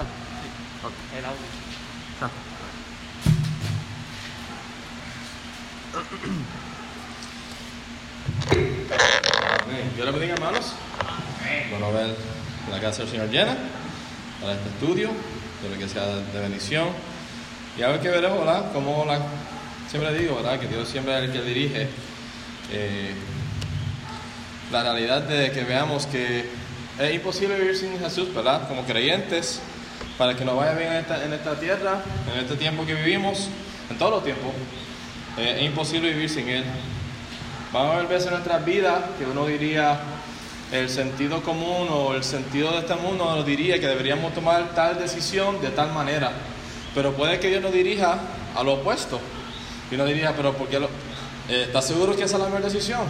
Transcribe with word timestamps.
El 0.00 1.24
audio. 1.24 1.36
Amén. 9.64 9.92
Dios 9.94 10.06
les 10.06 10.14
bendiga, 10.14 10.34
hermanos. 10.34 10.72
Bueno, 11.70 11.92
ver 11.92 12.16
la 12.70 12.80
casa 12.80 13.02
del 13.02 13.10
Señor 13.10 13.28
llena 13.28 13.56
para 14.40 14.54
este 14.54 14.68
estudio, 14.70 15.10
espero 15.60 15.78
que 15.78 15.88
sea 15.88 16.06
de 16.06 16.40
bendición. 16.40 16.88
Y 17.78 17.82
a 17.82 17.88
ver 17.88 18.00
que 18.00 18.08
veremos, 18.08 18.38
¿verdad? 18.38 18.72
Como 18.72 19.04
la, 19.04 19.20
siempre 19.90 20.16
digo, 20.18 20.36
¿verdad? 20.36 20.58
Que 20.58 20.68
Dios 20.68 20.88
siempre 20.88 21.18
es 21.18 21.24
el 21.24 21.32
que 21.32 21.42
dirige. 21.42 21.88
eh, 22.72 23.14
la 24.70 24.82
realidad 24.82 25.20
de 25.22 25.50
que 25.52 25.64
veamos 25.64 26.06
que 26.06 26.46
es 26.98 27.14
imposible 27.14 27.58
vivir 27.60 27.76
sin 27.76 27.98
Jesús, 27.98 28.34
¿verdad? 28.34 28.66
Como 28.68 28.86
creyentes, 28.86 29.60
para 30.18 30.36
que 30.36 30.44
nos 30.44 30.56
vaya 30.56 30.74
bien 30.74 30.92
en 30.92 30.98
esta, 30.98 31.24
en 31.24 31.32
esta 31.32 31.58
tierra, 31.58 32.02
en 32.32 32.40
este 32.40 32.56
tiempo 32.56 32.84
que 32.84 32.94
vivimos, 32.94 33.48
en 33.90 33.98
todos 33.98 34.12
los 34.12 34.24
tiempos, 34.24 34.52
eh, 35.38 35.56
es 35.58 35.66
imposible 35.66 36.12
vivir 36.12 36.28
sin 36.28 36.48
Él. 36.48 36.64
Van 37.72 37.86
a 37.86 37.92
haber 37.92 38.06
veces 38.06 38.26
en 38.26 38.32
nuestras 38.34 38.64
vidas 38.64 39.02
que 39.18 39.24
uno 39.24 39.46
diría 39.46 39.98
el 40.72 40.88
sentido 40.88 41.42
común 41.42 41.88
o 41.90 42.14
el 42.14 42.24
sentido 42.24 42.72
de 42.72 42.78
este 42.78 42.94
mundo 42.94 43.24
nos 43.24 43.44
diría 43.44 43.78
que 43.78 43.86
deberíamos 43.86 44.32
tomar 44.34 44.74
tal 44.74 44.98
decisión 44.98 45.60
de 45.60 45.68
tal 45.70 45.92
manera. 45.92 46.32
Pero 46.94 47.12
puede 47.12 47.40
que 47.40 47.48
Dios 47.48 47.62
nos 47.62 47.72
dirija 47.72 48.18
a 48.54 48.62
lo 48.62 48.74
opuesto. 48.74 49.20
Y 49.90 49.96
nos 49.96 50.06
diría, 50.06 50.34
pero 50.36 50.52
¿por 50.54 50.68
qué 50.68 50.80
lo... 50.80 50.86
eh, 51.48 51.64
¿Estás 51.66 51.86
seguro 51.86 52.14
que 52.16 52.24
esa 52.24 52.36
es 52.36 52.42
la 52.42 52.48
mejor 52.48 52.62
decisión? 52.64 53.00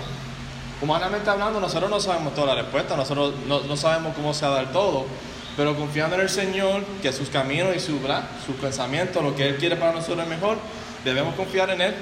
Humanamente 0.81 1.31
hablando, 1.31 1.61
nosotros 1.61 1.89
no 1.89 2.01
sabemos 2.01 2.35
toda 2.35 2.55
la 2.55 2.63
respuesta, 2.63 2.97
nosotros 2.97 3.35
no, 3.47 3.61
no 3.61 3.77
sabemos 3.77 4.15
cómo 4.17 4.35
se 4.35 4.45
va 4.47 4.53
a 4.53 4.55
dar 4.63 4.73
todo, 4.73 5.07
pero 5.57 5.77
confiando 5.77 6.17
en 6.17 6.23
el 6.23 6.29
Señor, 6.29 6.85
que 7.03 7.13
sus 7.13 7.29
caminos 7.29 7.77
y 7.77 7.81
su, 7.81 8.01
¿verdad? 8.01 8.25
sus 8.45 8.57
pensamientos, 8.57 9.23
lo 9.23 9.35
que 9.35 9.49
Él 9.49 9.57
quiere 9.57 9.77
para 9.77 9.93
nosotros 9.93 10.23
es 10.25 10.29
mejor, 10.29 10.59
debemos 11.05 11.35
confiar 11.35 11.71
en 11.71 11.81
Él, 11.81 11.95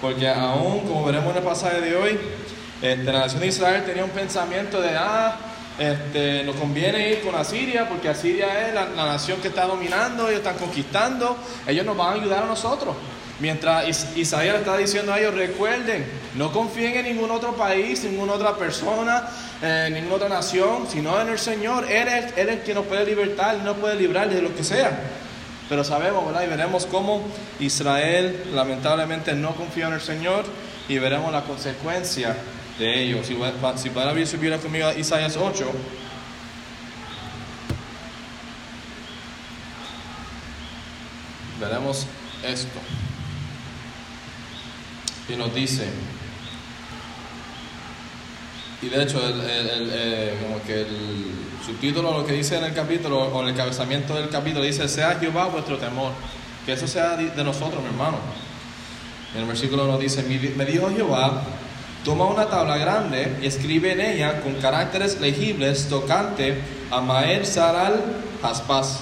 porque 0.00 0.28
aún, 0.28 0.80
como 0.80 1.04
veremos 1.04 1.30
en 1.30 1.38
el 1.38 1.42
pasaje 1.42 1.80
de 1.80 1.96
hoy, 1.96 2.18
este, 2.82 3.04
la 3.04 3.20
nación 3.20 3.40
de 3.40 3.46
Israel 3.46 3.84
tenía 3.84 4.04
un 4.04 4.10
pensamiento 4.10 4.80
de, 4.80 4.96
ah, 4.96 5.36
este, 5.78 6.42
nos 6.44 6.56
conviene 6.56 7.10
ir 7.10 7.20
con 7.20 7.34
Asiria, 7.34 7.88
porque 7.88 8.08
Asiria 8.08 8.68
es 8.68 8.74
la, 8.74 8.86
la 8.86 9.06
nación 9.06 9.40
que 9.40 9.48
está 9.48 9.66
dominando, 9.66 10.28
ellos 10.28 10.38
están 10.38 10.56
conquistando, 10.56 11.36
ellos 11.66 11.84
nos 11.84 11.96
van 11.96 12.08
a 12.08 12.20
ayudar 12.20 12.42
a 12.44 12.46
nosotros. 12.46 12.94
Mientras 13.38 13.86
Is- 13.88 14.06
Isaías 14.16 14.56
está 14.56 14.76
diciendo 14.78 15.12
a 15.12 15.18
ellos, 15.20 15.34
recuerden, 15.34 16.06
no 16.36 16.52
confíen 16.52 16.96
en 16.96 17.04
ningún 17.04 17.30
otro 17.30 17.54
país, 17.54 18.02
ninguna 18.04 18.32
otra 18.32 18.56
persona, 18.56 19.28
en 19.60 19.92
ninguna 19.92 20.14
otra 20.16 20.28
nación, 20.30 20.86
sino 20.90 21.20
en 21.20 21.28
el 21.28 21.38
Señor. 21.38 21.84
Él 21.90 22.08
es, 22.08 22.36
Él 22.38 22.48
es 22.48 22.60
quien 22.62 22.76
nos 22.76 22.86
puede 22.86 23.04
libertar, 23.04 23.56
nos 23.58 23.76
puede 23.76 23.96
librar 23.96 24.30
de 24.30 24.40
lo 24.40 24.54
que 24.56 24.64
sea. 24.64 24.98
Pero 25.68 25.84
sabemos, 25.84 26.24
¿verdad? 26.24 26.44
Y 26.44 26.46
veremos 26.46 26.86
cómo 26.86 27.22
Israel 27.60 28.44
lamentablemente 28.54 29.34
no 29.34 29.54
confió 29.54 29.88
en 29.88 29.94
el 29.94 30.00
Señor 30.00 30.44
y 30.88 30.98
veremos 30.98 31.30
la 31.32 31.42
consecuencia 31.42 32.36
de 32.78 33.02
ello. 33.02 33.18
Si, 33.22 33.36
si 33.82 33.90
pueden 33.90 34.08
abrir 34.08 34.26
su 34.26 34.38
Biblia 34.38 34.58
conmigo 34.58 34.86
a 34.86 34.94
Isaías 34.94 35.36
8. 35.36 35.70
Veremos 41.60 42.06
esto. 42.44 42.78
Y 45.28 45.36
nos 45.36 45.52
dice, 45.54 45.84
y 48.82 48.88
de 48.88 49.02
hecho, 49.02 49.26
el, 49.26 49.40
el- 49.40 49.70
el, 49.70 49.90
eh, 49.92 50.34
como 50.42 50.62
que 50.62 50.82
el 50.82 51.26
subtítulo, 51.64 52.12
lo 52.18 52.26
que 52.26 52.34
dice 52.34 52.58
en 52.58 52.64
el 52.64 52.74
capítulo, 52.74 53.18
o 53.20 53.42
en 53.42 53.48
el 53.48 53.54
cabezamiento 53.54 54.14
del 54.14 54.28
capítulo, 54.28 54.64
dice, 54.64 54.86
sea 54.88 55.18
Jehová 55.18 55.46
vuestro 55.46 55.78
temor. 55.78 56.12
Que 56.64 56.72
eso 56.72 56.86
sea 56.86 57.16
de 57.16 57.44
nosotros, 57.44 57.80
mi 57.82 57.88
hermano. 57.88 58.18
En 59.34 59.42
el 59.42 59.46
versículo 59.46 59.86
nos 59.86 60.00
dice, 60.00 60.22
"Mi- 60.24 60.38
me 60.38 60.64
dijo 60.64 60.88
Jehová, 60.90 61.42
toma 62.04 62.26
una 62.26 62.46
tabla 62.48 62.76
grande 62.76 63.36
y 63.42 63.46
escribe 63.46 63.92
en 63.92 64.00
ella 64.00 64.40
con 64.40 64.54
caracteres 64.54 65.20
legibles 65.20 65.88
tocante 65.88 66.60
a 66.90 67.00
Maer 67.00 67.46
Saral 67.46 68.00
Haspaz. 68.42 69.00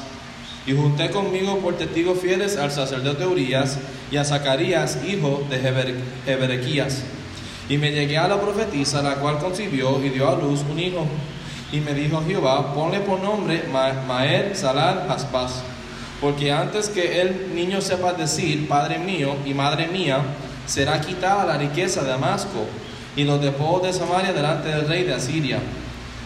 Y 0.67 0.73
junté 0.75 1.11
conmigo 1.11 1.59
por 1.59 1.77
testigos 1.77 2.19
fieles 2.21 2.57
al 2.57 2.71
sacerdote 2.71 3.27
Urias 3.27 3.79
y 4.11 4.17
a 4.17 4.25
Zacarías, 4.25 4.99
hijo 5.07 5.43
de 5.51 5.61
Heber- 5.63 5.95
Heberequías. 6.27 7.03
Y 7.69 7.79
me 7.79 7.93
llegué 7.93 8.19
a 8.19 8.29
la 8.29 8.41
profetisa, 8.41 9.03
la 9.03 9.15
cual 9.17 9.39
concibió 9.39 10.03
y 10.05 10.11
dio 10.11 10.29
a 10.29 10.37
luz 10.37 10.61
un 10.71 10.79
hijo. 10.79 11.07
Y 11.73 11.81
me 11.81 11.95
dijo 11.95 12.23
Jehová, 12.27 12.75
ponle 12.75 13.01
por 13.01 13.21
nombre 13.21 13.65
Ma- 13.73 13.93
Maer 14.07 14.55
Salal 14.55 15.07
Haspaz. 15.11 15.63
Porque 16.21 16.53
antes 16.53 16.89
que 16.89 17.21
el 17.23 17.55
niño 17.55 17.81
sepa 17.81 18.13
decir, 18.13 18.69
Padre 18.69 18.99
mío 18.99 19.35
y 19.45 19.55
Madre 19.55 19.89
mía, 19.89 20.19
será 20.67 21.01
quitada 21.01 21.45
la 21.45 21.57
riqueza 21.59 22.03
de 22.03 22.11
Damasco 22.11 22.67
y 23.17 23.25
los 23.25 23.41
despojos 23.43 23.83
de 23.83 23.93
Samaria 23.93 24.33
delante 24.33 24.69
del 24.69 24.87
rey 24.87 25.05
de 25.05 25.15
Asiria. 25.15 25.59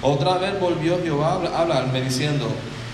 Otra 0.02 0.38
vez 0.38 0.60
volvió 0.60 1.00
Jehová 1.02 1.32
a 1.32 1.36
habl- 1.40 1.52
a 1.54 1.60
hablarme 1.60 2.00
diciendo, 2.02 2.48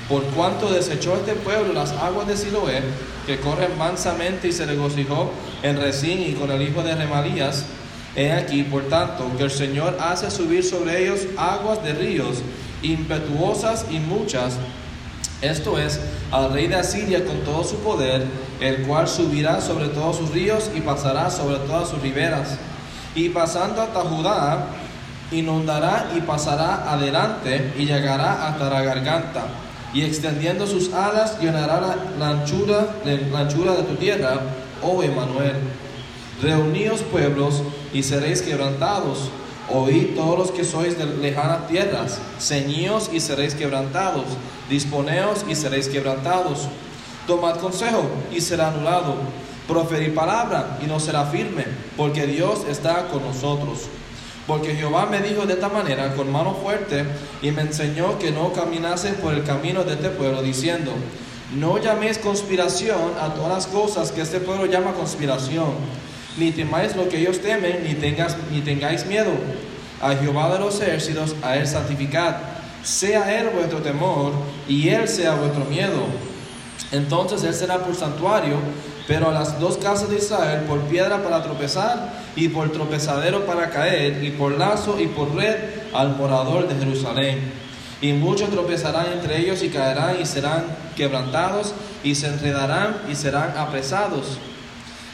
por 0.09 0.23
cuanto 0.25 0.71
desechó 0.71 1.17
este 1.17 1.33
pueblo 1.33 1.73
las 1.73 1.93
aguas 1.93 2.27
de 2.27 2.37
Siloé, 2.37 2.83
que 3.27 3.41
corren 3.41 3.77
mansamente 3.79 4.49
y 4.49 4.53
se 4.53 4.67
regocijó 4.67 5.31
en 5.63 5.81
Resín 5.81 6.23
y 6.23 6.33
con 6.33 6.51
el 6.51 6.63
hijo 6.63 6.83
de 6.83 6.95
Remalías, 6.95 7.65
he 8.15 8.33
aquí, 8.33 8.63
por 8.63 8.85
tanto, 8.85 9.31
que 9.37 9.45
el 9.45 9.51
Señor 9.51 9.97
hace 10.01 10.31
subir 10.31 10.65
sobre 10.65 11.03
ellos 11.03 11.21
aguas 11.37 11.83
de 11.83 11.95
ríos 11.95 12.43
impetuosas 12.83 13.87
y 13.91 13.99
muchas, 13.99 14.55
esto 15.41 15.79
es, 15.79 16.01
al 16.31 16.53
rey 16.53 16.69
de 16.69 16.77
Asiria 16.77 17.25
con 17.25 17.39
todo 17.41 17.65
su 17.65 17.77
poder, 17.79 18.25
el 18.61 18.83
cual 18.83 19.09
subirá 19.09 19.61
sobre 19.61 19.89
todos 19.89 20.17
sus 20.17 20.31
ríos 20.31 20.71
y 20.75 20.81
pasará 20.81 21.31
sobre 21.31 21.57
todas 21.67 21.89
sus 21.89 22.01
riberas. 22.01 22.59
Y 23.15 23.31
pasando 23.31 23.83
hasta 23.83 24.01
Judá, 24.01 24.67
inundará 25.31 26.11
y 26.15 26.21
pasará 26.21 26.93
adelante 26.93 27.73
y 27.79 27.87
llegará 27.87 28.49
hasta 28.49 28.71
la 28.71 28.83
garganta. 28.83 29.47
Y 29.95 30.03
extendiendo 30.03 30.67
sus 30.67 30.93
alas 30.93 31.41
llenará 31.41 31.97
la, 32.19 32.29
anchura, 32.29 32.97
la 33.05 33.39
anchura 33.39 33.77
de 33.77 33.85
tu 33.85 33.95
tierra, 33.95 34.41
oh 34.83 35.03
Emanuel. 35.03 35.55
Reuníos 36.43 37.03
pueblos 37.03 37.63
y 37.93 38.03
seréis 38.03 38.43
quebrantados. 38.43 39.31
Oíd 39.71 40.15
todos 40.17 40.39
los 40.39 40.51
que 40.51 40.65
sois 40.65 40.99
de 40.99 41.07
lejanas 41.07 41.69
tierras, 41.69 42.19
ceñíos 42.39 43.09
y 43.13 43.21
seréis 43.21 43.55
quebrantados, 43.55 44.25
disponeos 44.69 45.45
y 45.49 45.55
seréis 45.55 45.89
quebrantados. 45.89 46.69
Tomad 47.27 47.57
consejo 47.57 48.05
y 48.33 48.41
será 48.41 48.69
anulado. 48.69 49.15
Proferir 49.69 50.15
palabra 50.15 50.79
y 50.83 50.87
no 50.87 51.01
será 51.01 51.25
firme, 51.25 51.65
porque 51.97 52.27
Dios 52.27 52.67
está 52.69 53.09
con 53.09 53.23
nosotros. 53.23 53.89
Porque 54.47 54.75
Jehová 54.75 55.07
me 55.07 55.21
dijo 55.21 55.47
de 55.47 55.55
esta 55.55 55.69
manera 55.69 56.15
con 56.15 56.31
mano 56.31 56.55
fuerte 56.55 57.05
y 57.41 57.51
me 57.51 57.63
enseñó 57.63 58.19
que 58.19 58.31
no 58.31 58.53
caminase 58.53 59.15
por 59.15 59.33
el 59.33 59.43
camino 59.43 59.85
de 59.85 59.95
este 59.95 60.11
pueblo, 60.11 60.43
diciendo, 60.43 60.93
no 61.57 61.79
llaméis 61.79 62.19
conspiración 62.19 63.13
a 63.21 63.33
todas 63.35 63.51
las 63.51 63.67
cosas 63.67 64.13
que 64.13 64.21
este 64.21 64.41
pueblo 64.41 64.67
llama 64.67 64.93
conspiración, 64.93 65.73
ni 66.37 66.51
temáis 66.51 66.95
lo 66.95 67.09
que 67.09 67.21
ellos 67.21 67.41
temen, 67.41 67.85
ni, 67.85 67.95
tengas, 67.95 68.37
ni 68.51 68.61
tengáis 68.61 69.07
miedo. 69.07 69.31
A 70.03 70.15
Jehová 70.17 70.53
de 70.53 70.59
los 70.59 70.81
ejércitos, 70.81 71.35
a 71.43 71.57
él 71.57 71.67
santificad. 71.67 72.37
Sea 72.83 73.41
él 73.41 73.51
vuestro 73.55 73.79
temor 73.79 74.33
y 74.69 74.89
él 74.89 75.09
sea 75.09 75.37
vuestro 75.37 75.65
miedo. 75.65 76.05
Entonces 76.93 77.43
él 77.45 77.55
será 77.55 77.79
por 77.79 77.95
santuario, 77.95 78.57
pero 79.07 79.29
a 79.29 79.33
las 79.33 79.61
dos 79.61 79.77
casas 79.79 80.09
de 80.11 80.17
Israel 80.17 80.61
por 80.69 80.81
piedra 80.83 81.23
para 81.23 81.43
tropezar 81.43 82.13
y 82.37 82.49
por 82.49 82.73
tropezadero 82.73 83.45
para 83.47 83.71
caer 83.71 84.25
y 84.25 84.31
por 84.31 84.53
lazo 84.59 84.99
y 84.99 85.07
por 85.09 85.35
red 85.35 85.57
al 85.93 86.17
morador 86.17 86.67
de 86.69 86.75
Jerusalén. 86.75 87.39
Y 88.01 88.13
muchos 88.13 88.51
tropezarán 88.51 89.07
entre 89.13 89.39
ellos 89.39 89.63
y 89.63 89.69
caerán 89.69 90.17
y 90.21 90.27
serán 90.27 90.65
quebrantados 90.97 91.75
y 92.03 92.15
se 92.15 92.29
enredarán 92.29 92.97
y 93.11 93.15
serán 93.15 93.57
apresados. 93.57 94.39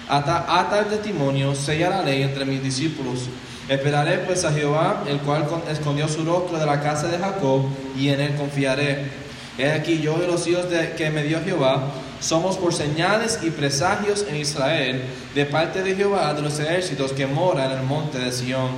Ata, 0.09 0.44
ata 0.49 0.81
el 0.81 0.87
testimonio, 0.87 1.55
sella 1.55 1.91
la 1.91 2.03
ley 2.03 2.23
entre 2.23 2.44
mis 2.44 2.62
discípulos. 2.62 3.29
Esperaré 3.69 4.19
pues 4.19 4.44
a 4.44 4.53
Jehová, 4.53 5.05
el 5.06 5.19
cual 5.19 5.47
con- 5.47 5.62
escondió 5.70 6.09
su 6.09 6.25
rostro 6.25 6.59
de 6.59 6.67
la 6.67 6.81
casa 6.81 7.06
de 7.06 7.19
Jacob, 7.19 7.62
y 7.97 8.09
en 8.09 8.20
él 8.20 8.35
confiaré. 8.35 9.05
He 9.56 9.70
aquí 9.70 10.00
yo 10.00 10.17
y 10.20 10.26
los 10.26 10.44
hijos 10.49 10.69
de, 10.69 10.94
que 10.97 11.11
me 11.11 11.23
dio 11.23 11.38
Jehová, 11.44 11.82
somos 12.20 12.56
por 12.58 12.75
señales 12.75 13.40
y 13.43 13.50
presagios 13.50 14.26
en 14.28 14.37
Israel, 14.37 15.02
de 15.34 15.46
parte 15.46 15.82
de 15.82 15.96
Jehová 15.96 16.34
de 16.34 16.43
los 16.43 16.58
ejércitos 16.61 17.12
que 17.12 17.26
mora 17.26 17.67
en 17.67 17.78
el 17.78 17.82
monte 17.82 18.19
de 18.19 18.31
Sión. 18.31 18.70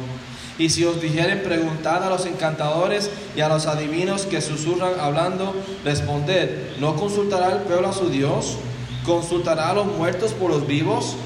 Y 0.58 0.68
si 0.68 0.84
os 0.84 1.00
dijeren, 1.00 1.42
preguntad 1.42 2.04
a 2.04 2.10
los 2.10 2.26
encantadores 2.26 3.10
y 3.34 3.40
a 3.40 3.48
los 3.48 3.66
adivinos 3.66 4.26
que 4.26 4.40
susurran 4.40 5.00
hablando, 5.00 5.54
responded, 5.84 6.78
¿no 6.78 6.94
consultará 6.94 7.52
el 7.52 7.58
pueblo 7.60 7.88
a 7.88 7.92
su 7.92 8.10
Dios? 8.10 8.58
¿Consultará 9.04 9.70
a 9.70 9.74
los 9.74 9.86
muertos 9.86 10.32
por 10.32 10.50
los 10.50 10.66
vivos? 10.66 11.16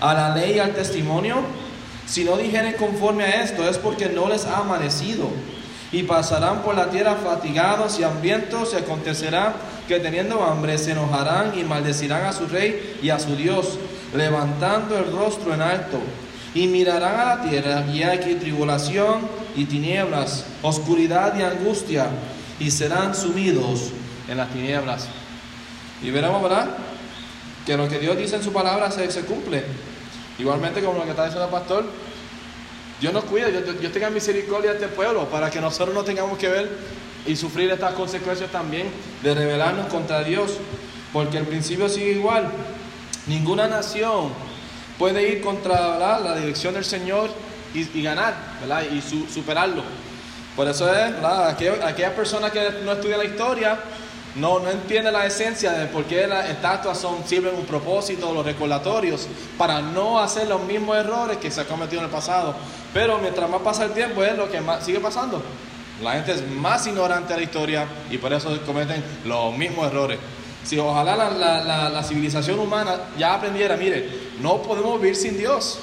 ¿A 0.00 0.14
la 0.14 0.34
ley 0.36 0.56
y 0.56 0.58
al 0.60 0.74
testimonio? 0.74 1.36
Si 2.06 2.24
no 2.24 2.36
dijeren 2.36 2.74
conforme 2.74 3.24
a 3.24 3.42
esto, 3.42 3.68
es 3.68 3.78
porque 3.78 4.08
no 4.10 4.28
les 4.28 4.44
ha 4.44 4.58
amanecido. 4.58 5.28
Y 5.90 6.02
pasarán 6.02 6.62
por 6.62 6.74
la 6.74 6.90
tierra 6.90 7.16
fatigados 7.16 7.98
y 7.98 8.04
hambrientos, 8.04 8.74
y 8.74 8.76
acontecerá 8.76 9.54
que 9.88 10.00
teniendo 10.00 10.42
hambre 10.42 10.78
se 10.78 10.92
enojarán 10.92 11.58
y 11.58 11.64
maldecirán 11.64 12.24
a 12.24 12.32
su 12.32 12.46
rey 12.46 12.98
y 13.02 13.10
a 13.10 13.18
su 13.18 13.36
Dios, 13.36 13.78
levantando 14.14 14.98
el 14.98 15.12
rostro 15.12 15.54
en 15.54 15.62
alto. 15.62 15.98
Y 16.54 16.68
mirarán 16.68 17.20
a 17.20 17.36
la 17.36 17.42
tierra 17.42 17.84
y 17.92 18.02
aquí 18.02 18.36
tribulación 18.36 19.28
y 19.56 19.64
tinieblas, 19.64 20.46
oscuridad 20.62 21.36
y 21.36 21.42
angustia, 21.42 22.06
y 22.60 22.70
serán 22.70 23.14
sumidos 23.14 23.90
en 24.28 24.38
las 24.38 24.50
tinieblas. 24.50 25.08
Y 26.02 26.10
veremos, 26.10 26.42
¿verdad? 26.42 26.68
Que 27.66 27.76
lo 27.76 27.88
que 27.88 27.98
Dios 27.98 28.16
dice 28.16 28.36
en 28.36 28.42
su 28.42 28.52
palabra 28.52 28.90
se, 28.90 29.10
se 29.10 29.22
cumple. 29.22 29.64
Igualmente 30.38 30.80
como 30.80 30.98
lo 30.98 31.04
que 31.04 31.10
está 31.10 31.24
diciendo 31.24 31.46
el 31.46 31.50
pastor, 31.50 31.84
Dios 33.00 33.12
nos 33.12 33.24
cuida, 33.24 33.48
Dios, 33.48 33.92
tenga 33.92 34.10
misericordia 34.10 34.70
de 34.70 34.76
este 34.76 34.88
pueblo 34.88 35.28
para 35.28 35.50
que 35.50 35.60
nosotros 35.60 35.94
no 35.94 36.04
tengamos 36.04 36.38
que 36.38 36.48
ver 36.48 36.70
y 37.26 37.36
sufrir 37.36 37.70
estas 37.70 37.94
consecuencias 37.94 38.50
también 38.50 38.88
de 39.22 39.34
rebelarnos 39.34 39.86
contra 39.86 40.22
Dios, 40.22 40.58
porque 41.12 41.38
el 41.38 41.46
principio 41.46 41.88
sigue 41.88 42.12
igual. 42.12 42.50
Ninguna 43.26 43.66
nación 43.66 44.30
puede 44.98 45.28
ir 45.28 45.40
contra 45.40 46.18
la 46.20 46.36
dirección 46.36 46.74
del 46.74 46.84
Señor 46.84 47.30
y, 47.74 48.02
ganar, 48.02 48.34
¿verdad? 48.60 48.84
Y 48.90 49.00
superarlo. 49.00 49.82
Por 50.56 50.68
eso 50.68 50.88
es, 50.88 51.12
¿verdad? 51.12 51.48
Aquella, 51.48 52.14
persona 52.14 52.50
que 52.50 52.60
no 52.84 52.92
estudia 52.92 53.16
la 53.16 53.24
historia 53.24 53.78
no, 54.36 54.60
no 54.60 54.70
entiende 54.70 55.10
la 55.10 55.26
esencia 55.26 55.72
de 55.72 55.86
por 55.86 56.04
qué 56.04 56.26
las 56.26 56.48
estatuas 56.48 56.98
son, 56.98 57.24
sirven 57.26 57.54
un 57.54 57.66
propósito, 57.66 58.32
los 58.32 58.44
recordatorios, 58.44 59.28
para 59.56 59.80
no 59.80 60.20
hacer 60.20 60.48
los 60.48 60.62
mismos 60.62 60.96
errores 60.96 61.38
que 61.38 61.50
se 61.50 61.60
han 61.60 61.66
cometido 61.66 62.00
en 62.00 62.06
el 62.06 62.10
pasado. 62.10 62.54
Pero 62.92 63.18
mientras 63.18 63.48
más 63.50 63.62
pasa 63.62 63.84
el 63.84 63.92
tiempo 63.92 64.22
es 64.22 64.36
lo 64.36 64.50
que 64.50 64.60
más 64.60 64.84
sigue 64.84 65.00
pasando. 65.00 65.42
La 66.02 66.12
gente 66.12 66.32
es 66.32 66.48
más 66.50 66.86
ignorante 66.86 67.32
de 67.32 67.38
la 67.38 67.44
historia 67.44 67.86
y 68.10 68.18
por 68.18 68.32
eso 68.32 68.58
cometen 68.66 69.02
los 69.24 69.56
mismos 69.56 69.86
errores. 69.86 70.18
Si 70.64 70.78
ojalá 70.78 71.14
la, 71.16 71.90
la 71.90 72.02
civilización 72.02 72.58
humana 72.58 72.96
ya 73.18 73.34
aprendiera, 73.34 73.76
mire, 73.76 74.08
no 74.40 74.62
podemos 74.62 75.00
vivir 75.00 75.16
sin 75.16 75.36
Dios. 75.36 75.78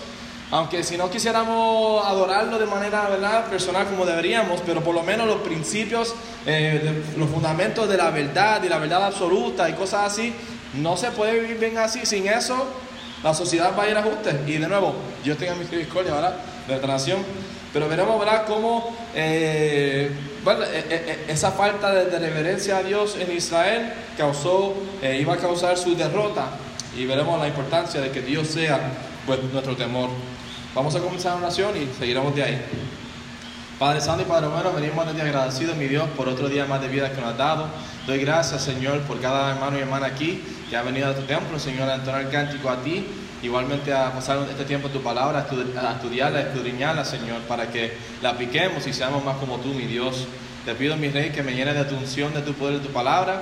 Aunque 0.51 0.83
si 0.83 0.97
no 0.97 1.09
quisiéramos 1.09 2.05
adorarlo 2.05 2.59
de 2.59 2.65
manera 2.65 3.07
¿verdad? 3.07 3.45
personal 3.45 3.87
como 3.87 4.05
deberíamos, 4.05 4.59
pero 4.65 4.83
por 4.83 4.93
lo 4.93 5.01
menos 5.01 5.25
los 5.25 5.37
principios, 5.37 6.13
eh, 6.45 7.03
los 7.17 7.29
fundamentos 7.29 7.87
de 7.87 7.95
la 7.95 8.09
verdad 8.09 8.61
y 8.61 8.67
la 8.67 8.77
verdad 8.77 9.05
absoluta 9.05 9.69
y 9.69 9.73
cosas 9.73 10.11
así, 10.11 10.33
no 10.73 10.97
se 10.97 11.11
puede 11.11 11.39
vivir 11.39 11.57
bien 11.57 11.77
así. 11.77 12.05
Sin 12.05 12.27
eso, 12.27 12.67
la 13.23 13.33
sociedad 13.33 13.71
va 13.79 13.83
a 13.83 13.89
ir 13.89 13.95
a 13.95 14.01
ajustes. 14.01 14.35
Y 14.45 14.57
de 14.57 14.67
nuevo, 14.67 14.93
Dios 15.23 15.37
tenga 15.37 15.55
misericordia, 15.55 16.13
¿verdad? 16.15 16.35
De 16.67 16.79
la 16.79 16.87
nación. 16.87 17.23
Pero 17.73 17.87
veremos, 17.87 18.19
¿verdad?, 18.19 18.45
cómo 18.45 18.95
eh, 19.15 20.11
eh, 20.45 21.25
esa 21.27 21.51
falta 21.51 21.93
de, 21.93 22.19
reverencia 22.19 22.77
a 22.77 22.83
Dios 22.83 23.15
en 23.19 23.31
Israel 23.35 23.93
causó, 24.17 24.75
iba 25.01 25.33
a 25.33 25.37
causar 25.37 25.77
su 25.77 25.95
derrota. 25.95 26.49
Y 26.97 27.05
veremos 27.05 27.39
la 27.39 27.47
importancia 27.47 28.01
de 28.01 28.11
que 28.11 28.21
Dios 28.21 28.47
sea 28.47 28.79
pues, 29.25 29.41
nuestro 29.51 29.75
temor. 29.75 30.09
Vamos 30.75 30.95
a 30.95 30.99
comenzar 30.99 31.33
la 31.33 31.47
oración 31.47 31.75
y 31.77 31.87
seguiremos 31.97 32.35
de 32.35 32.43
ahí. 32.43 32.61
Padre 33.81 33.99
Santo 33.99 34.21
y 34.21 34.25
Padre 34.25 34.47
bueno, 34.47 34.71
venimos 34.73 35.07
a 35.07 35.09
agradecidos, 35.09 35.75
mi 35.75 35.87
Dios, 35.87 36.07
por 36.15 36.29
otro 36.29 36.47
día 36.47 36.65
más 36.65 36.81
de 36.81 36.87
vida 36.87 37.11
que 37.11 37.19
nos 37.19 37.31
has 37.31 37.37
dado. 37.39 37.65
Doy 38.05 38.19
gracias, 38.19 38.63
Señor, 38.63 38.99
por 39.01 39.19
cada 39.19 39.53
hermano 39.53 39.77
y 39.77 39.81
hermana 39.81 40.05
aquí 40.05 40.43
que 40.69 40.77
ha 40.77 40.83
venido 40.83 41.09
a 41.09 41.15
tu 41.15 41.23
templo, 41.23 41.57
Señor, 41.57 41.89
a 41.89 41.95
entonar 41.95 42.21
el 42.21 42.29
cántico 42.29 42.69
a 42.69 42.77
ti. 42.83 43.05
Igualmente 43.41 43.91
a 43.93 44.11
pasar 44.11 44.39
este 44.49 44.65
tiempo 44.65 44.87
en 44.87 44.93
tu 44.93 45.01
palabra, 45.01 45.39
a 45.39 45.93
estudiarla, 45.93 46.39
a 46.39 46.41
escudriñarla, 46.43 47.05
Señor, 47.05 47.41
para 47.47 47.71
que 47.71 47.93
la 48.21 48.29
apliquemos 48.29 48.85
y 48.85 48.93
seamos 48.93 49.23
más 49.23 49.37
como 49.37 49.57
tú, 49.57 49.69
mi 49.69 49.85
Dios. 49.85 50.27
Te 50.65 50.75
pido, 50.75 50.95
mi 50.95 51.09
Rey, 51.09 51.31
que 51.31 51.41
me 51.41 51.53
llene 51.53 51.73
de 51.73 51.83
tu 51.85 51.95
unción, 51.95 52.33
de 52.33 52.41
tu 52.41 52.53
poder, 52.53 52.79
de 52.79 52.87
tu 52.87 52.93
palabra, 52.93 53.41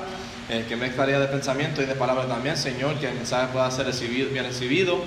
eh, 0.49 0.65
que 0.69 0.77
me 0.77 0.89
claridad 0.91 1.19
de 1.19 1.27
pensamiento 1.27 1.81
y 1.81 1.85
de 1.85 1.95
palabra 1.95 2.27
también, 2.27 2.55
Señor, 2.55 2.95
que 2.95 3.09
el 3.09 3.15
mensaje 3.15 3.47
pueda 3.51 3.69
ser 3.71 3.87
recibido, 3.87 4.29
bien 4.29 4.45
recibido 4.45 4.99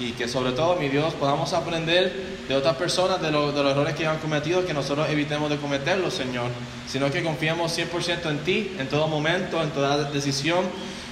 y 0.00 0.12
que 0.12 0.26
sobre 0.26 0.52
todo, 0.52 0.76
mi 0.76 0.88
Dios, 0.88 1.14
podamos 1.14 1.52
aprender 1.52 2.12
de 2.48 2.54
otras 2.56 2.76
personas 2.76 3.20
de, 3.22 3.30
los 3.30 3.54
errores 3.54 3.94
que 3.94 4.06
han 4.06 4.18
cometido, 4.18 4.66
que 4.66 4.74
nosotros 4.74 5.08
evitemos 5.08 5.50
de 5.50 5.56
cometerlos, 5.56 6.14
Señor, 6.14 6.50
sino 6.88 7.10
que 7.10 7.22
confiemos 7.22 7.76
100% 7.76 8.30
en 8.30 8.38
ti, 8.40 8.74
en 8.78 8.88
todo 8.88 9.06
momento, 9.06 9.62
en 9.62 9.70
toda 9.70 10.10
decisión, 10.10 10.64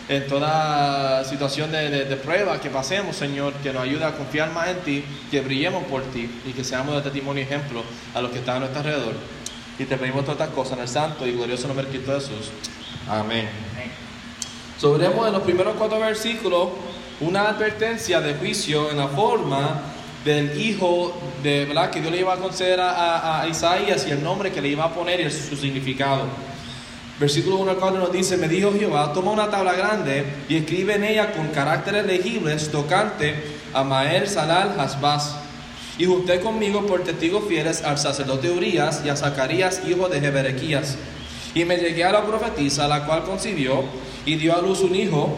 en 0.08 0.26
toda 0.26 1.24
situación 1.24 1.70
de, 1.70 2.04
prueba 2.22 2.60
que 2.60 2.70
pasemos, 2.70 3.16
Señor, 3.16 3.52
que 3.54 3.72
nos 3.72 3.82
ayude 3.82 4.04
a 4.04 4.12
confiar 4.12 4.52
más 4.52 4.68
en 4.68 4.80
ti, 4.80 5.04
que 5.30 5.40
brillemos 5.40 5.84
por 5.84 6.02
ti 6.02 6.28
y 6.44 6.52
que 6.52 6.64
seamos 6.64 6.96
de 6.96 7.02
testimonio 7.02 7.42
y 7.42 7.46
ejemplo 7.46 7.82
a 8.14 8.20
los 8.20 8.30
que 8.30 8.38
están 8.38 8.56
a 8.56 8.60
nuestro 8.60 8.80
alrededor. 8.80 9.14
Y 9.78 9.84
te 9.84 9.96
pedimos 9.96 10.24
todas 10.24 10.40
estas 10.40 10.54
cosas 10.54 10.74
en 10.74 10.80
el 10.80 10.88
santo 10.88 11.26
y 11.26 11.32
glorioso 11.32 11.68
nombre 11.68 11.86
de 11.86 11.92
Cristo 11.92 12.14
Jesús. 12.14 12.50
Amén. 13.08 13.48
Sobremos 14.78 15.26
en 15.26 15.32
los 15.32 15.42
primeros 15.42 15.74
cuatro 15.76 16.00
versículos 16.00 16.68
una 17.20 17.48
advertencia 17.48 18.20
de 18.20 18.34
juicio 18.34 18.90
en 18.90 18.96
la 18.96 19.08
forma 19.08 19.82
del 20.24 20.60
hijo 20.60 21.14
de 21.42 21.66
¿verdad? 21.66 21.90
que 21.90 22.00
Dios 22.00 22.12
le 22.12 22.20
iba 22.20 22.34
a 22.34 22.36
conceder 22.36 22.80
a, 22.80 23.46
Isaías 23.48 24.06
y 24.06 24.10
el 24.10 24.22
nombre 24.22 24.52
que 24.52 24.60
le 24.60 24.68
iba 24.68 24.84
a 24.84 24.94
poner 24.94 25.20
y 25.20 25.30
su 25.30 25.56
significado. 25.56 26.26
Versículo 27.20 27.56
1 27.56 27.72
al 27.72 27.76
4 27.76 27.98
nos 27.98 28.12
dice, 28.12 28.38
me 28.38 28.48
dijo 28.48 28.72
Jehová, 28.72 29.12
toma 29.12 29.32
una 29.32 29.50
tabla 29.50 29.74
grande 29.74 30.24
y 30.48 30.56
escribe 30.56 30.94
en 30.94 31.04
ella 31.04 31.32
con 31.32 31.48
caracteres 31.48 32.06
legibles 32.06 32.70
tocante 32.70 33.34
a 33.74 33.84
Maer 33.84 34.26
Salal 34.26 34.80
Hasbaz. 34.80 35.36
Y 35.98 36.06
junté 36.06 36.40
conmigo 36.40 36.86
por 36.86 37.04
testigos 37.04 37.44
fieles 37.46 37.84
al 37.84 37.98
sacerdote 37.98 38.50
Urias 38.50 39.02
y 39.04 39.10
a 39.10 39.16
Zacarías, 39.16 39.82
hijo 39.86 40.08
de 40.08 40.18
Jeberequías. 40.18 40.96
Y 41.54 41.66
me 41.66 41.76
llegué 41.76 42.04
a 42.04 42.12
la 42.12 42.24
profetisa, 42.24 42.88
la 42.88 43.04
cual 43.04 43.24
concibió 43.24 43.84
y 44.24 44.36
dio 44.36 44.56
a 44.56 44.62
luz 44.62 44.80
un 44.80 44.96
hijo 44.96 45.36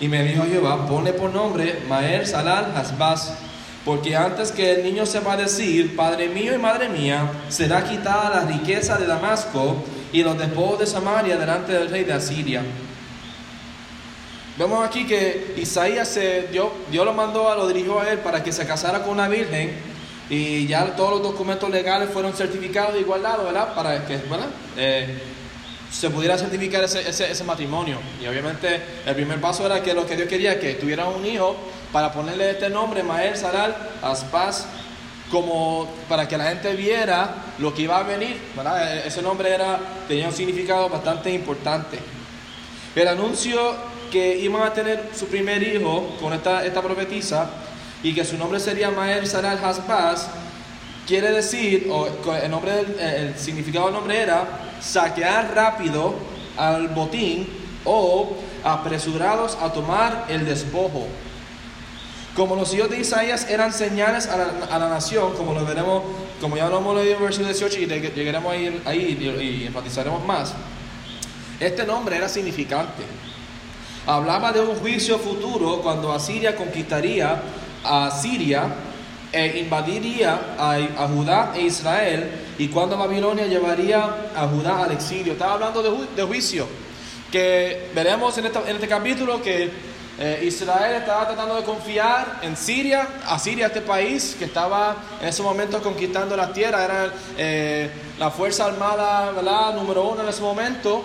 y 0.00 0.06
me 0.06 0.22
dijo 0.22 0.44
Jehová, 0.44 0.86
ponle 0.86 1.14
por 1.14 1.32
nombre 1.32 1.80
Maer 1.88 2.28
Salal 2.28 2.72
Hasbaz, 2.76 3.34
porque 3.84 4.14
antes 4.14 4.52
que 4.52 4.70
el 4.70 4.84
niño 4.84 5.04
sepa 5.04 5.36
decir, 5.36 5.96
Padre 5.96 6.28
mío 6.28 6.54
y 6.54 6.58
Madre 6.58 6.88
mía, 6.88 7.28
será 7.48 7.82
quitada 7.82 8.30
la 8.30 8.44
riqueza 8.44 8.98
de 8.98 9.06
Damasco 9.06 9.82
y 10.14 10.22
los 10.22 10.38
despojos 10.38 10.78
de 10.78 10.86
Samaria 10.86 11.36
delante 11.36 11.72
del 11.72 11.90
rey 11.90 12.04
de 12.04 12.12
Asiria. 12.12 12.62
Vemos 14.56 14.86
aquí 14.86 15.04
que 15.08 15.56
Isaías 15.56 16.06
se, 16.06 16.46
Dios, 16.52 16.68
Dios 16.88 17.04
lo 17.04 17.12
mandó, 17.12 17.50
a, 17.50 17.56
lo 17.56 17.66
dirigió 17.66 17.98
a 17.98 18.08
él 18.08 18.20
para 18.20 18.40
que 18.44 18.52
se 18.52 18.64
casara 18.64 19.02
con 19.02 19.10
una 19.14 19.26
virgen 19.26 19.72
y 20.30 20.68
ya 20.68 20.94
todos 20.94 21.10
los 21.10 21.22
documentos 21.24 21.68
legales 21.68 22.10
fueron 22.10 22.32
certificados 22.32 22.94
y 22.96 23.00
igualados, 23.00 23.44
¿verdad? 23.44 23.74
Para 23.74 24.06
que, 24.06 24.18
¿verdad? 24.18 24.46
Eh, 24.76 25.18
se 25.90 26.08
pudiera 26.10 26.38
certificar 26.38 26.84
ese, 26.84 27.08
ese, 27.08 27.44
matrimonio. 27.44 27.98
Y 28.22 28.28
obviamente 28.28 28.80
el 29.04 29.14
primer 29.16 29.40
paso 29.40 29.66
era 29.66 29.82
que 29.82 29.94
lo 29.94 30.06
que 30.06 30.14
Dios 30.14 30.28
quería, 30.28 30.60
que 30.60 30.74
tuviera 30.74 31.06
un 31.06 31.26
hijo 31.26 31.56
para 31.92 32.12
ponerle 32.12 32.50
este 32.50 32.70
nombre, 32.70 33.02
Mael 33.02 33.36
Saral 33.36 33.74
Aspaz, 34.00 34.66
como 35.30 35.88
para 36.08 36.28
que 36.28 36.36
la 36.36 36.44
gente 36.44 36.74
viera 36.74 37.34
lo 37.58 37.74
que 37.74 37.82
iba 37.82 37.98
a 37.98 38.02
venir. 38.02 38.36
E, 38.56 39.02
ese 39.06 39.22
nombre 39.22 39.52
era, 39.52 39.78
tenía 40.06 40.28
un 40.28 40.34
significado 40.34 40.88
bastante 40.88 41.32
importante. 41.32 41.98
El 42.94 43.08
anuncio 43.08 43.74
que 44.10 44.38
iban 44.38 44.62
a 44.62 44.72
tener 44.72 45.10
su 45.14 45.26
primer 45.26 45.62
hijo 45.62 46.16
con 46.20 46.32
esta, 46.32 46.64
esta 46.64 46.80
profetisa 46.80 47.50
y 48.02 48.14
que 48.14 48.24
su 48.24 48.36
nombre 48.36 48.60
sería 48.60 48.90
Mael 48.90 49.26
Saral 49.26 49.58
Aspaz, 49.64 50.28
quiere 51.06 51.32
decir, 51.32 51.88
o 51.90 52.06
el, 52.34 52.50
nombre 52.50 52.84
el 53.00 53.36
significado 53.36 53.86
del 53.86 53.94
nombre 53.94 54.20
era 54.20 54.46
saquear 54.80 55.54
rápido 55.54 56.14
al 56.56 56.88
botín 56.88 57.48
o 57.84 58.36
apresurados 58.62 59.56
a 59.60 59.72
tomar 59.72 60.26
el 60.28 60.44
despojo. 60.44 61.06
Como 62.36 62.56
los 62.56 62.74
hijos 62.74 62.90
de 62.90 62.98
Isaías 62.98 63.48
eran 63.48 63.72
señales 63.72 64.26
a 64.26 64.78
la, 64.78 64.88
nación, 64.88 65.34
como 65.34 65.54
lo 65.54 65.64
veremos, 65.64 66.02
como 66.40 66.56
ya 66.56 66.68
lo 66.68 66.78
hemos 66.78 66.96
leído 66.96 67.12
en 67.12 67.18
el 67.18 67.22
versículo 67.24 67.52
18 67.52 67.80
y 67.80 67.86
llegaremos 67.86 68.52
ahí, 68.52 68.82
ahí 68.84 69.18
y, 69.40 69.66
enfatizaremos 69.66 70.24
más, 70.26 70.52
este 71.60 71.86
nombre 71.86 72.16
era 72.16 72.28
significante. 72.28 73.04
Hablaba 74.06 74.52
de 74.52 74.60
un 74.60 74.74
juicio 74.76 75.18
futuro 75.18 75.80
cuando 75.80 76.12
Asiria 76.12 76.56
conquistaría 76.56 77.40
a 77.84 78.10
Siria 78.10 78.66
e 79.32 79.60
invadiría 79.60 80.56
a, 80.58 81.08
Judá 81.08 81.52
e 81.54 81.62
Israel 81.62 82.30
y 82.58 82.68
cuando 82.68 82.96
Babilonia 82.96 83.46
llevaría 83.46 84.30
a 84.34 84.46
Judá 84.48 84.84
al 84.84 84.92
exilio. 84.92 85.34
Estaba 85.34 85.54
hablando 85.54 85.82
de, 85.82 86.22
juicio, 86.24 86.66
que 87.30 87.90
veremos 87.94 88.36
en, 88.38 88.46
este 88.46 88.88
capítulo 88.88 89.40
que 89.40 89.93
eh, 90.18 90.44
Israel 90.44 90.96
estaba 90.96 91.26
tratando 91.26 91.56
de 91.56 91.62
confiar 91.62 92.40
en 92.42 92.56
Siria, 92.56 93.08
a 93.26 93.38
Siria, 93.38 93.66
este 93.66 93.80
país 93.80 94.36
que 94.38 94.44
estaba 94.44 94.96
en 95.20 95.28
ese 95.28 95.42
momento 95.42 95.82
conquistando 95.82 96.36
la 96.36 96.52
tierra, 96.52 96.84
era 96.84 97.12
eh, 97.36 97.90
la 98.18 98.30
fuerza 98.30 98.66
armada 98.66 99.72
número 99.72 100.08
uno 100.08 100.22
en 100.22 100.28
ese 100.28 100.42
momento. 100.42 101.04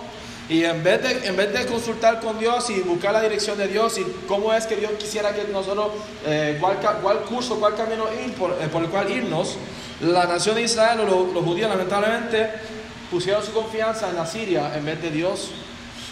Y 0.50 0.64
en 0.64 0.82
vez, 0.82 1.00
de, 1.00 1.28
en 1.28 1.36
vez 1.36 1.52
de 1.52 1.64
consultar 1.64 2.20
con 2.20 2.36
Dios 2.40 2.70
y 2.70 2.80
buscar 2.80 3.12
la 3.12 3.22
dirección 3.22 3.56
de 3.56 3.68
Dios 3.68 3.96
y 3.98 4.04
cómo 4.26 4.52
es 4.52 4.66
que 4.66 4.74
Dios 4.74 4.90
quisiera 4.98 5.32
que 5.32 5.44
nosotros, 5.44 5.92
eh, 6.26 6.58
cuál, 6.60 6.78
cuál, 7.00 7.18
curso, 7.20 7.60
cuál 7.60 7.76
camino 7.76 8.06
ir 8.24 8.34
por, 8.34 8.50
eh, 8.60 8.66
por, 8.66 8.82
el 8.82 8.88
cual 8.88 9.08
irnos, 9.08 9.56
la 10.00 10.26
nación 10.26 10.56
de 10.56 10.62
Israel 10.62 11.00
o 11.00 11.32
los, 11.32 11.44
judíos 11.44 11.70
lamentablemente 11.70 12.50
pusieron 13.12 13.44
su 13.44 13.52
confianza 13.52 14.10
en 14.10 14.16
la 14.16 14.26
Siria 14.26 14.72
en 14.76 14.84
vez 14.84 15.00
de 15.00 15.12
Dios. 15.12 15.50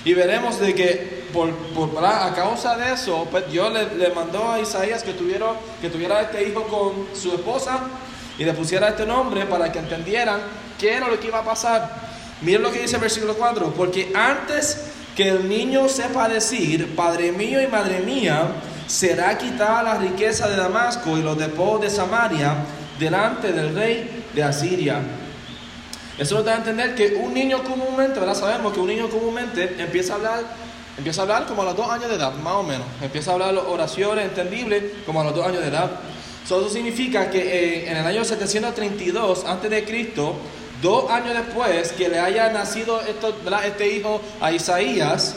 Y 0.09 0.15
veremos 0.15 0.59
de 0.59 0.75
que 0.75 1.25
por, 1.35 1.53
por- 1.75 2.03
a 2.03 2.33
causa 2.35 2.79
de 2.79 2.95
eso, 2.95 3.29
pues 3.31 3.47
Dios 3.53 3.71
le, 3.99 4.09
mandó 4.09 4.50
a 4.53 4.59
Isaías 4.59 5.03
que 5.03 5.12
tuviera, 5.12 5.49
que 5.83 5.91
tuviera 5.91 6.23
este 6.23 6.49
hijo 6.49 6.62
con 6.62 7.15
su 7.15 7.35
esposa 7.35 7.81
y 8.38 8.45
le 8.45 8.55
pusiera 8.55 8.88
este 8.88 9.05
nombre 9.05 9.45
para 9.45 9.71
que 9.71 9.79
entendieran 9.81 10.41
qué 10.81 10.95
era 10.95 11.09
lo 11.09 11.21
que 11.21 11.27
iba 11.27 11.41
a 11.41 11.45
pasar. 11.45 12.09
Miren 12.41 12.62
lo 12.62 12.73
que 12.73 12.81
dice 12.81 12.97
el 12.97 13.03
versículo 13.03 13.35
4, 13.35 13.75
porque 13.77 14.11
antes 14.15 14.87
que 15.15 15.29
el 15.29 15.47
niño 15.47 15.91
sepa 15.91 16.27
decir, 16.27 16.97
Padre 16.97 17.31
mío 17.31 17.61
y 17.61 17.67
Madre 17.67 18.00
mía, 18.00 18.45
será 18.87 19.37
quitada 19.37 19.83
la 19.83 19.99
riqueza 19.99 20.49
de 20.49 20.57
Damasco 20.57 21.19
y 21.19 21.23
los 21.23 21.37
depósitos 21.37 21.83
de 21.83 21.91
Samaria 21.91 22.55
delante 22.99 23.53
del 23.53 23.75
rey 23.75 24.25
de 24.35 24.43
Asiria. 24.43 25.03
Eso 26.18 26.34
nos 26.34 26.44
da 26.44 26.54
a 26.54 26.56
entender 26.56 26.96
que 26.96 27.14
un 27.14 27.32
niño 27.32 27.62
comúnmente, 27.62 28.18
¿verdad? 28.18 28.34
Sabemos 28.34 28.72
que 28.72 28.80
un 28.80 28.88
niño 28.88 29.08
comúnmente 29.08 29.76
empieza 29.78 30.14
a 30.14 30.16
hablar, 30.16 30.40
empieza 30.96 31.20
a 31.20 31.22
hablar 31.22 31.46
como 31.46 31.62
a 31.62 31.66
los 31.66 31.76
dos 31.76 31.88
años 31.88 32.08
de 32.08 32.16
edad, 32.16 32.34
más 32.34 32.54
o 32.54 32.64
menos. 32.64 32.87
Empieza 33.00 33.30
a 33.30 33.34
hablar 33.34 33.54
oraciones 33.54 34.25
entendibles 34.25 34.82
como 35.06 35.20
a 35.20 35.25
los 35.25 35.34
dos 35.34 35.46
años 35.46 35.60
de 35.60 35.68
edad. 35.68 35.90
So, 36.44 36.60
eso 36.60 36.70
significa 36.70 37.30
que 37.30 37.88
en 37.88 37.98
el 37.98 38.06
año 38.06 38.25
732 38.25 39.44
antes 39.44 39.70
de 39.70 39.84
Cristo, 39.84 40.34
dos 40.82 41.08
años 41.08 41.34
después 41.34 41.92
que 41.92 42.08
le 42.08 42.18
haya 42.18 42.50
nacido 42.50 43.00
este 43.00 43.88
hijo 43.88 44.20
a 44.40 44.50
Isaías, 44.50 45.37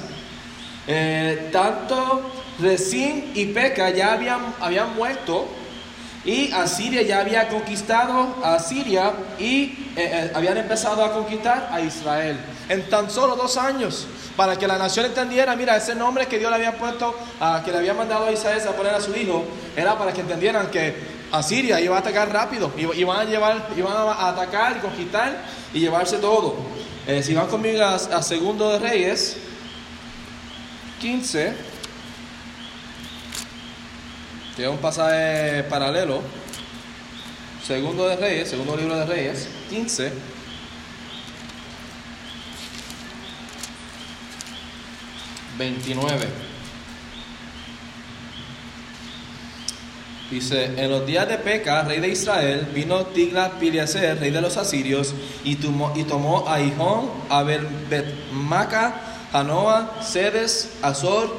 eh, 0.87 1.49
tanto 1.51 2.21
Resín 2.59 3.31
y 3.35 3.45
Peca 3.47 3.91
ya 3.91 4.13
habían 4.13 4.95
muerto 4.95 5.47
y 6.23 6.51
Asiria 6.51 7.01
ya 7.01 7.19
había 7.21 7.47
conquistado 7.49 8.35
a 8.43 8.59
Siria 8.59 9.11
y 9.39 9.63
eh, 9.63 9.73
eh, 9.97 10.31
habían 10.35 10.57
empezado 10.57 11.03
a 11.03 11.11
conquistar 11.13 11.69
a 11.71 11.81
Israel 11.81 12.37
en 12.69 12.87
tan 12.89 13.09
solo 13.09 13.35
dos 13.35 13.57
años. 13.57 14.07
Para 14.37 14.55
que 14.57 14.65
la 14.67 14.77
nación 14.77 15.05
entendiera, 15.07 15.55
mira, 15.55 15.75
ese 15.75 15.93
nombre 15.93 16.25
que 16.27 16.39
Dios 16.39 16.49
le 16.49 16.55
había 16.55 16.77
puesto, 16.77 17.13
que 17.65 17.71
le 17.71 17.77
había 17.77 17.93
mandado 17.93 18.27
a 18.27 18.31
Isaías 18.31 18.65
a 18.65 18.71
poner 18.71 18.93
a 18.93 19.01
su 19.01 19.13
hijo, 19.15 19.43
era 19.75 19.97
para 19.97 20.13
que 20.13 20.21
entendieran 20.21 20.67
que 20.71 20.95
Asiria 21.33 21.81
iba 21.81 21.97
a 21.97 21.99
atacar 21.99 22.31
rápido, 22.31 22.71
iba- 22.77 22.95
iban 22.95 23.19
a, 23.19 23.23
llevar, 23.25 23.67
iban 23.75 23.91
a 23.93 24.29
atacar 24.29 24.77
y 24.77 24.79
conquistar 24.79 25.41
y 25.73 25.79
llevarse 25.79 26.17
todo. 26.17 26.55
Eh, 27.07 27.21
si 27.23 27.33
van 27.33 27.47
conmigo 27.47 27.83
a, 27.83 27.95
a 27.95 28.21
Segundo 28.23 28.69
de 28.71 28.79
Reyes 28.79 29.37
15, 31.01 31.53
que 34.61 34.67
un 34.67 34.77
pasaje 34.77 35.63
paralelo. 35.63 36.21
Segundo 37.65 38.07
de 38.07 38.15
Reyes, 38.15 38.47
segundo 38.47 38.77
libro 38.77 38.95
de 38.95 39.05
Reyes, 39.07 39.49
15. 39.71 40.11
Veintinueve. 45.57 46.27
Dice, 50.29 50.65
en 50.77 50.91
los 50.91 51.07
días 51.07 51.27
de 51.27 51.39
Peca, 51.39 51.81
rey 51.81 51.99
de 51.99 52.09
Israel, 52.09 52.67
vino 52.71 53.07
Tiglat 53.07 53.53
Pileser, 53.53 54.19
rey 54.19 54.29
de 54.29 54.41
los 54.41 54.57
asirios, 54.57 55.15
y 55.43 55.55
tomó, 55.55 55.91
y 55.95 56.03
tomó 56.03 56.47
a 56.47 56.61
Hijón, 56.61 57.09
a 57.29 57.43
Maca, 58.31 58.93
Janoa, 59.31 60.03
Sedes, 60.03 60.73
Azor, 60.83 61.35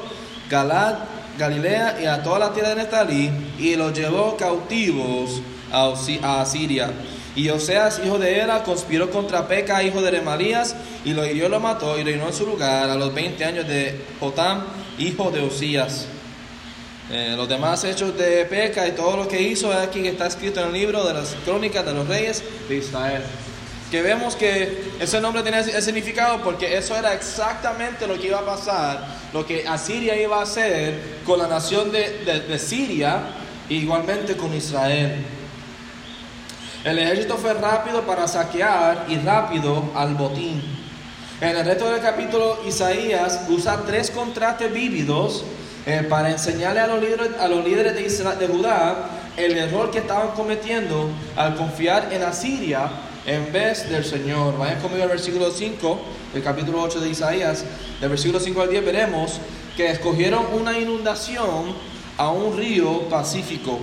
Galad, 0.49 1.12
Galilea 1.37 1.99
y 2.01 2.05
a 2.05 2.21
toda 2.21 2.39
la 2.39 2.53
tierra 2.53 2.69
de 2.69 2.75
Neftalí, 2.75 3.29
y 3.59 3.75
los 3.75 3.93
llevó 3.93 4.37
cautivos 4.37 5.41
a, 5.71 5.93
Asiria. 6.41 6.91
Y 7.35 7.49
Oseas, 7.49 7.99
hijo 8.05 8.19
de 8.19 8.37
Era, 8.37 8.63
conspiró 8.63 9.09
contra 9.09 9.47
Peca, 9.47 9.83
hijo 9.83 10.01
de 10.01 10.11
Remalías, 10.11 10.75
y 11.03 11.13
lo 11.13 11.25
hirió, 11.25 11.49
lo 11.49 11.59
mató, 11.59 11.97
y 11.97 12.03
reinó 12.03 12.27
en 12.27 12.33
su 12.33 12.45
lugar 12.45 12.89
a 12.89 12.95
los 12.95 13.13
20 13.13 13.43
años 13.43 13.67
de 13.67 13.99
Jotam, 14.19 14.63
hijo 14.99 15.31
de 15.31 15.41
Osías. 15.41 16.07
Eh, 17.11 17.33
los 17.35 17.49
demás 17.49 17.83
hechos 17.83 18.17
de 18.17 18.45
Peca 18.45 18.87
y 18.87 18.91
todo 18.91 19.17
lo 19.17 19.27
que 19.27 19.41
hizo 19.41 19.73
aquí 19.73 20.01
que 20.01 20.09
está 20.09 20.27
escrito 20.27 20.61
en 20.61 20.67
el 20.67 20.73
libro 20.73 21.03
de 21.05 21.13
las 21.13 21.35
crónicas 21.43 21.85
de 21.85 21.93
los 21.93 22.07
reyes 22.07 22.41
de 22.69 22.77
Israel. 22.77 23.23
Que 23.93 24.01
vemos 24.01 24.35
que 24.35 24.91
ese 24.99 25.21
nombre 25.21 25.43
tiene 25.43 25.59
ese 25.59 25.79
significado 25.83 26.41
porque 26.43 26.75
eso 26.75 26.95
era 26.97 27.13
exactamente 27.13 28.07
lo 28.07 28.17
que 28.19 28.25
iba 28.25 28.39
a 28.39 28.43
pasar, 28.43 29.05
lo 29.31 29.45
que 29.45 29.67
Asiria 29.67 30.19
iba 30.19 30.39
a 30.39 30.41
hacer 30.41 30.99
con 31.23 31.37
la 31.37 31.45
nación 31.47 31.91
de, 31.91 32.23
de- 32.25 32.39
de 32.39 32.57
Siria, 32.57 33.19
e 33.69 33.75
igualmente 33.75 34.35
con 34.35 34.51
Israel. 34.51 35.23
El 36.83 36.97
ejército 36.97 37.37
fue 37.37 37.53
rápido 37.53 38.01
para 38.01 38.27
saquear 38.27 39.05
y 39.09 39.17
rápido 39.19 39.91
al 39.93 40.15
botín. 40.15 40.59
En 41.39 41.55
el 41.55 41.63
resto 41.63 41.87
del 41.91 42.01
capítulo, 42.01 42.61
Isaías 42.67 43.41
usa 43.47 43.83
tres 43.85 44.09
contrastes 44.09 44.73
vívidos 44.73 45.45
eh, 45.85 46.01
para 46.09 46.31
enseñarle 46.31 46.79
a 46.79 46.87
los 46.87 46.99
líderes, 46.99 47.29
a 47.39 47.47
los 47.47 47.63
líderes 47.63 47.93
de, 47.93 48.07
Isra- 48.07 48.35
de 48.37 48.47
Judá 48.47 49.07
el 49.37 49.55
error 49.55 49.91
que 49.91 49.99
estaban 49.99 50.29
cometiendo 50.29 51.11
al 51.35 51.53
confiar 51.55 52.09
en 52.11 52.23
Asiria 52.23 52.89
en 53.25 53.51
vez 53.51 53.89
del 53.89 54.05
Señor. 54.05 54.57
Vayan 54.57 54.81
conmigo 54.81 55.03
al 55.03 55.09
versículo 55.09 55.51
5, 55.51 55.99
del 56.33 56.43
capítulo 56.43 56.81
8 56.81 56.99
de 56.99 57.09
Isaías. 57.09 57.63
Del 57.99 58.09
versículo 58.09 58.39
5 58.39 58.61
al 58.61 58.69
10 58.69 58.85
veremos 58.85 59.39
que 59.75 59.89
escogieron 59.89 60.45
una 60.53 60.77
inundación 60.77 61.73
a 62.17 62.29
un 62.29 62.57
río 62.57 63.09
pacífico. 63.09 63.79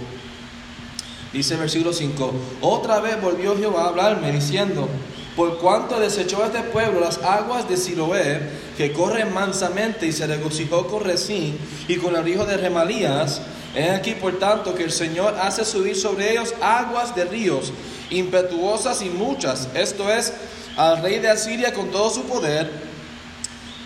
Dice 1.32 1.54
el 1.54 1.61
versículo 1.61 1.92
5, 1.92 2.32
otra 2.61 3.00
vez 3.00 3.20
volvió 3.20 3.56
Jehová 3.56 3.85
a 3.85 3.88
hablarme 3.88 4.32
diciendo, 4.32 4.88
por 5.37 5.59
cuanto 5.59 6.00
desechó 6.00 6.44
este 6.44 6.61
pueblo 6.62 6.99
las 7.00 7.18
aguas 7.18 7.68
de 7.68 7.76
Siloé, 7.76 8.40
que 8.76 8.92
corren 8.92 9.32
mansamente 9.32 10.06
y 10.06 10.12
se 10.12 10.26
regocijó 10.26 10.88
con 10.88 11.04
Resín 11.04 11.56
y 11.87 11.97
con 11.97 12.16
el 12.16 12.26
hijo 12.26 12.47
de 12.47 12.56
Remalías, 12.56 13.42
he 13.74 13.90
aquí 13.90 14.14
por 14.14 14.38
tanto 14.38 14.74
que 14.74 14.84
el 14.84 14.92
Señor 14.92 15.36
hace 15.40 15.64
subir 15.64 15.96
sobre 15.96 16.32
ellos 16.32 16.54
aguas 16.60 17.14
de 17.14 17.24
ríos, 17.24 17.72
impetuosas 18.10 19.02
y 19.02 19.10
muchas, 19.10 19.68
esto 19.74 20.10
es, 20.10 20.32
al 20.76 21.02
rey 21.02 21.18
de 21.18 21.30
Asiria 21.30 21.72
con 21.72 21.90
todo 21.90 22.10
su 22.10 22.22
poder, 22.24 22.70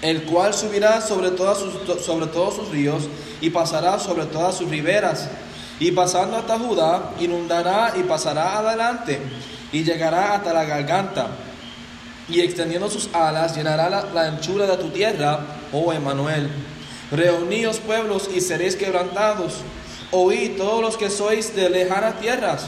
el 0.02 0.24
cual 0.24 0.54
subirá 0.54 1.00
sobre 1.00 1.30
todos 1.30 2.54
sus 2.54 2.68
ríos 2.70 3.04
y 3.40 3.50
pasará 3.50 3.98
sobre 3.98 4.26
todas 4.26 4.56
sus 4.56 4.68
riberas. 4.68 5.28
Y 5.80 5.90
pasando 5.90 6.36
hasta 6.36 6.58
Judá, 6.58 7.12
inundará 7.18 7.94
y 7.96 8.04
pasará 8.04 8.58
adelante 8.58 9.20
y 9.72 9.82
llegará 9.82 10.34
hasta 10.34 10.52
la 10.52 10.64
garganta. 10.64 11.28
Y 12.28 12.40
extendiendo 12.40 12.88
sus 12.88 13.10
alas, 13.12 13.56
llenará 13.56 13.90
la, 13.90 14.04
la 14.14 14.28
anchura 14.28 14.66
de 14.66 14.76
tu 14.76 14.90
tierra, 14.90 15.40
oh 15.72 15.92
Emanuel. 15.92 16.48
Reuníos 17.10 17.78
pueblos 17.78 18.28
y 18.34 18.40
seréis 18.40 18.76
quebrantados. 18.76 19.54
Oíd 20.10 20.56
todos 20.56 20.80
los 20.80 20.96
que 20.96 21.10
sois 21.10 21.54
de 21.54 21.68
lejanas 21.70 22.20
tierras. 22.20 22.66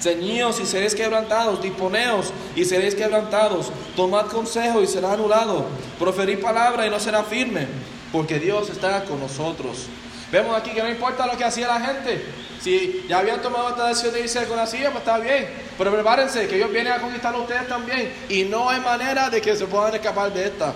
Ceñíos 0.00 0.60
y 0.60 0.66
seréis 0.66 0.94
quebrantados, 0.94 1.60
disponeos 1.60 2.32
y 2.54 2.64
seréis 2.64 2.94
quebrantados, 2.94 3.72
tomad 3.96 4.26
consejo 4.26 4.80
y 4.80 4.86
será 4.86 5.14
anulado, 5.14 5.66
proferid 5.98 6.38
palabra 6.38 6.86
y 6.86 6.90
no 6.90 7.00
será 7.00 7.24
firme, 7.24 7.66
porque 8.12 8.38
Dios 8.38 8.70
está 8.70 9.02
con 9.04 9.18
nosotros. 9.18 9.86
Vemos 10.30 10.56
aquí 10.56 10.70
que 10.70 10.82
no 10.82 10.88
importa 10.88 11.26
lo 11.26 11.36
que 11.36 11.44
hacía 11.44 11.66
la 11.66 11.80
gente, 11.80 12.24
si 12.60 13.06
ya 13.08 13.18
habían 13.18 13.42
tomado 13.42 13.70
esta 13.70 13.88
decisión 13.88 14.14
de 14.14 14.20
irse 14.20 14.44
con 14.46 14.56
la 14.56 14.66
silla, 14.66 14.90
pues 14.92 15.02
está 15.02 15.18
bien, 15.18 15.48
pero 15.76 15.92
prepárense 15.92 16.46
que 16.46 16.56
ellos 16.56 16.70
vienen 16.70 16.92
a 16.92 17.00
conquistar 17.00 17.34
a 17.34 17.38
ustedes 17.38 17.66
también, 17.66 18.12
y 18.28 18.44
no 18.44 18.68
hay 18.68 18.80
manera 18.80 19.30
de 19.30 19.40
que 19.40 19.56
se 19.56 19.66
puedan 19.66 19.94
escapar 19.94 20.32
de 20.32 20.44
esta, 20.44 20.74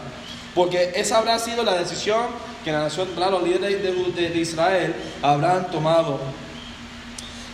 porque 0.52 0.92
esa 0.96 1.18
habrá 1.18 1.38
sido 1.38 1.62
la 1.62 1.74
decisión 1.74 2.26
que 2.64 2.72
la 2.72 2.80
nación, 2.80 3.08
claro, 3.14 3.38
los 3.40 3.48
líderes 3.48 3.82
de, 3.82 3.92
de- 3.92 4.30
de 4.30 4.38
Israel 4.40 4.94
habrán 5.22 5.70
tomado. 5.70 6.20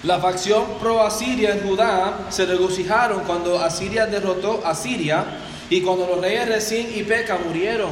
La 0.05 0.19
facción 0.21 0.65
pro 0.81 1.03
Asiria 1.03 1.51
en 1.51 1.67
Judá 1.67 2.27
se 2.31 2.47
regocijaron 2.47 3.21
cuando 3.25 3.59
Asiria 3.61 4.07
derrotó 4.07 4.63
a 4.65 4.75
Siria 4.75 5.25
y 5.71 5.81
cuando 5.81 6.07
los 6.07 6.21
reyes 6.21 6.49
Resín 6.49 6.89
y 6.95 7.03
Peca 7.03 7.37
murieron. 7.45 7.91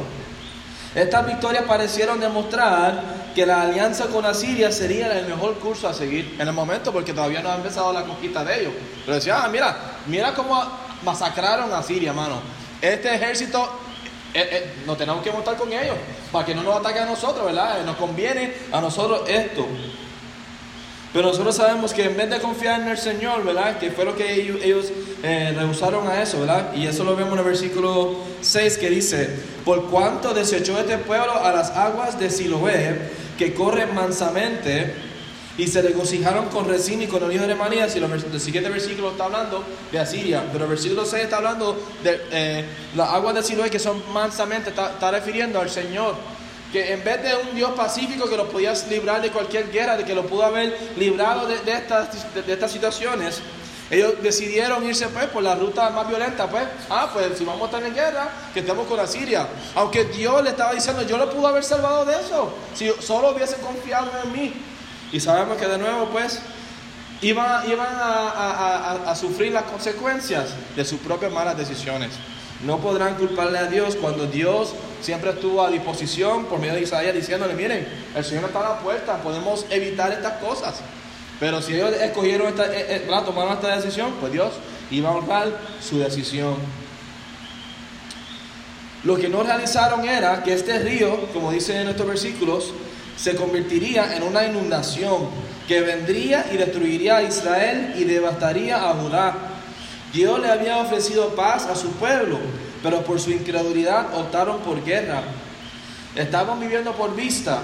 Estas 0.95 1.27
victorias 1.27 1.65
parecieron 1.65 2.19
demostrar 2.19 3.03
que 3.35 3.45
la 3.45 3.61
alianza 3.63 4.05
con 4.07 4.25
Asiria 4.25 4.71
sería 4.71 5.19
el 5.19 5.27
mejor 5.27 5.55
curso 5.59 5.87
a 5.87 5.93
seguir 5.93 6.35
en 6.39 6.47
el 6.47 6.53
momento 6.53 6.91
porque 6.93 7.13
todavía 7.13 7.41
no 7.41 7.49
ha 7.51 7.55
empezado 7.55 7.91
la 7.93 8.03
conquista 8.03 8.43
de 8.43 8.61
ellos. 8.61 8.73
Pero 9.05 9.15
decían, 9.15 9.39
ah, 9.43 9.49
mira, 9.49 9.77
mira 10.07 10.33
cómo 10.33 10.63
masacraron 11.03 11.71
a 11.73 11.83
Siria, 11.83 12.13
mano. 12.13 12.39
Este 12.81 13.13
ejército, 13.13 13.69
eh, 14.37 14.49
eh, 14.51 14.73
nos 14.85 14.99
tenemos 14.99 15.23
que 15.23 15.31
montar 15.31 15.57
con 15.57 15.73
ellos 15.73 15.95
para 16.31 16.45
que 16.45 16.53
no 16.53 16.61
nos 16.61 16.75
ataquen 16.75 17.03
a 17.03 17.05
nosotros, 17.07 17.43
¿verdad? 17.43 17.83
Nos 17.83 17.95
conviene 17.95 18.53
a 18.71 18.79
nosotros 18.79 19.27
esto. 19.27 19.67
Pero 21.11 21.29
nosotros 21.29 21.55
sabemos 21.55 21.91
que 21.91 22.03
en 22.03 22.15
vez 22.15 22.29
de 22.29 22.39
confiar 22.39 22.81
en 22.81 22.89
el 22.89 22.99
Señor, 22.99 23.43
¿verdad? 23.43 23.79
Que 23.79 23.89
fue 23.89 24.05
lo 24.05 24.15
que 24.15 24.31
ellos, 24.31 24.59
ellos, 24.61 24.91
eh, 25.23 25.55
rehusaron 25.57 26.07
a 26.07 26.21
eso, 26.21 26.41
¿verdad? 26.41 26.71
Y 26.75 26.85
eso 26.85 27.03
lo 27.03 27.15
vemos 27.15 27.33
en 27.33 27.39
el 27.39 27.45
versículo 27.45 28.17
6 28.41 28.77
que 28.77 28.91
dice, 28.91 29.27
por 29.65 29.89
cuanto 29.89 30.35
desechó 30.35 30.77
este 30.77 30.99
pueblo 30.99 31.33
a 31.33 31.51
las 31.51 31.71
aguas 31.71 32.19
de 32.19 32.29
Siloé, 32.29 33.09
que 33.39 33.55
corren 33.55 33.95
mansamente, 33.95 34.93
y 35.57 35.67
se 35.67 35.81
regocijaron 35.81 36.49
con 36.49 36.67
Resín 36.67 37.01
y 37.01 37.07
con 37.07 37.23
el 37.23 37.33
hijo 37.33 37.41
de 37.41 37.47
Remanías. 37.47 37.95
Y 37.95 37.99
el 37.99 38.39
siguiente 38.39 38.69
versículo 38.69 39.11
está 39.11 39.25
hablando 39.25 39.63
de 39.91 39.99
Asiria, 39.99 40.43
pero 40.51 40.65
el 40.65 40.69
versículo 40.69 41.03
6 41.03 41.23
está 41.23 41.37
hablando 41.37 41.75
de 42.03 42.21
eh, 42.31 42.65
las 42.95 43.09
aguas 43.09 43.33
de 43.35 43.43
Siloé 43.43 43.69
que 43.69 43.79
son 43.79 44.01
mansamente, 44.13 44.69
está, 44.69 45.11
refiriendo 45.11 45.59
al 45.59 45.69
Señor. 45.69 46.15
Que 46.71 46.93
en 46.93 47.03
vez 47.03 47.23
de 47.23 47.33
un 47.35 47.55
Dios 47.55 47.71
pacífico 47.71 48.29
que 48.29 48.37
lo 48.37 48.49
podía 48.49 48.73
librar 48.89 49.21
de 49.21 49.31
cualquier 49.31 49.71
guerra, 49.71 49.97
de 49.97 50.03
que 50.03 50.13
lo 50.13 50.27
pudo 50.27 50.43
haber 50.43 50.77
librado 50.97 51.47
de, 51.47 51.55
estas, 51.71 52.09
de, 52.45 52.53
estas 52.53 52.71
situaciones, 52.71 53.41
ellos 53.89 54.15
decidieron 54.21 54.85
irse 54.85 55.07
pues 55.07 55.27
por 55.27 55.41
la 55.41 55.55
ruta 55.55 55.89
más 55.91 56.09
violenta, 56.09 56.47
pues, 56.49 56.65
ah, 56.89 57.09
pues 57.13 57.37
si 57.37 57.45
vamos 57.45 57.61
a 57.63 57.65
estar 57.65 57.83
en 57.83 57.95
guerra, 57.95 58.29
que 58.53 58.59
estemos 58.59 58.85
con 58.85 58.99
Asiria. 58.99 59.47
Aunque 59.75 60.03
Dios 60.03 60.43
le 60.43 60.49
estaba 60.49 60.73
diciendo, 60.73 61.03
yo 61.03 61.17
lo 61.17 61.31
pudo 61.31 61.47
haber 61.47 61.63
salvado 61.63 62.03
de 62.03 62.15
eso, 62.15 62.53
si 62.75 62.91
solo 62.99 63.31
hubiesen 63.31 63.61
confiado 63.61 64.11
en 64.25 64.31
mí. 64.33 64.53
Y 65.11 65.19
sabemos 65.19 65.57
que 65.57 65.67
de 65.67 65.77
nuevo, 65.77 66.09
pues, 66.09 66.39
iban, 67.21 67.69
iban 67.69 67.87
a, 67.91 69.15
sufrir 69.15 69.51
las 69.51 69.63
consecuencias 69.63 70.49
de 70.75 70.85
sus 70.85 70.99
propias 70.99 71.31
malas 71.31 71.57
decisiones. 71.57 72.11
No 72.65 72.79
podrán 72.79 73.15
culparle 73.15 73.59
a 73.59 73.65
Dios 73.65 73.95
cuando 73.95 74.25
Dios 74.25 74.73
siempre 75.01 75.29
estuvo 75.29 75.63
a 75.63 75.69
disposición 75.69 76.45
por 76.45 76.59
medio 76.59 76.73
de 76.73 76.81
Isaías 76.81 77.13
diciéndole, 77.13 77.53
miren, 77.53 77.87
el 78.15 78.25
Señor 78.25 78.45
está 78.45 78.59
a 78.59 78.75
la 78.75 78.79
puerta, 78.79 79.17
podemos 79.17 79.65
evitar 79.69 80.11
estas 80.11 80.33
cosas. 80.43 80.81
Pero 81.39 81.61
si 81.61 81.75
ellos 81.75 81.91
escogieron 81.91 82.47
esta, 82.47 82.65
eh, 82.65 83.05
eh, 83.07 83.21
tomaron 83.25 83.53
esta 83.53 83.75
decisión, 83.75 84.13
pues 84.19 84.31
Dios 84.31 84.53
iba 84.89 85.09
a 85.09 85.13
honrar 85.13 85.51
su 85.79 85.99
decisión. 85.99 86.55
Lo 89.03 89.15
que 89.17 89.29
no 89.29 89.43
realizaron 89.43 90.03
era 90.03 90.43
que 90.43 90.53
este 90.53 90.79
río, 90.79 91.27
como 91.31 91.51
dice 91.51 91.79
en 91.79 91.89
estos 91.89 92.07
versículos, 92.07 92.73
se 93.17 93.35
convertiría 93.35 94.15
en 94.15 94.23
una 94.23 94.45
inundación 94.45 95.29
que 95.67 95.81
vendría 95.81 96.45
y 96.51 96.57
destruiría 96.57 97.17
a 97.17 97.23
Israel 97.23 97.95
y 97.97 98.05
devastaría 98.05 98.89
a 98.89 98.93
Judá. 98.93 99.35
Dios 100.13 100.39
le 100.39 100.49
había 100.49 100.77
ofrecido 100.77 101.35
paz 101.35 101.65
a 101.65 101.75
su 101.75 101.91
pueblo, 101.93 102.37
pero 102.81 103.01
por 103.01 103.19
su 103.19 103.31
incredulidad 103.31 104.15
optaron 104.15 104.59
por 104.59 104.83
guerra. 104.83 105.23
Estaban 106.15 106.59
viviendo 106.59 106.93
por 106.93 107.15
vista 107.15 107.59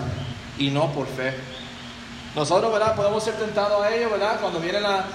y 0.58 0.70
no 0.70 0.92
por 0.92 1.08
fe. 1.08 1.34
Nosotros, 2.36 2.74
¿verdad? 2.74 2.96
Podemos 2.96 3.24
ser 3.24 3.36
tentados 3.36 3.86
a 3.86 3.94
ello, 3.94 4.10
¿verdad? 4.10 4.40
Cuando 4.42 4.60
vienen 4.60 4.82
las 4.82 5.06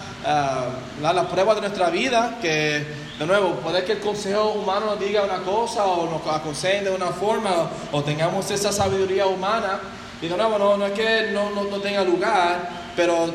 la, 1.03 1.29
pruebas 1.29 1.57
de 1.57 1.63
nuestra 1.63 1.91
vida, 1.91 2.39
que, 2.41 2.87
de 3.19 3.27
nuevo, 3.27 3.55
puede 3.57 3.85
que 3.85 3.93
el 3.93 4.01
consejo 4.01 4.51
humano 4.51 4.87
nos 4.87 5.01
diga 5.01 5.25
una 5.25 5.39
cosa 5.39 5.85
o 5.85 6.09
nos 6.09 6.35
aconsejen 6.35 6.85
de 6.85 6.91
una 6.91 7.09
forma 7.09 7.71
o 7.91 8.03
tengamos 8.03 8.49
esa 8.53 8.73
sabiduría 8.73 9.27
humana, 9.27 9.81
y 10.21 10.29
de 10.29 10.37
nuevo, 10.37 10.59
no, 10.59 10.77
no 10.77 10.87
es 10.87 10.93
que 10.93 11.31
no, 11.33 11.65
tenga 11.81 12.03
lugar, 12.03 12.69
pero 12.97 13.33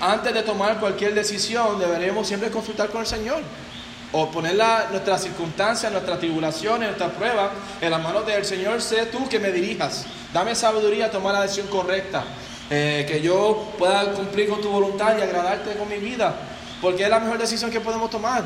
antes 0.00 0.32
de 0.32 0.42
tomar 0.42 0.80
cualquier 0.80 1.14
decisión 1.14 1.78
deberemos 1.78 2.26
siempre 2.26 2.50
consultar 2.50 2.88
con 2.90 3.02
el 3.02 3.06
Señor. 3.06 3.40
O 4.14 4.30
poner 4.30 4.54
nuestras 4.90 5.22
circunstancias, 5.22 5.90
nuestras 5.90 6.18
tribulaciones, 6.18 6.88
nuestras 6.88 7.12
pruebas 7.12 7.50
en 7.80 7.90
las 7.90 8.02
manos 8.02 8.26
del 8.26 8.44
Señor. 8.44 8.82
Sé 8.82 9.06
tú 9.06 9.26
que 9.26 9.38
me 9.38 9.50
dirijas. 9.50 10.04
Dame 10.34 10.54
sabiduría 10.54 11.06
a 11.06 11.10
tomar 11.10 11.32
la 11.32 11.42
decisión 11.42 11.66
correcta. 11.68 12.24
Eh, 12.68 13.06
que 13.08 13.22
yo 13.22 13.72
pueda 13.78 14.12
cumplir 14.12 14.50
con 14.50 14.60
tu 14.60 14.68
voluntad 14.68 15.16
y 15.16 15.22
agradarte 15.22 15.74
con 15.76 15.88
mi 15.88 15.96
vida. 15.96 16.34
Porque 16.82 17.04
es 17.04 17.08
la 17.08 17.20
mejor 17.20 17.38
decisión 17.38 17.70
que 17.70 17.80
podemos 17.80 18.10
tomar 18.10 18.44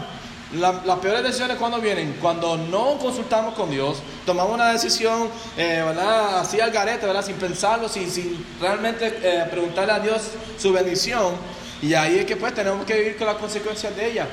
las 0.52 0.98
peores 1.00 1.24
decisiones 1.24 1.56
cuando 1.56 1.80
vienen, 1.80 2.16
cuando 2.20 2.56
no 2.56 2.98
consultamos 2.98 3.54
con 3.54 3.70
Dios, 3.70 3.98
tomamos 4.24 4.54
una 4.54 4.72
decisión, 4.72 5.28
eh, 5.56 5.82
¿verdad? 5.84 6.38
Así 6.40 6.60
al 6.60 6.70
garete, 6.70 7.04
¿verdad? 7.04 7.24
Sin 7.24 7.36
pensarlo, 7.36 7.88
sin, 7.88 8.10
sin 8.10 8.44
realmente 8.60 9.18
eh, 9.22 9.44
preguntarle 9.50 9.92
a 9.92 9.98
Dios 9.98 10.22
su 10.58 10.72
bendición. 10.72 11.34
Y 11.82 11.94
ahí 11.94 12.18
es 12.18 12.26
que 12.26 12.36
pues 12.36 12.54
tenemos 12.54 12.84
que 12.86 12.94
vivir 12.94 13.16
con 13.16 13.26
las 13.26 13.36
consecuencias 13.36 13.94
de 13.96 14.10
ella. 14.12 14.26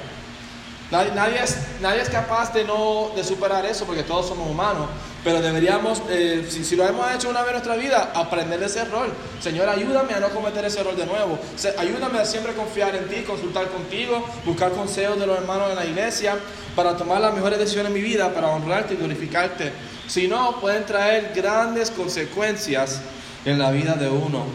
Nadie, 0.91 1.43
es, 1.43 1.57
nadie 1.81 2.01
es 2.01 2.09
capaz 2.09 2.53
de, 2.53 2.65
no, 2.65 3.09
de 3.15 3.23
superar 3.23 3.65
eso 3.65 3.85
porque 3.85 4.03
todos 4.03 4.27
somos 4.27 4.47
humanos, 4.47 4.87
pero 5.23 5.41
deberíamos, 5.41 6.01
eh, 6.09 6.45
si, 6.49 6.75
lo 6.75 6.85
hemos 6.85 7.09
hecho 7.13 7.29
una 7.29 7.41
vez 7.41 7.49
en 7.49 7.53
nuestra 7.53 7.75
vida, 7.77 8.11
aprender 8.13 8.59
de 8.59 8.65
ese 8.65 8.79
error. 8.79 9.07
Señor, 9.39 9.69
ayúdame 9.69 10.13
a 10.13 10.19
no 10.19 10.29
cometer 10.29 10.65
ese 10.65 10.81
error 10.81 10.95
de 10.95 11.05
nuevo. 11.05 11.39
ayúdame 11.77 12.19
a 12.19 12.25
siempre 12.25 12.53
confiar 12.53 12.95
en 12.95 13.07
ti, 13.07 13.23
consultar 13.23 13.67
contigo, 13.69 14.25
buscar 14.45 14.71
consejos 14.71 15.17
de 15.17 15.25
los 15.25 15.37
hermanos 15.37 15.69
de 15.69 15.75
la 15.75 15.85
iglesia 15.85 16.35
para 16.75 16.97
tomar 16.97 17.21
las 17.21 17.33
mejores 17.33 17.57
decisiones 17.57 17.87
en 17.87 17.93
mi 17.93 18.01
vida, 18.01 18.33
para 18.33 18.49
honrarte 18.49 18.95
y 18.95 18.97
glorificarte. 18.97 19.71
Si 20.07 20.27
no, 20.27 20.59
pueden 20.59 20.85
traer 20.85 21.31
grandes 21.33 21.89
consecuencias 21.89 22.99
en 23.45 23.59
la 23.59 23.71
vida 23.71 23.93
de 23.93 24.09
uno. 24.09 24.45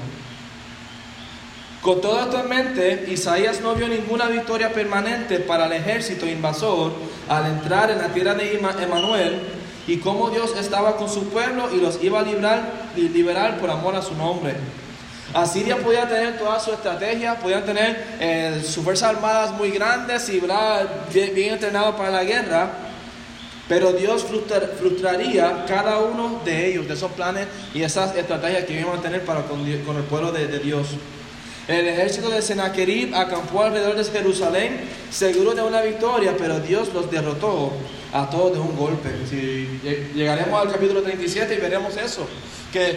Con 1.81 2.01
todo 2.01 2.21
esto 2.21 2.41
en 2.41 2.49
mente, 2.49 3.07
Isaías 3.09 3.61
no 3.61 3.75
vio 3.75 3.89
ninguna 3.89 4.27
victoria 4.27 4.73
permanente 4.73 5.39
para 5.39 5.67
el 5.67 5.73
ejército 5.73 6.27
invasor 6.27 6.93
al 7.29 7.47
entrar 7.47 7.91
en 7.91 7.99
la 7.99 8.09
tierra 8.09 8.35
de 8.35 8.55
Emanuel 8.55 9.58
y 9.89 9.97
cómo 9.97 10.31
Dios 10.31 10.55
estaba 10.57 10.97
con 10.97 11.09
su 11.09 11.29
pueblo 11.31 11.69
y 11.75 11.81
los 11.81 12.03
iba 12.05 12.21
a 12.21 12.23
librar 12.23 12.91
liberar 12.95 13.59
por 13.59 13.71
amor 13.71 13.97
a 13.97 14.03
su 14.03 14.15
nombre. 14.15 14.55
Asiria 15.35 15.79
podía 15.79 16.09
tener 16.09 16.39
toda 16.39 16.61
su 16.61 16.73
estrategia, 16.73 17.39
podían 17.39 17.65
tener 17.65 18.17
eh, 18.21 18.63
sus 18.65 18.85
fuerzas 18.85 19.17
armadas 19.17 19.53
muy 19.53 19.71
grandes 19.71 20.29
y 20.29 20.41
bien, 20.41 21.35
bien 21.35 21.55
entrenados 21.55 21.97
para 21.97 22.11
la 22.11 22.25
guerra, 22.25 22.71
pero 23.69 23.93
Dios 23.93 24.25
frustraría 24.79 25.65
cada 25.67 25.99
uno 25.99 26.41
de 26.45 26.71
ellos, 26.71 26.89
de 26.89 26.95
esos 26.95 27.13
planes 27.13 27.47
y 27.75 27.83
esas 27.83 28.15
estrategias 28.17 28.65
que 28.65 28.81
iban 28.81 28.99
a 28.99 29.03
tener 29.03 29.25
para 29.25 29.43
con, 29.43 29.67
el 29.67 29.81
pueblo 29.81 30.33
de 30.33 30.59
Dios. 30.59 30.89
El 31.69 31.87
ejército 31.87 32.31
de 32.31 32.41
Sennacherib 32.41 33.15
acampó 33.15 33.63
alrededor 33.63 33.95
de 33.95 34.05
Jerusalén, 34.05 34.81
seguro 35.11 35.55
de 35.55 35.61
una 35.61 35.83
victoria, 35.83 36.35
pero 36.39 36.61
Dios 36.61 36.89
los 36.95 37.11
derrotó 37.11 37.73
a 38.11 38.31
todos 38.31 38.55
de 38.55 38.59
un 38.59 38.75
golpe. 38.75 39.11
Si 39.29 39.79
llegaremos 40.15 40.59
al 40.59 40.73
capítulo 40.73 41.03
37 41.03 41.55
y 41.55 41.59
veremos 41.59 41.95
eso, 41.99 42.27
que 42.73 42.97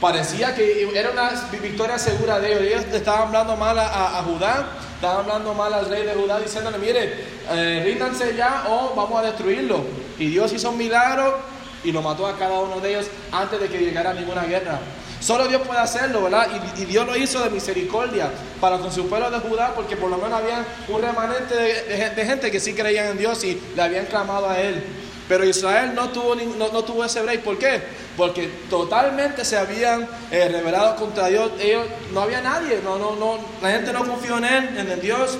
parecía 0.00 0.54
que 0.54 0.88
era 0.94 1.10
una 1.10 1.30
victoria 1.60 1.98
segura 1.98 2.38
de 2.38 2.52
ellos. 2.52 2.62
Ellos 2.62 2.84
estaban 2.94 3.22
hablando 3.22 3.56
mal 3.56 3.76
a, 3.76 4.22
Judá, 4.22 4.68
estaban 4.94 5.22
hablando 5.22 5.52
mal 5.54 5.74
al 5.74 5.88
rey 5.88 6.04
de 6.04 6.14
Judá, 6.14 6.38
diciéndole, 6.38 6.78
mire, 6.78 7.12
eh, 7.50 7.82
ríndanse 7.84 8.36
ya 8.36 8.66
o 8.68 8.94
vamos 8.94 9.20
a 9.20 9.26
destruirlo. 9.26 9.84
Y 10.16 10.26
Dios 10.28 10.52
hizo 10.52 10.70
un 10.70 10.78
milagro 10.78 11.38
y 11.82 11.90
lo 11.90 12.02
mató 12.02 12.28
a 12.28 12.38
cada 12.38 12.60
uno 12.60 12.78
de 12.78 12.90
ellos 12.90 13.06
antes 13.32 13.60
de 13.60 13.68
que 13.68 13.78
llegara 13.78 14.14
ninguna 14.14 14.44
guerra. 14.44 14.78
Solo 15.26 15.48
Dios 15.48 15.62
puede 15.66 15.80
hacerlo, 15.80 16.22
¿verdad? 16.22 16.46
Y, 16.76 16.84
Dios 16.84 17.04
lo 17.04 17.16
hizo 17.16 17.42
de 17.42 17.50
misericordia 17.50 18.30
para 18.60 18.78
con 18.78 18.92
su 18.92 19.08
pueblo 19.08 19.28
de 19.28 19.40
Judá, 19.40 19.72
porque 19.74 19.96
por 19.96 20.08
lo 20.08 20.18
menos 20.18 20.34
había 20.34 20.64
un 20.86 21.02
remanente 21.02 21.52
de, 21.52 22.24
gente 22.24 22.48
que 22.48 22.60
sí 22.60 22.74
creían 22.74 23.08
en 23.08 23.18
Dios 23.18 23.42
y 23.42 23.60
le 23.74 23.82
habían 23.82 24.06
clamado 24.06 24.48
a 24.48 24.60
Él. 24.60 24.84
Pero 25.28 25.44
Israel 25.44 25.96
no 25.96 26.10
tuvo, 26.10 26.36
no, 26.36 26.84
tuvo 26.84 27.04
ese 27.04 27.22
break. 27.22 27.40
¿Por 27.40 27.58
qué? 27.58 27.82
Porque 28.16 28.46
totalmente 28.70 29.44
se 29.44 29.58
habían 29.58 30.08
eh, 30.30 30.48
revelado 30.48 30.94
contra 30.94 31.26
Dios. 31.26 31.50
Ellos, 31.58 31.86
no 32.12 32.20
había 32.20 32.40
nadie, 32.40 32.78
no, 32.84 32.96
no, 32.96 33.16
no, 33.16 33.40
la 33.60 33.72
gente 33.72 33.92
no 33.92 34.06
confió 34.06 34.38
en 34.38 34.44
Él, 34.44 34.78
en 34.78 34.88
el 34.88 35.00
Dios. 35.00 35.38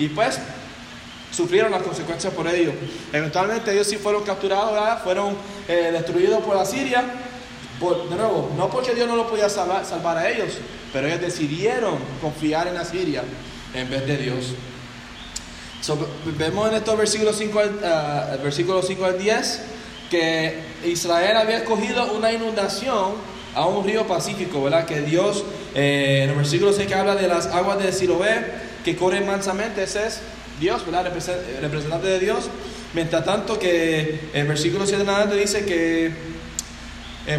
Y 0.00 0.08
pues 0.08 0.40
sufrieron 1.30 1.70
las 1.70 1.84
consecuencias 1.84 2.34
por 2.34 2.48
ello. 2.48 2.72
Eventualmente 3.12 3.72
ellos 3.72 3.86
sí 3.86 3.98
fueron 3.98 4.24
capturados, 4.24 4.72
¿verdad? 4.72 5.00
fueron 5.04 5.36
eh, 5.68 5.90
destruidos 5.92 6.42
por 6.42 6.56
Asiria 6.56 7.04
de 7.80 8.16
nuevo, 8.16 8.50
no 8.56 8.68
porque 8.70 8.94
Dios 8.94 9.06
no 9.06 9.14
lo 9.14 9.28
podía 9.28 9.48
salvar, 9.48 9.84
salvar, 9.84 10.18
a 10.18 10.28
ellos, 10.28 10.54
pero 10.92 11.06
ellos 11.06 11.20
decidieron 11.20 11.96
confiar 12.20 12.66
en 12.66 12.76
Asiria 12.76 13.22
en 13.72 13.88
vez 13.88 14.06
de 14.06 14.16
Dios. 14.16 14.54
vemos 16.36 16.68
en 16.70 16.76
estos 16.76 16.98
versículos 16.98 17.36
5 17.36 17.58
al, 17.58 17.68
uh, 17.68 18.42
versículo 18.42 18.82
5 18.82 19.04
al 19.04 19.18
10 19.18 19.60
que 20.10 20.58
Israel 20.84 21.36
había 21.36 21.58
escogido 21.58 22.12
una 22.14 22.32
inundación 22.32 23.12
a 23.54 23.66
un 23.66 23.84
río 23.84 24.06
pacífico, 24.06 24.62
¿verdad? 24.62 24.84
Que 24.84 25.02
Dios, 25.02 25.44
eh, 25.74 26.22
en 26.24 26.30
el 26.30 26.36
versículo 26.36 26.72
6 26.72 26.88
que 26.88 26.94
habla 26.94 27.14
de 27.14 27.28
las 27.28 27.46
aguas 27.46 27.78
de 27.78 27.92
Siloé 27.92 28.44
que 28.84 28.96
corren 28.96 29.26
mansamente, 29.26 29.82
ese 29.82 30.06
es 30.06 30.20
Dios, 30.58 30.84
¿verdad? 30.84 31.12
Representante 31.60 32.08
de 32.08 32.18
Dios. 32.18 32.48
Mientras 32.94 33.24
tanto 33.24 33.58
que 33.58 34.30
el 34.32 34.46
versículo 34.46 34.86
7 34.86 35.02
en 35.02 35.08
adelante 35.08 35.36
dice 35.36 35.64
que 35.64 36.10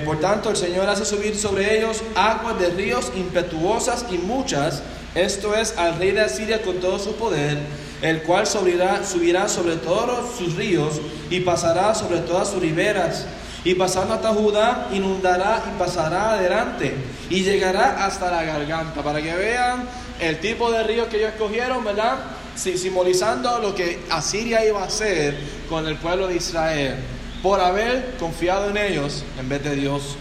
por 0.05 0.19
tanto, 0.19 0.51
el 0.51 0.57
Señor 0.57 0.87
hace 0.87 1.03
subir 1.03 1.35
sobre 1.35 1.77
ellos 1.77 2.03
aguas 2.15 2.59
de 2.59 2.69
ríos 2.69 3.11
impetuosas 3.15 4.05
y 4.11 4.19
muchas, 4.19 4.83
esto 5.15 5.55
es 5.55 5.75
al 5.77 5.97
rey 5.97 6.11
de 6.11 6.21
Asiria 6.21 6.61
con 6.61 6.79
todo 6.79 6.99
su 6.99 7.15
poder, 7.15 7.57
el 8.01 8.21
cual 8.21 8.45
subirá, 8.45 9.03
subirá 9.03 9.47
sobre 9.47 9.77
todos 9.77 10.37
sus 10.37 10.55
ríos 10.55 11.01
y 11.31 11.39
pasará 11.39 11.95
sobre 11.95 12.19
todas 12.19 12.49
sus 12.49 12.61
riberas. 12.61 13.25
Y 13.63 13.73
pasando 13.73 14.13
hasta 14.13 14.29
Judá, 14.29 14.87
inundará 14.93 15.63
y 15.67 15.79
pasará 15.79 16.33
adelante 16.33 16.93
y 17.29 17.41
llegará 17.41 18.05
hasta 18.05 18.31
la 18.31 18.43
garganta. 18.43 19.01
Para 19.01 19.21
que 19.21 19.33
vean 19.35 19.89
el 20.19 20.39
tipo 20.39 20.71
de 20.71 20.83
río 20.83 21.09
que 21.09 21.17
ellos 21.17 21.31
escogieron, 21.33 21.83
¿verdad? 21.83 22.19
simbolizando 22.55 23.59
lo 23.59 23.73
que 23.73 23.99
Asiria 24.09 24.65
iba 24.65 24.81
a 24.81 24.85
hacer 24.85 25.37
con 25.69 25.87
el 25.87 25.95
pueblo 25.95 26.27
de 26.27 26.35
Israel 26.35 26.95
por 27.41 27.59
haber 27.59 28.15
confiado 28.19 28.69
en 28.69 28.77
ellos 28.77 29.23
en 29.39 29.49
vez 29.49 29.63
de 29.63 29.75
Dios. 29.75 30.15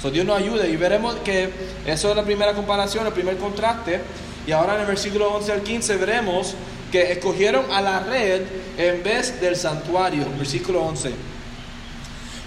So, 0.00 0.10
Dios 0.10 0.26
nos 0.26 0.38
ayude 0.38 0.68
y 0.68 0.76
veremos 0.76 1.14
que 1.16 1.50
eso 1.86 2.10
es 2.10 2.16
la 2.16 2.24
primera 2.24 2.54
comparación, 2.54 3.06
el 3.06 3.12
primer 3.12 3.36
contraste. 3.36 4.00
Y 4.46 4.52
ahora 4.52 4.74
en 4.74 4.80
el 4.80 4.86
versículo 4.86 5.32
11 5.34 5.52
al 5.52 5.62
15 5.62 5.96
veremos 5.96 6.54
que 6.90 7.12
escogieron 7.12 7.64
a 7.70 7.80
la 7.80 8.00
red 8.00 8.42
en 8.76 9.02
vez 9.02 9.40
del 9.40 9.56
santuario. 9.56 10.26
Versículo 10.36 10.82
11. 10.82 11.12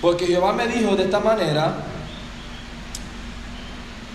Porque 0.02 0.28
Jehová 0.28 0.54
me 0.54 0.68
dijo 0.68 0.96
de 0.96 1.04
esta 1.04 1.20
manera, 1.20 1.76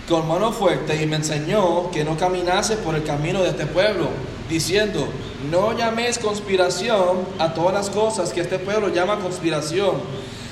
con 0.07 0.27
mano 0.27 0.51
fuerte, 0.51 1.01
y 1.01 1.05
me 1.07 1.15
enseñó 1.15 1.89
que 1.89 2.03
no 2.03 2.17
caminase 2.17 2.77
por 2.77 2.95
el 2.95 3.03
camino 3.03 3.41
de 3.41 3.49
este 3.49 3.65
pueblo, 3.65 4.09
diciendo, 4.51 5.07
no 5.49 5.75
llaméis 5.75 6.19
conspiración 6.19 7.25
a 7.39 7.53
todas 7.53 7.73
las 7.73 7.89
cosas 7.89 8.31
que 8.33 8.41
este 8.41 8.59
pueblo 8.59 8.89
llama 8.89 9.19
conspiración, 9.19 9.95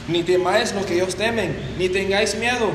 ni 0.07 0.23
temáis 0.23 0.73
lo 0.73 0.85
que 0.85 0.95
ellos 0.95 1.15
temen, 1.15 1.75
ni 1.77 1.89
tengáis 1.89 2.35
miedo. 2.35 2.71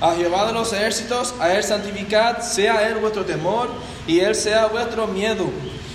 A 0.00 0.14
Jehová 0.14 0.46
de 0.46 0.54
los 0.54 0.72
ejércitos, 0.72 1.34
a 1.38 1.52
él 1.52 1.62
santificad, 1.62 2.40
sea 2.40 2.88
él 2.88 2.96
vuestro 2.96 3.24
temor, 3.24 3.68
y 4.06 4.20
él 4.20 4.34
sea 4.34 4.66
vuestro 4.66 5.06
miedo. 5.06 5.44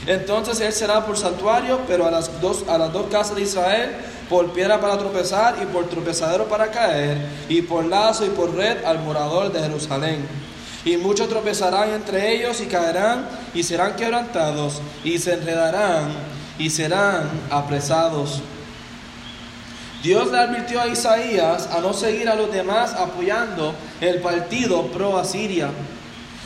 Entonces 0.05 0.62
él 0.62 0.71
será 0.71 1.05
por 1.05 1.17
santuario, 1.17 1.82
pero 1.88 2.05
a 2.05 2.12
las 2.12 2.39
dos, 2.39 2.63
a 2.69 2.77
las 2.77 2.93
dos 2.93 3.08
casas 3.12 3.36
de 3.36 3.41
Israel, 3.41 3.89
por 4.29 4.53
piedra 4.53 4.79
para 4.79 4.97
tropezar 4.97 5.55
y 5.62 5.65
por 5.65 5.89
tropezadero 5.89 6.45
para 6.45 6.69
caer, 6.69 7.17
y 7.49 7.63
por 7.63 7.86
lazo 7.86 8.25
y 8.25 8.29
por 8.29 8.55
red 8.55 8.86
al 8.86 8.99
morador 8.99 9.51
de 9.51 9.60
Jerusalén. 9.60 10.48
Y 10.85 10.97
muchos 10.97 11.27
tropezarán 11.27 11.91
entre 11.91 12.35
ellos 12.35 12.61
y 12.61 12.65
caerán 12.65 13.27
y 13.53 13.63
serán 13.63 13.95
quebrantados 13.95 14.81
y 15.03 15.17
se 15.17 15.33
enredarán 15.33 16.09
y 16.57 16.69
serán 16.69 17.29
apresados. 17.49 18.41
Dios 20.01 20.31
le 20.31 20.37
advirtió 20.37 20.81
a 20.81 20.87
Isaías 20.87 21.67
a 21.67 21.81
no 21.81 21.93
seguir 21.93 22.29
a 22.29 22.35
los 22.35 22.51
demás 22.51 22.93
apoyando 22.93 23.73
el 23.99 24.21
partido 24.21 24.83
pro 24.87 25.17
Asiria. 25.17 25.69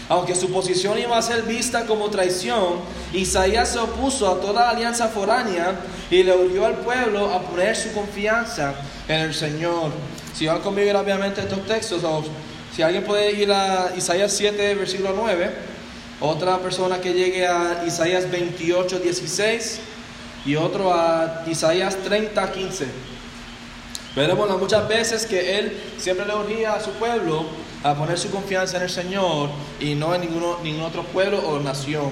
Aunque 0.09 0.35
su 0.35 0.51
posición 0.51 0.97
iba 0.97 1.17
a 1.17 1.21
ser 1.21 1.43
vista 1.43 1.85
como 1.85 2.09
traición, 2.09 2.79
Isaías 3.13 3.69
se 3.69 3.79
opuso 3.79 4.29
a 4.29 4.41
toda 4.41 4.69
alianza 4.69 5.07
foránea 5.07 5.75
y 6.09 6.23
le 6.23 6.35
urgió 6.35 6.65
al 6.65 6.75
pueblo 6.75 7.31
a 7.31 7.41
poner 7.41 7.75
su 7.75 7.93
confianza 7.93 8.73
en 9.07 9.21
el 9.21 9.33
Señor. 9.33 9.91
Si 10.33 10.47
van 10.47 10.61
conmigo 10.61 10.91
rápidamente 10.91 11.41
estos 11.41 11.65
textos, 11.65 12.01
si 12.75 12.81
alguien 12.81 13.03
puede 13.03 13.31
ir 13.33 13.51
a 13.51 13.93
Isaías 13.95 14.33
7, 14.33 14.75
versículo 14.75 15.13
9, 15.15 15.49
otra 16.21 16.59
persona 16.59 16.99
que 16.99 17.13
llegue 17.13 17.47
a 17.47 17.83
Isaías 17.85 18.29
28, 18.29 18.99
16 18.99 19.79
y 20.45 20.55
otro 20.55 20.93
a 20.93 21.43
Isaías 21.47 21.97
30, 21.97 22.51
15. 22.51 22.85
Veremos 24.15 24.59
muchas 24.59 24.87
veces 24.87 25.25
que 25.25 25.59
él 25.59 25.77
siempre 25.97 26.25
le 26.25 26.35
urgía 26.35 26.73
a 26.73 26.79
su 26.79 26.91
pueblo 26.91 27.45
a 27.83 27.95
poner 27.95 28.17
su 28.17 28.29
confianza 28.29 28.77
en 28.77 28.83
el 28.83 28.89
Señor 28.89 29.49
y 29.79 29.95
no 29.95 30.13
en 30.15 30.21
ningún 30.21 30.81
otro 30.81 31.03
pueblo 31.03 31.39
o 31.39 31.59
nación. 31.59 32.11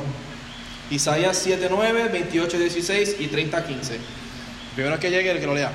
Isaías 0.90 1.38
7, 1.38 1.68
9, 1.70 2.10
28, 2.12 2.58
16 2.58 3.16
y 3.20 3.28
30, 3.28 3.66
15. 3.66 4.00
Primero 4.76 5.00
que 5.00 5.10
llegue 5.10 5.32
el 5.32 5.40
que 5.40 5.46
lo 5.46 5.54
lea. 5.54 5.72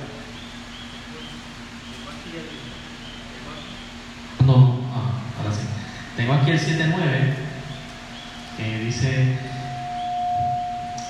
No, 4.45 4.79
ah, 4.93 5.11
ahora 5.39 5.51
sí. 5.51 5.61
Tengo 6.17 6.33
aquí 6.33 6.49
el 6.49 6.59
7, 6.59 6.83
9 6.89 7.33
que 8.57 8.79
dice, 8.79 9.37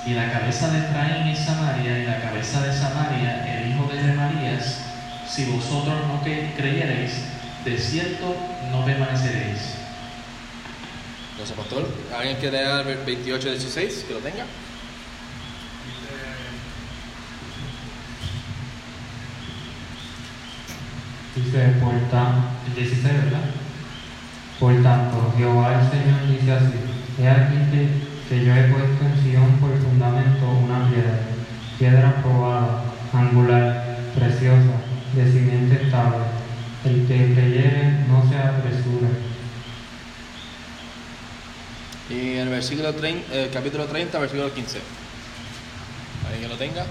y 0.04 0.12
la 0.12 0.30
cabeza 0.30 0.68
de 0.68 0.80
Efraín 0.80 1.28
y 1.28 1.34
Samaria, 1.34 1.98
y 1.98 2.04
la 2.04 2.20
cabeza 2.20 2.60
de 2.60 2.72
Samaria, 2.74 3.58
el 3.58 3.70
hijo 3.70 3.88
de 3.90 4.02
Remarías, 4.02 4.82
si 5.26 5.46
vosotros 5.46 6.06
no 6.06 6.20
creyereis, 6.22 7.12
de 7.64 7.78
cierto 7.78 8.36
no 8.70 8.84
permaneceréis. 8.84 9.76
Entonces, 11.32 11.56
pastor, 11.56 11.88
¿alguien 12.14 12.36
quiere 12.36 12.62
leer 12.62 13.04
28, 13.06 13.50
16? 13.50 14.04
Que 14.06 14.12
lo 14.12 14.20
tenga. 14.20 14.44
Dice, 21.34 21.58
por 21.80 21.94
tanto, 22.10 22.48
el 22.66 22.74
16, 22.74 23.04
¿verdad? 23.04 23.40
Por 24.58 24.74
tanto, 24.82 25.32
Jehová 25.36 25.80
el 25.80 25.88
Señor 25.88 26.26
dice 26.26 26.52
así, 26.52 26.74
he 27.22 27.28
aquí 27.28 27.56
que, 27.70 27.88
que 28.28 28.44
yo 28.44 28.52
he 28.52 28.64
puesto 28.64 29.04
en 29.04 29.22
Sion 29.22 29.52
por 29.60 29.70
fundamento 29.78 30.50
una 30.50 30.88
piedra, 30.88 31.20
piedra 31.78 32.22
probada, 32.22 32.82
angular, 33.12 33.98
preciosa, 34.16 34.82
de 35.14 35.30
simiente 35.30 35.84
estable. 35.84 36.24
El 36.84 37.06
que 37.06 37.34
creyere 37.34 38.04
no 38.08 38.28
se 38.28 38.36
apresure. 38.36 39.08
Y 42.10 42.32
en 42.32 42.38
el 42.38 42.48
versículo 42.48 42.92
30, 42.94 43.34
eh, 43.34 43.50
capítulo 43.52 43.84
30, 43.86 44.18
versículo 44.18 44.52
15. 44.52 44.80
¿Alguien 46.26 46.42
que 46.42 46.48
lo 46.48 46.58
tenga? 46.58 46.84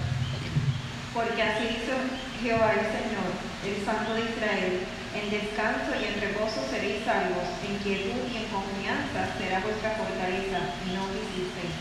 Porque 1.13 1.43
así 1.43 1.63
hizo 1.65 1.97
Jehová 2.41 2.73
el 2.73 2.85
Señor, 2.85 3.27
el 3.65 3.85
Santo 3.85 4.13
de 4.13 4.21
Israel, 4.21 4.79
en 5.15 5.29
descanso 5.29 5.91
y 5.99 6.05
en 6.05 6.21
reposo 6.21 6.61
seréis 6.69 7.03
salvos, 7.05 7.47
en 7.67 7.77
quietud 7.79 8.27
y 8.31 8.37
en 8.37 8.47
confianza 8.49 9.31
será 9.37 9.59
vuestra 9.61 9.91
fortaleza, 9.91 10.59
no 10.93 11.07
quisisteis. 11.13 11.73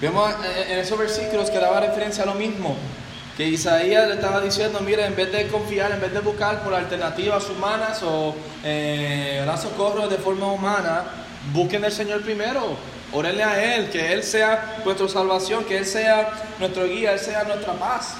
Vemos 0.00 0.32
eh, 0.44 0.72
en 0.72 0.78
esos 0.80 0.98
versículos 0.98 1.50
que 1.50 1.58
daba 1.58 1.80
referencia 1.80 2.24
a 2.24 2.26
lo 2.26 2.34
mismo, 2.34 2.76
que 3.36 3.46
Isaías 3.46 4.08
le 4.08 4.14
estaba 4.14 4.40
diciendo, 4.40 4.80
mira, 4.80 5.06
en 5.06 5.16
vez 5.16 5.32
de 5.32 5.48
confiar, 5.48 5.92
en 5.92 6.00
vez 6.00 6.12
de 6.12 6.20
buscar 6.20 6.62
por 6.62 6.74
alternativas 6.74 7.48
humanas 7.48 8.02
o 8.02 8.34
eh, 8.64 9.46
socorro 9.60 10.08
de 10.08 10.18
forma 10.18 10.46
humana, 10.52 11.04
busquen 11.52 11.84
al 11.84 11.92
Señor 11.92 12.22
primero, 12.22 12.76
órenle 13.12 13.42
a 13.42 13.76
Él, 13.76 13.90
que 13.90 14.12
Él 14.12 14.22
sea 14.22 14.78
nuestra 14.84 15.08
salvación, 15.08 15.64
que 15.64 15.78
Él 15.78 15.86
sea 15.86 16.30
nuestro 16.58 16.86
guía, 16.86 17.12
Él 17.12 17.18
sea 17.18 17.44
nuestra 17.44 17.72
paz. 17.74 18.16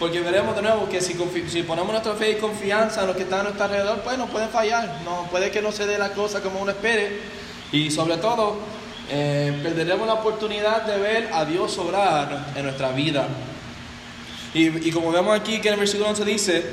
Porque 0.00 0.18
veremos 0.20 0.56
de 0.56 0.62
nuevo 0.62 0.88
que 0.88 1.02
si, 1.02 1.12
ponemos 1.12 1.92
nuestra 1.92 2.14
fe 2.14 2.30
y 2.30 2.36
confianza 2.36 3.02
en 3.02 3.08
lo 3.08 3.14
que 3.14 3.24
está 3.24 3.40
a 3.40 3.42
nuestro 3.42 3.64
alrededor, 3.64 4.00
pues 4.00 4.16
no 4.16 4.28
pueden 4.28 4.48
fallar, 4.48 5.02
no, 5.04 5.28
puede 5.30 5.50
que 5.50 5.60
no 5.60 5.70
se 5.72 5.86
dé 5.86 5.98
la 5.98 6.14
cosa 6.14 6.40
como 6.40 6.58
uno 6.58 6.70
espere. 6.70 7.18
Y 7.70 7.90
sobre 7.90 8.16
todo, 8.16 8.56
eh, 9.10 9.52
perderemos 9.62 10.06
la 10.06 10.14
oportunidad 10.14 10.84
de 10.86 10.96
ver 10.96 11.28
a 11.34 11.44
Dios 11.44 11.76
obrar 11.76 12.46
en 12.56 12.64
nuestra 12.64 12.92
vida. 12.92 13.28
Y, 14.54 14.90
como 14.90 15.12
vemos 15.12 15.38
aquí 15.38 15.60
que 15.60 15.68
en 15.68 15.74
el 15.74 15.80
versículo 15.80 16.08
11 16.08 16.24
dice, 16.24 16.64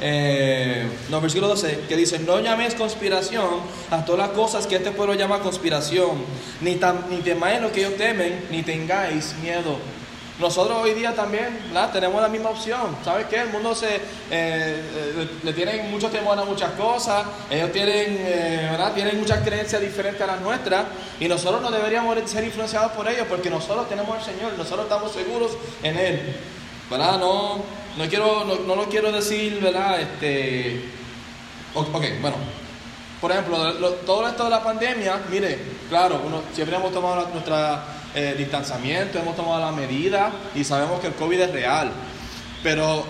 eh, 0.00 0.88
no, 1.10 1.20
versículo 1.20 1.48
12, 1.48 1.80
que 1.86 1.96
dice, 1.98 2.18
no 2.18 2.40
llaméis 2.40 2.74
conspiración 2.74 3.60
a 3.90 4.06
todas 4.06 4.28
las 4.28 4.30
cosas 4.30 4.66
que 4.66 4.76
este 4.76 4.90
pueblo 4.90 5.12
llama 5.12 5.40
conspiración, 5.40 6.24
ni 6.62 6.76
temáis 6.76 7.60
lo 7.60 7.70
que 7.70 7.80
ellos 7.80 7.98
temen, 7.98 8.46
ni 8.50 8.62
tengáis 8.62 9.34
miedo. 9.42 9.99
Nosotros 10.40 10.78
hoy 10.82 10.94
día 10.94 11.14
también 11.14 11.58
tenemos 11.92 12.22
la 12.22 12.28
misma 12.28 12.50
opción. 12.50 12.96
¿Sabes 13.04 13.26
qué? 13.26 13.42
El 13.42 13.50
mundo 13.50 13.74
se, 13.74 14.00
eh, 14.30 15.28
le, 15.42 15.52
tienen 15.52 15.90
mucho 15.90 16.08
temor 16.08 16.38
a 16.38 16.44
muchas 16.44 16.72
cosas, 16.72 17.26
ellos 17.50 17.70
tienen, 17.72 18.16
eh, 18.18 18.68
¿verdad? 18.70 18.94
tienen 18.94 19.20
muchas 19.20 19.40
creencias 19.40 19.82
diferentes 19.82 20.22
a 20.22 20.26
las 20.26 20.40
nuestras 20.40 20.86
y 21.20 21.28
nosotros 21.28 21.60
no 21.60 21.70
deberíamos 21.70 22.18
ser 22.28 22.42
influenciados 22.44 22.92
por 22.92 23.06
ellos 23.06 23.26
porque 23.28 23.50
nosotros 23.50 23.86
tenemos 23.88 24.16
al 24.16 24.24
Señor, 24.24 24.52
nosotros 24.56 24.84
estamos 24.84 25.12
seguros 25.12 25.52
en 25.82 25.98
Él. 25.98 26.36
¿verdad? 26.90 27.18
No, 27.18 27.62
no, 27.96 28.08
quiero, 28.08 28.44
no, 28.44 28.74
lo 28.74 28.84
quiero 28.84 29.12
decir, 29.12 29.60
¿verdad? 29.60 30.00
Este, 30.00 30.84
ok, 31.74 32.04
bueno, 32.20 32.36
por 33.20 33.30
ejemplo, 33.30 33.74
todo 34.06 34.26
esto 34.26 34.44
de 34.44 34.50
la 34.50 34.62
pandemia, 34.62 35.20
mire, 35.30 35.58
claro, 35.88 36.22
uno, 36.26 36.42
siempre 36.52 36.76
hemos 36.76 36.92
tomado 36.92 37.28
nuestro 37.28 37.54
eh, 38.14 38.34
distanciamiento, 38.36 39.18
hemos 39.18 39.36
tomado 39.36 39.60
la 39.60 39.72
medida 39.72 40.32
y 40.54 40.64
sabemos 40.64 41.00
que 41.00 41.08
el 41.08 41.14
COVID 41.14 41.40
es 41.40 41.52
real, 41.52 41.92
pero 42.62 43.04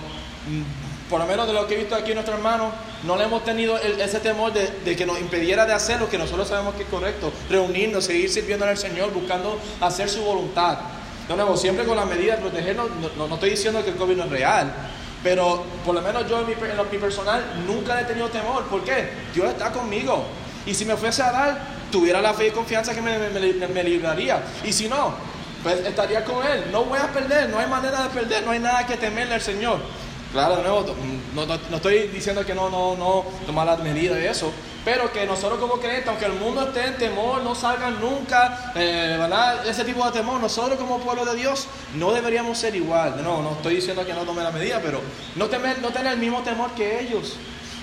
mm, 0.46 1.08
por 1.10 1.20
lo 1.20 1.26
menos 1.26 1.46
de 1.46 1.52
lo 1.52 1.66
que 1.66 1.74
he 1.74 1.78
visto 1.78 1.94
aquí 1.94 2.14
nuestros 2.14 2.36
hermanos, 2.36 2.72
no 3.02 3.16
le 3.16 3.24
hemos 3.24 3.44
tenido 3.44 3.78
ese 3.78 4.20
temor 4.20 4.52
de, 4.52 4.96
que 4.96 5.06
nos 5.06 5.18
impediera 5.18 5.66
de 5.66 5.72
hacer 5.72 5.98
lo 6.00 6.08
que 6.08 6.18
nosotros 6.18 6.48
sabemos 6.48 6.74
que 6.74 6.82
es 6.82 6.88
correcto, 6.88 7.32
reunirnos, 7.48 8.04
seguir 8.04 8.30
sirviendo 8.30 8.64
al 8.64 8.78
Señor, 8.78 9.12
buscando 9.12 9.58
hacer 9.80 10.08
su 10.08 10.22
voluntad. 10.22 10.78
De 11.26 11.34
nuevo, 11.34 11.56
siempre 11.56 11.84
con 11.84 11.96
la 11.96 12.04
medida 12.04 12.36
de 12.36 12.42
protegernos, 12.42 12.88
no, 13.16 13.34
estoy 13.34 13.50
diciendo 13.50 13.82
que 13.84 13.90
el 13.90 13.96
COVID 13.96 14.16
no 14.16 14.24
es 14.24 14.30
real, 14.30 14.72
pero 15.22 15.64
por 15.84 15.94
lo 15.94 16.02
menos 16.02 16.28
yo 16.28 16.40
en 16.40 16.46
mi, 16.46 16.52
en 16.52 17.00
personal 17.00 17.42
nunca 17.66 18.00
he 18.00 18.04
tenido 18.04 18.28
temor. 18.28 18.64
¿Por 18.64 18.84
qué? 18.84 19.10
Dios 19.34 19.48
está 19.48 19.72
conmigo. 19.72 20.24
Y 20.66 20.74
si 20.74 20.84
me 20.84 20.96
fuese 20.96 21.22
a 21.22 21.32
dar, 21.32 21.79
tuviera 21.90 22.20
la 22.20 22.34
fe 22.34 22.48
y 22.48 22.50
confianza 22.50 22.94
que 22.94 23.02
me, 23.02 23.18
me, 23.18 23.84
libraría. 23.84 24.42
Y 24.64 24.72
si 24.72 24.88
no, 24.88 25.14
pues 25.62 25.80
estaría 25.84 26.24
con 26.24 26.44
Él. 26.46 26.64
No 26.72 26.84
voy 26.84 26.98
a 26.98 27.08
perder, 27.12 27.48
no 27.50 27.58
hay 27.58 27.66
manera 27.66 28.02
de 28.04 28.08
perder, 28.10 28.44
no 28.44 28.52
hay 28.52 28.58
nada 28.58 28.86
que 28.86 28.96
temerle 28.96 29.34
al 29.34 29.40
Señor. 29.40 29.78
Claro, 30.32 30.56
de 30.56 30.62
nuevo, 30.62 30.86
no, 31.34 31.44
no- 31.44 31.58
no 31.70 31.76
estoy 31.76 32.06
diciendo 32.06 32.46
que 32.46 32.54
no, 32.54 32.70
no, 32.70 32.94
no 32.94 33.24
tomar 33.46 33.66
las 33.66 33.80
medidas 33.80 34.16
de 34.16 34.28
eso, 34.28 34.52
pero 34.84 35.12
que 35.12 35.26
nosotros 35.26 35.58
como 35.58 35.74
creyentes, 35.80 36.08
aunque 36.08 36.26
el 36.26 36.34
mundo 36.34 36.68
esté 36.68 36.84
en 36.86 36.96
temor, 36.98 37.42
no 37.42 37.56
salgan 37.56 38.00
nunca, 38.00 38.72
eh, 38.76 39.16
¿verdad? 39.18 39.66
Ese 39.66 39.84
tipo 39.84 40.04
de 40.06 40.12
temor, 40.12 40.40
nosotros 40.40 40.78
como 40.78 41.00
pueblo 41.00 41.24
de 41.24 41.34
Dios 41.34 41.66
no 41.96 42.12
deberíamos 42.12 42.56
ser 42.58 42.76
igual. 42.76 43.20
Nuevo, 43.20 43.42
no 43.42 43.50
estoy 43.54 43.74
diciendo 43.74 44.06
que 44.06 44.12
no 44.14 44.20
tomen 44.22 44.44
la 44.44 44.52
medida, 44.52 44.80
pero 44.80 45.00
no 45.34 45.46
temer, 45.46 45.80
no 45.82 45.88
tener 45.88 46.12
el 46.12 46.18
mismo 46.20 46.42
temor 46.42 46.70
que 46.76 47.00
ellos. 47.00 47.34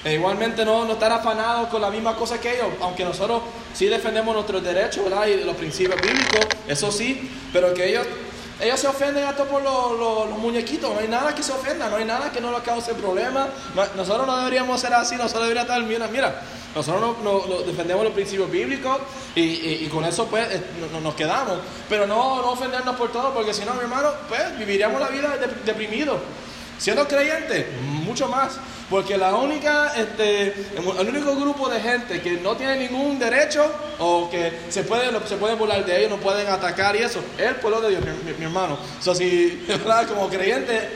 E 0.08 0.14
igualmente 0.14 0.64
no, 0.64 0.86
no 0.86 0.94
estar 0.94 1.12
afanados 1.12 1.68
con 1.68 1.82
la 1.82 1.90
misma 1.90 2.16
cosa 2.16 2.40
que 2.40 2.54
ellos, 2.56 2.68
aunque 2.82 3.04
nosotros 3.04 3.42
sí 3.74 3.88
defendemos 3.88 4.34
nuestros 4.34 4.64
derechos 4.64 5.04
¿verdad? 5.04 5.28
y 5.28 5.44
los 5.44 5.56
principios 5.58 6.00
bíblicos, 6.02 6.46
eso 6.66 6.90
sí, 6.94 7.30
pero 7.52 7.74
que 7.74 7.90
ellos, 7.90 8.08
ellos 8.62 8.80
se 8.80 8.88
ofenden 8.88 9.26
hasta 9.26 9.44
por 9.44 9.62
los, 9.62 10.30
muñequitos, 10.40 10.94
no 10.94 11.00
hay 11.02 11.10
nada 11.10 11.36
que 11.36 11.44
se 11.44 11.52
ofenda, 11.52 11.90
no 11.90 11.98
hay 11.98 12.06
nada 12.06 12.32
que 12.32 12.40
no 12.40 12.52
les 12.52 12.62
cause 12.62 12.94
problemas, 12.94 13.48
No- 13.76 13.86
nosotros 13.98 14.26
no 14.26 14.38
deberíamos 14.38 14.80
ser 14.80 14.94
así, 14.94 15.16
nosotros 15.18 15.44
deberíamos 15.44 15.70
estar, 15.72 15.84
mira, 15.86 16.08
mira, 16.08 16.42
nosotros 16.74 17.02
no, 17.02 17.18
no- 17.24 17.46
no 17.46 17.62
defendemos 17.64 18.06
los 18.06 18.14
principios 18.14 18.50
bíblicos 18.50 18.98
y, 19.36 19.88
con 19.88 20.06
eso 20.06 20.26
pues 20.28 20.48
eh, 20.54 20.62
no- 20.80 20.88
no- 20.88 21.02
nos 21.02 21.16
quedamos, 21.16 21.58
pero 21.90 22.08
no, 22.08 22.42
no 22.42 22.52
ofendernos 22.52 22.96
por 22.96 23.12
todo, 23.12 23.34
porque 23.34 23.54
si 23.54 23.66
no, 23.66 23.74
mi 23.74 23.82
hermano, 23.82 24.10
pues 24.30 24.58
viviríamos 24.58 25.02
la 25.02 25.10
vida 25.10 25.36
de- 25.36 25.48
deprimidos. 25.66 26.18
Siendo 26.78 27.08
creyente, 27.08 27.68
mucho 27.82 28.28
más. 28.28 28.60
Porque 28.90 29.18
la 29.18 29.36
única, 29.36 29.94
este, 29.98 30.54
el 30.78 31.10
único 31.10 31.36
grupo 31.36 31.68
de 31.68 31.82
gente 31.82 32.22
que 32.22 32.40
no 32.40 32.56
tiene 32.56 32.88
ningún 32.88 33.20
derecho 33.20 33.70
o 34.00 34.30
que 34.30 34.60
se 34.70 34.84
puede, 34.84 35.12
se 35.28 35.36
burlar 35.36 35.86
de 35.86 35.98
ellos, 35.98 36.12
no 36.12 36.18
pueden 36.18 36.48
atacar 36.48 36.96
y 36.96 37.00
eso, 37.00 37.20
es 37.38 37.48
el 37.48 37.56
pueblo 37.56 37.82
de 37.82 37.90
Dios, 37.90 38.02
mi, 38.40 38.46
hermano. 38.46 38.78
O 38.98 39.02
sea, 39.02 39.14
si, 39.14 39.68
como 40.08 40.30
creyente, 40.30 40.90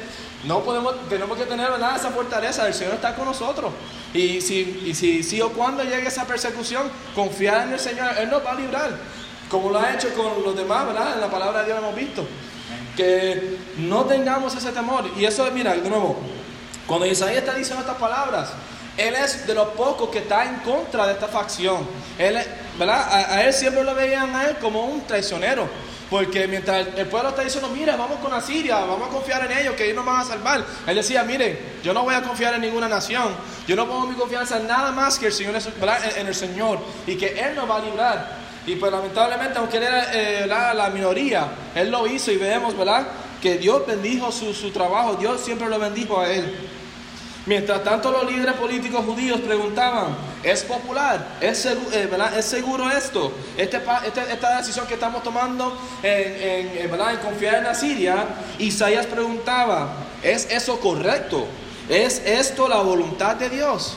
no 0.46 0.62
podemos, 0.64 1.10
tenemos 1.10 1.38
que 1.38 1.44
tener 1.44 1.70
¿verdad? 1.70 1.98
esa 1.98 2.12
fortaleza, 2.12 2.66
el 2.66 2.74
Señor 2.74 2.94
está 2.94 3.14
con 3.14 3.26
nosotros. 3.26 3.74
Y 4.14 4.40
si, 4.40 4.84
y 4.86 4.94
si, 4.94 5.22
si 5.22 5.42
o 5.42 5.52
cuando 5.52 5.84
llegue 5.84 6.08
esa 6.08 6.26
persecución, 6.26 6.90
confiar 7.14 7.68
en 7.68 7.74
el 7.74 7.80
Señor, 7.80 8.12
Él 8.18 8.30
nos 8.30 8.46
va 8.46 8.52
a 8.52 8.56
librar. 8.56 8.92
Como 9.50 9.70
lo 9.70 9.80
ha 9.80 9.94
hecho 9.94 10.14
con 10.14 10.44
los 10.46 10.56
demás, 10.56 10.86
¿verdad? 10.86 11.16
En 11.16 11.20
la 11.20 11.30
palabra 11.30 11.60
de 11.60 11.66
Dios 11.66 11.80
hemos 11.80 11.96
visto 11.96 12.26
que 12.96 13.58
no 13.78 14.06
tengamos 14.06 14.56
ese 14.56 14.72
temor. 14.72 15.10
Y 15.18 15.26
eso, 15.26 15.50
mira, 15.52 15.74
de 15.74 15.90
nuevo, 15.90 16.18
cuando 16.88 17.06
Isaías 17.06 17.40
está 17.40 17.54
diciendo 17.54 17.82
estas 17.82 17.98
palabras, 17.98 18.50
él 18.98 19.16
es 19.16 19.48
de 19.48 19.54
los 19.54 19.70
pocos 19.70 20.10
que 20.10 20.20
está 20.20 20.46
en 20.46 20.56
contra 20.58 21.08
de 21.08 21.14
esta 21.14 21.28
facción. 21.28 21.88
Él, 22.18 22.38
¿verdad? 22.78 23.08
A, 23.10 23.44
él 23.44 23.54
siempre 23.54 23.84
lo 23.84 23.96
veían 23.96 24.36
a 24.36 24.50
él 24.50 24.58
como 24.58 24.86
un 24.86 25.02
traicionero. 25.08 25.68
Porque 26.10 26.46
mientras 26.46 26.88
el 26.98 27.08
pueblo 27.08 27.30
está 27.30 27.42
diciendo, 27.42 27.70
mira, 27.70 27.96
vamos 27.96 28.20
con 28.20 28.34
Asiria, 28.34 28.80
vamos 28.80 29.08
a 29.08 29.12
confiar 29.12 29.50
en 29.50 29.58
ellos, 29.58 29.76
que 29.76 29.86
ellos 29.86 29.96
nos 29.96 30.06
van 30.06 30.20
a 30.20 30.26
salvar. 30.26 30.66
Él 30.86 30.96
decía, 30.96 31.24
miren, 31.24 31.58
yo 31.82 31.94
no 31.94 32.04
voy 32.04 32.14
a 32.14 32.22
confiar 32.22 32.54
en 32.54 32.62
ninguna 32.62 32.90
nación. 32.90 33.34
Yo 33.66 33.78
no 33.78 33.88
pongo 33.88 34.08
mi 34.08 34.16
confianza 34.16 34.58
en 34.58 34.68
nada 34.68 34.92
más 34.92 35.18
que 35.18 35.28
el 35.28 35.32
Señor, 35.32 35.56
en 36.18 36.28
el 36.28 36.36
Señor. 36.36 36.80
Y 37.08 37.16
que 37.16 37.40
Él 37.40 37.56
nos 37.56 37.70
va 37.70 37.78
a 37.78 37.80
librar. 37.80 38.41
Y 38.68 38.76
pues 38.76 38.92
lamentablemente, 38.92 39.58
aunque 39.58 39.78
él 39.78 39.84
era 39.84 40.06
eh, 40.14 40.48
la, 40.48 40.90
minoría, 40.92 41.48
él 41.76 41.90
lo 41.90 42.06
hizo 42.08 42.32
y 42.32 42.38
vemos, 42.38 42.78
¿verdad? 42.78 43.08
Que 43.42 43.58
Dios 43.58 43.86
bendijo 43.88 44.32
su, 44.32 44.54
su 44.54 44.70
trabajo, 44.72 45.16
Dios 45.16 45.42
siempre 45.42 45.68
lo 45.68 45.80
bendijo 45.80 46.20
a 46.20 46.30
él. 46.32 46.56
Mientras 47.48 47.84
tanto 47.84 48.12
los 48.12 48.32
líderes 48.32 48.54
políticos 48.54 49.04
judíos 49.04 49.40
preguntaban, 49.42 50.16
¿es 50.44 50.62
popular? 50.62 51.26
¿Es, 51.42 51.66
segu- 51.66 51.92
eh. 51.92 52.08
¿Es 52.38 52.46
seguro 52.46 52.88
esto? 52.92 53.34
Este, 53.58 53.82
este- 54.06 54.32
esta 54.32 54.58
decisión 54.58 54.86
que 54.86 54.94
estamos 54.94 55.24
tomando 55.24 55.76
en, 56.04 56.78
en, 56.84 56.92
¿verdad? 56.92 57.14
en 57.14 57.18
confiar 57.18 57.56
en 57.56 57.66
Asiria, 57.66 58.26
Isaías 58.60 59.08
preguntaba, 59.08 59.92
¿es 60.22 60.46
eso 60.52 60.80
correcto? 60.80 61.48
¿Es 61.90 62.22
esto 62.24 62.68
la 62.68 62.78
voluntad 62.78 63.36
de 63.38 63.50
Dios? 63.50 63.96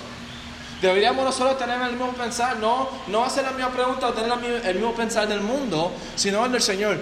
Deberíamos 0.81 1.25
nosotros 1.25 1.59
tener 1.59 1.81
el 1.81 1.93
mismo 1.93 2.13
pensar, 2.13 2.59
no, 2.59 2.89
no 3.07 3.25
hacer 3.25 3.45
la 3.45 3.53
misma 3.53 3.71
pregunta 3.71 4.09
o 4.09 4.13
tener 4.13 4.65
el 4.65 4.75
mismo 4.75 4.95
pensar 4.95 5.27
del 5.29 5.41
mundo, 5.41 5.93
sino 6.17 6.45
el 6.45 6.53
del 6.53 6.63
Señor. 6.63 6.99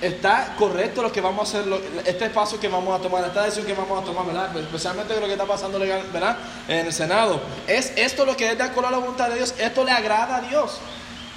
¿Está 0.00 0.54
correcto 0.58 1.02
lo 1.02 1.10
que 1.10 1.22
vamos 1.22 1.54
a 1.54 1.60
hacer, 1.60 1.72
este 2.04 2.28
paso 2.28 2.60
que 2.60 2.68
vamos 2.68 2.98
a 2.98 3.02
tomar, 3.02 3.24
esta 3.24 3.44
decisión 3.44 3.66
que 3.66 3.72
vamos 3.72 4.02
a 4.02 4.04
tomar, 4.04 4.26
¿verdad? 4.26 4.54
Especialmente 4.58 5.18
lo 5.18 5.26
que 5.26 5.32
está 5.32 5.46
pasando 5.46 5.78
legal, 5.78 6.02
¿verdad? 6.12 6.36
En 6.68 6.86
el 6.86 6.92
Senado. 6.92 7.40
¿Es 7.66 7.94
esto 7.96 8.26
lo 8.26 8.36
que 8.36 8.52
es 8.52 8.58
de 8.58 8.64
acuerdo 8.64 8.88
a 8.88 8.92
la 8.92 8.98
voluntad 8.98 9.30
de 9.30 9.36
Dios? 9.36 9.54
¿Esto 9.58 9.84
le 9.84 9.92
agrada 9.92 10.36
a 10.36 10.40
Dios? 10.42 10.78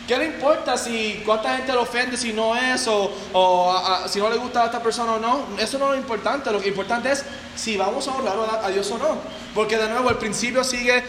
¿Qué 0.09 0.17
le 0.17 0.25
importa 0.25 0.75
si 0.75 1.21
cuánta 1.25 1.55
gente 1.55 1.71
lo 1.71 1.83
ofende, 1.83 2.17
si 2.17 2.33
no 2.33 2.55
es, 2.55 2.85
o, 2.87 3.11
si 4.07 4.19
no 4.19 4.29
le 4.29 4.37
gusta 4.37 4.63
a 4.63 4.65
esta 4.65 4.81
persona 4.81 5.13
o 5.13 5.19
no? 5.19 5.45
Eso 5.57 5.77
no 5.77 5.85
es 5.85 5.91
lo 5.91 5.97
importante. 5.97 6.51
Lo 6.51 6.61
importante 6.65 7.11
es 7.11 7.23
si 7.55 7.77
vamos 7.77 8.07
a 8.07 8.15
honrar 8.15 8.59
a 8.63 8.69
Dios 8.69 8.91
o 8.91 8.97
no. 8.97 9.19
Porque 9.53 9.77
de 9.77 9.87
nuevo 9.87 10.09
el 10.09 10.17
principio 10.17 10.63
sigue 10.63 11.03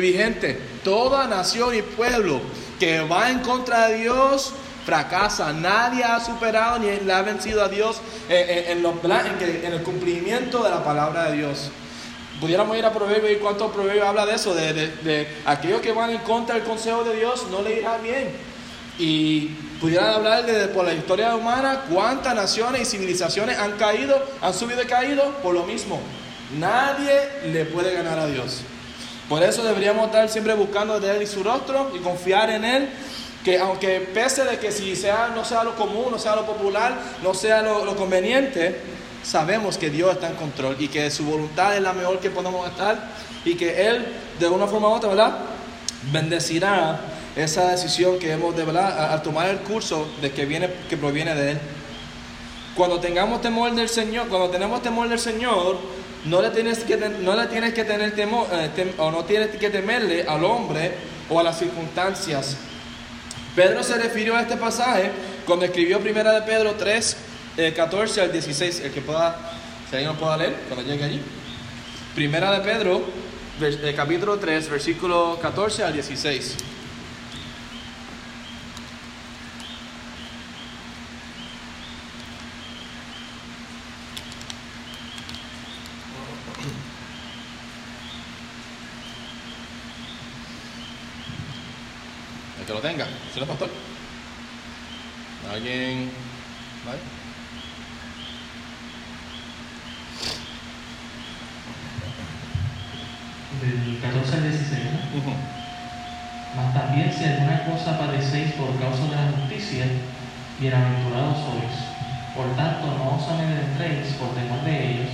vigente. 0.00 0.58
Toda 0.82 1.26
nación 1.26 1.74
y 1.74 1.82
pueblo 1.82 2.40
que 2.78 3.00
va 3.00 3.30
en 3.30 3.40
contra 3.40 3.88
de 3.88 3.98
Dios 4.02 4.52
fracasa. 4.84 5.52
Nadie 5.52 6.04
ha 6.04 6.20
superado 6.20 6.78
ni 6.78 6.90
le 7.00 7.12
ha 7.12 7.22
vencido 7.22 7.62
a 7.64 7.68
Dios 7.68 8.00
en, 8.28 8.48
en- 8.50 8.70
en 8.78 8.82
los 8.82 8.94
pla- 8.98 9.26
en 9.26 9.38
que- 9.38 9.66
en 9.66 9.72
el 9.72 9.82
cumplimiento 9.82 10.62
de 10.62 10.70
la 10.70 10.84
palabra 10.84 11.30
de 11.30 11.38
Dios. 11.38 11.70
Pudiéramos 12.40 12.76
ir 12.76 12.84
a 12.84 12.92
Proverbios 12.92 13.32
y 13.32 13.36
cuántos 13.36 13.70
Proverbios 13.72 14.06
habla 14.06 14.26
de 14.26 14.34
eso, 14.34 14.54
de, 14.54 14.72
de- 14.74 14.88
de 15.02 15.28
aquellos 15.46 15.80
que 15.80 15.92
van 15.92 16.10
en 16.10 16.18
contra 16.18 16.56
del 16.56 16.64
consejo 16.64 17.02
de 17.04 17.16
Dios, 17.16 17.46
no 17.50 17.62
le 17.62 17.78
irá 17.80 17.96
bien. 17.98 18.30
Y 18.98 19.46
pudieran 19.80 20.10
hablar 20.14 20.44
de 20.44 20.68
por 20.68 20.84
la 20.84 20.92
historia 20.92 21.34
humana 21.34 21.84
cuántas 21.90 22.34
naciones 22.34 22.82
y 22.82 22.84
civilizaciones 22.84 23.58
han 23.58 23.72
caído, 23.72 24.22
han 24.42 24.52
subido 24.52 24.82
y 24.82 24.86
caído 24.86 25.24
por 25.42 25.54
lo 25.54 25.62
mismo. 25.64 26.00
Nadie 26.58 27.12
le 27.46 27.64
puede 27.64 27.94
ganar 27.94 28.18
a 28.18 28.26
Dios. 28.26 28.60
Por 29.28 29.42
eso 29.42 29.62
deberíamos 29.62 30.06
estar 30.06 30.28
siempre 30.28 30.54
buscando 30.54 31.00
de 31.00 31.16
Él 31.16 31.22
y 31.22 31.26
su 31.26 31.42
rostro 31.42 31.90
y 31.94 31.98
confiar 31.98 32.50
en 32.50 32.64
Él. 32.64 32.88
Que 33.42 33.58
aunque 33.58 34.00
pese 34.00 34.44
de 34.44 34.58
que 34.58 34.72
si 34.72 34.96
sea, 34.96 35.30
no 35.34 35.44
sea 35.44 35.64
lo 35.64 35.74
común, 35.74 36.06
no 36.10 36.18
sea 36.18 36.34
lo 36.34 36.46
popular, 36.46 36.98
no 37.22 37.34
sea 37.34 37.62
lo, 37.62 37.94
conveniente, 37.94 38.80
sabemos 39.22 39.76
que 39.76 39.90
Dios 39.90 40.12
está 40.14 40.28
en 40.28 40.36
control 40.36 40.76
y 40.78 40.88
que 40.88 41.10
su 41.10 41.24
voluntad 41.24 41.76
es 41.76 41.82
la 41.82 41.92
mejor 41.92 42.20
que 42.20 42.30
podemos 42.30 42.66
estar 42.66 42.98
y 43.44 43.54
que 43.54 43.86
Él, 43.88 44.06
de 44.40 44.48
una 44.48 44.66
forma 44.66 44.88
u 44.88 44.92
otra, 44.92 45.10
¿verdad? 45.10 45.38
Bendecirá 46.10 47.00
esa 47.36 47.68
decisión 47.68 48.18
que 48.18 48.32
hemos 48.32 48.56
de, 48.56 48.64
¿verdad? 48.64 49.12
Al 49.12 49.22
tomar 49.22 49.48
el 49.50 49.58
curso 49.58 50.08
de 50.22 50.32
que, 50.32 50.46
viene, 50.46 50.70
que 50.88 50.96
proviene 50.96 51.34
de 51.34 51.52
Él. 51.52 51.58
Cuando 52.74 52.98
tengamos 52.98 53.42
temor 53.42 53.74
del 53.74 53.90
Señor, 53.90 54.28
cuando 54.28 54.48
tenemos 54.48 54.82
temor 54.82 55.08
del 55.08 55.18
Señor, 55.18 55.78
no 56.24 56.40
le 56.40 56.50
tienes 56.50 56.78
que, 56.80 56.96
no 56.96 57.34
le 57.36 57.46
tienes 57.48 57.74
que 57.74 57.84
tener 57.84 58.12
temor, 58.14 58.46
eh, 58.52 58.70
tem- 58.74 58.92
o 58.98 59.10
no 59.10 59.24
tienes 59.24 59.50
que 59.50 59.70
temerle 59.70 60.24
al 60.26 60.42
hombre 60.44 60.92
o 61.28 61.38
a 61.38 61.42
las 61.42 61.58
circunstancias. 61.58 62.56
Pedro 63.54 63.82
se 63.82 63.96
refirió 63.98 64.36
a 64.36 64.42
este 64.42 64.56
pasaje 64.56 65.10
cuando 65.46 65.64
escribió 65.66 66.00
primera 66.00 66.32
de 66.32 66.42
Pedro 66.42 66.72
3, 66.74 67.16
eh, 67.56 67.72
14 67.74 68.20
al 68.20 68.32
16. 68.32 68.80
El 68.80 68.92
que 68.92 69.00
pueda, 69.00 69.36
si 69.90 69.96
alguien 69.96 70.12
lo 70.12 70.18
pueda 70.18 70.36
leer 70.36 70.54
cuando 70.68 70.90
llegue 70.90 71.04
allí. 71.04 71.20
Primera 72.14 72.50
de 72.52 72.60
Pedro, 72.60 73.02
vers- 73.60 73.78
eh, 73.84 73.94
capítulo 73.94 74.38
3, 74.38 74.68
versículo 74.70 75.38
14 75.40 75.84
al 75.84 75.92
16. 75.92 76.56
El 92.60 92.66
que 92.66 92.72
lo 92.72 92.80
tenga, 92.80 93.06
si 93.32 93.40
no, 93.40 93.46
pastor. 93.46 93.68
¿Vale? 95.74 97.02
Del 103.60 103.98
14 104.00 104.36
al 104.36 104.42
16, 104.44 104.84
¿no? 104.84 105.34
Mas 106.54 106.74
también 106.74 107.10
si 107.12 107.24
alguna 107.24 107.64
cosa 107.64 107.98
padecéis 107.98 108.52
por 108.52 108.78
causa 108.78 109.02
de 109.02 109.16
la 109.16 109.32
justicia, 109.34 109.86
bienaventurados 110.60 111.42
sois. 111.42 111.74
Por 112.36 112.54
tanto, 112.54 112.94
no 112.94 113.18
os 113.18 113.26
amedrentéis 113.26 114.14
por 114.14 114.30
temor 114.30 114.62
de 114.62 114.74
ellos, 114.78 115.10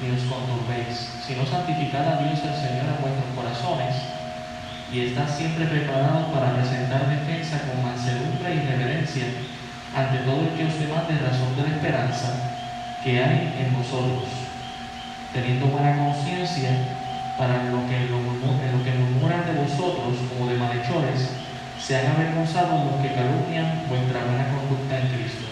ni 0.00 0.16
os 0.16 0.24
conturbéis, 0.32 0.96
sino 1.20 1.44
santificad 1.44 2.08
a 2.08 2.24
Dios 2.24 2.40
el 2.40 2.56
Señor 2.56 2.88
en 2.88 3.04
vuestros 3.04 3.36
corazones, 3.36 3.96
y 4.90 5.12
estad 5.12 5.28
siempre 5.28 5.66
preparados 5.66 6.32
para 6.32 6.56
presentar 6.56 7.04
defensa 7.04 7.60
con 7.68 7.84
mansedumbre 7.84 8.54
y 8.54 8.60
reverencia 8.64 9.24
ante 9.98 10.18
todo 10.18 10.40
el 10.42 10.50
que 10.56 10.64
os 10.66 10.78
demande 10.78 11.18
razón 11.18 11.56
de 11.56 11.62
la 11.62 11.74
esperanza 11.76 12.28
que 13.02 13.22
hay 13.22 13.54
en 13.58 13.74
vosotros, 13.76 14.24
teniendo 15.32 15.66
buena 15.66 15.96
conciencia 15.96 16.70
para 17.38 17.64
lo 17.70 17.86
que, 17.88 17.96
en 17.96 18.10
lo 18.78 18.84
que 18.84 18.92
murmuran 18.92 19.46
de 19.46 19.60
vosotros 19.62 20.14
como 20.30 20.50
de 20.50 20.56
malhechores, 20.56 21.30
sean 21.80 22.06
avergonzados 22.14 22.84
los 22.90 23.00
que 23.02 23.14
calumnian 23.14 23.84
vuestra 23.88 24.24
buena 24.24 24.46
conducta 24.50 24.98
en 24.98 25.08
Cristo. 25.08 25.44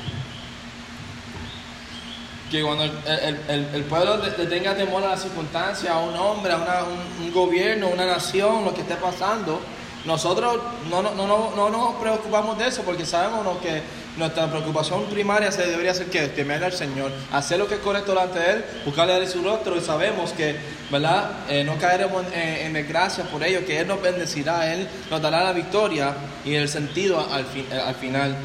que 2.50 2.62
cuando 2.62 2.84
el, 2.84 2.92
el- 3.06 3.40
el- 3.48 3.68
el 3.74 3.82
pueblo 3.84 4.18
le, 4.18 4.30
tenga 4.46 4.76
temor 4.76 5.02
a 5.02 5.08
las 5.10 5.22
circunstancias, 5.22 5.92
a 5.92 5.98
un 5.98 6.14
hombre, 6.14 6.52
a 6.52 6.56
una- 6.58 6.84
un, 6.84 7.24
un 7.26 7.32
gobierno, 7.32 7.88
una 7.88 8.06
nación, 8.06 8.64
lo 8.64 8.72
que 8.72 8.82
esté 8.82 8.94
pasando, 8.94 9.60
nosotros 10.04 10.60
no, 10.88 11.02
no, 11.02 11.10
no, 11.16 11.26
no, 11.26 11.50
no 11.56 11.70
nos 11.70 11.94
preocupamos 11.96 12.56
de 12.56 12.68
eso 12.68 12.82
porque 12.82 13.04
sabemos 13.04 13.58
que 13.58 13.82
nuestra 14.16 14.48
preocupación 14.50 15.04
primaria 15.06 15.52
se 15.52 15.66
debería 15.66 15.92
ser 15.94 16.06
que 16.06 16.28
temer 16.28 16.64
al 16.64 16.72
Señor, 16.72 17.12
hacer 17.32 17.58
lo 17.58 17.68
que 17.68 17.74
es 17.74 17.80
correcto 17.80 18.12
delante 18.12 18.38
de 18.38 18.50
Él, 18.52 18.64
buscarle 18.84 19.12
a 19.14 19.16
Él 19.18 19.28
su 19.28 19.42
rostro 19.42 19.76
y 19.76 19.80
sabemos 19.80 20.32
que, 20.32 20.56
¿verdad? 20.90 21.30
Eh, 21.50 21.64
no 21.64 21.76
caeremos 21.78 22.24
en, 22.32 22.66
en- 22.66 22.72
desgracia 22.72 23.24
por 23.24 23.42
ello, 23.44 23.64
que 23.66 23.78
Él 23.80 23.86
nos 23.88 24.00
bendecirá, 24.00 24.72
Él 24.72 24.88
nos 25.10 25.20
dará 25.20 25.44
la 25.44 25.52
victoria 25.52 26.14
y 26.44 26.54
el 26.54 26.68
sentido 26.68 27.18
al, 27.30 27.44
fin- 27.44 27.66
al 27.72 27.94
final. 27.96 28.36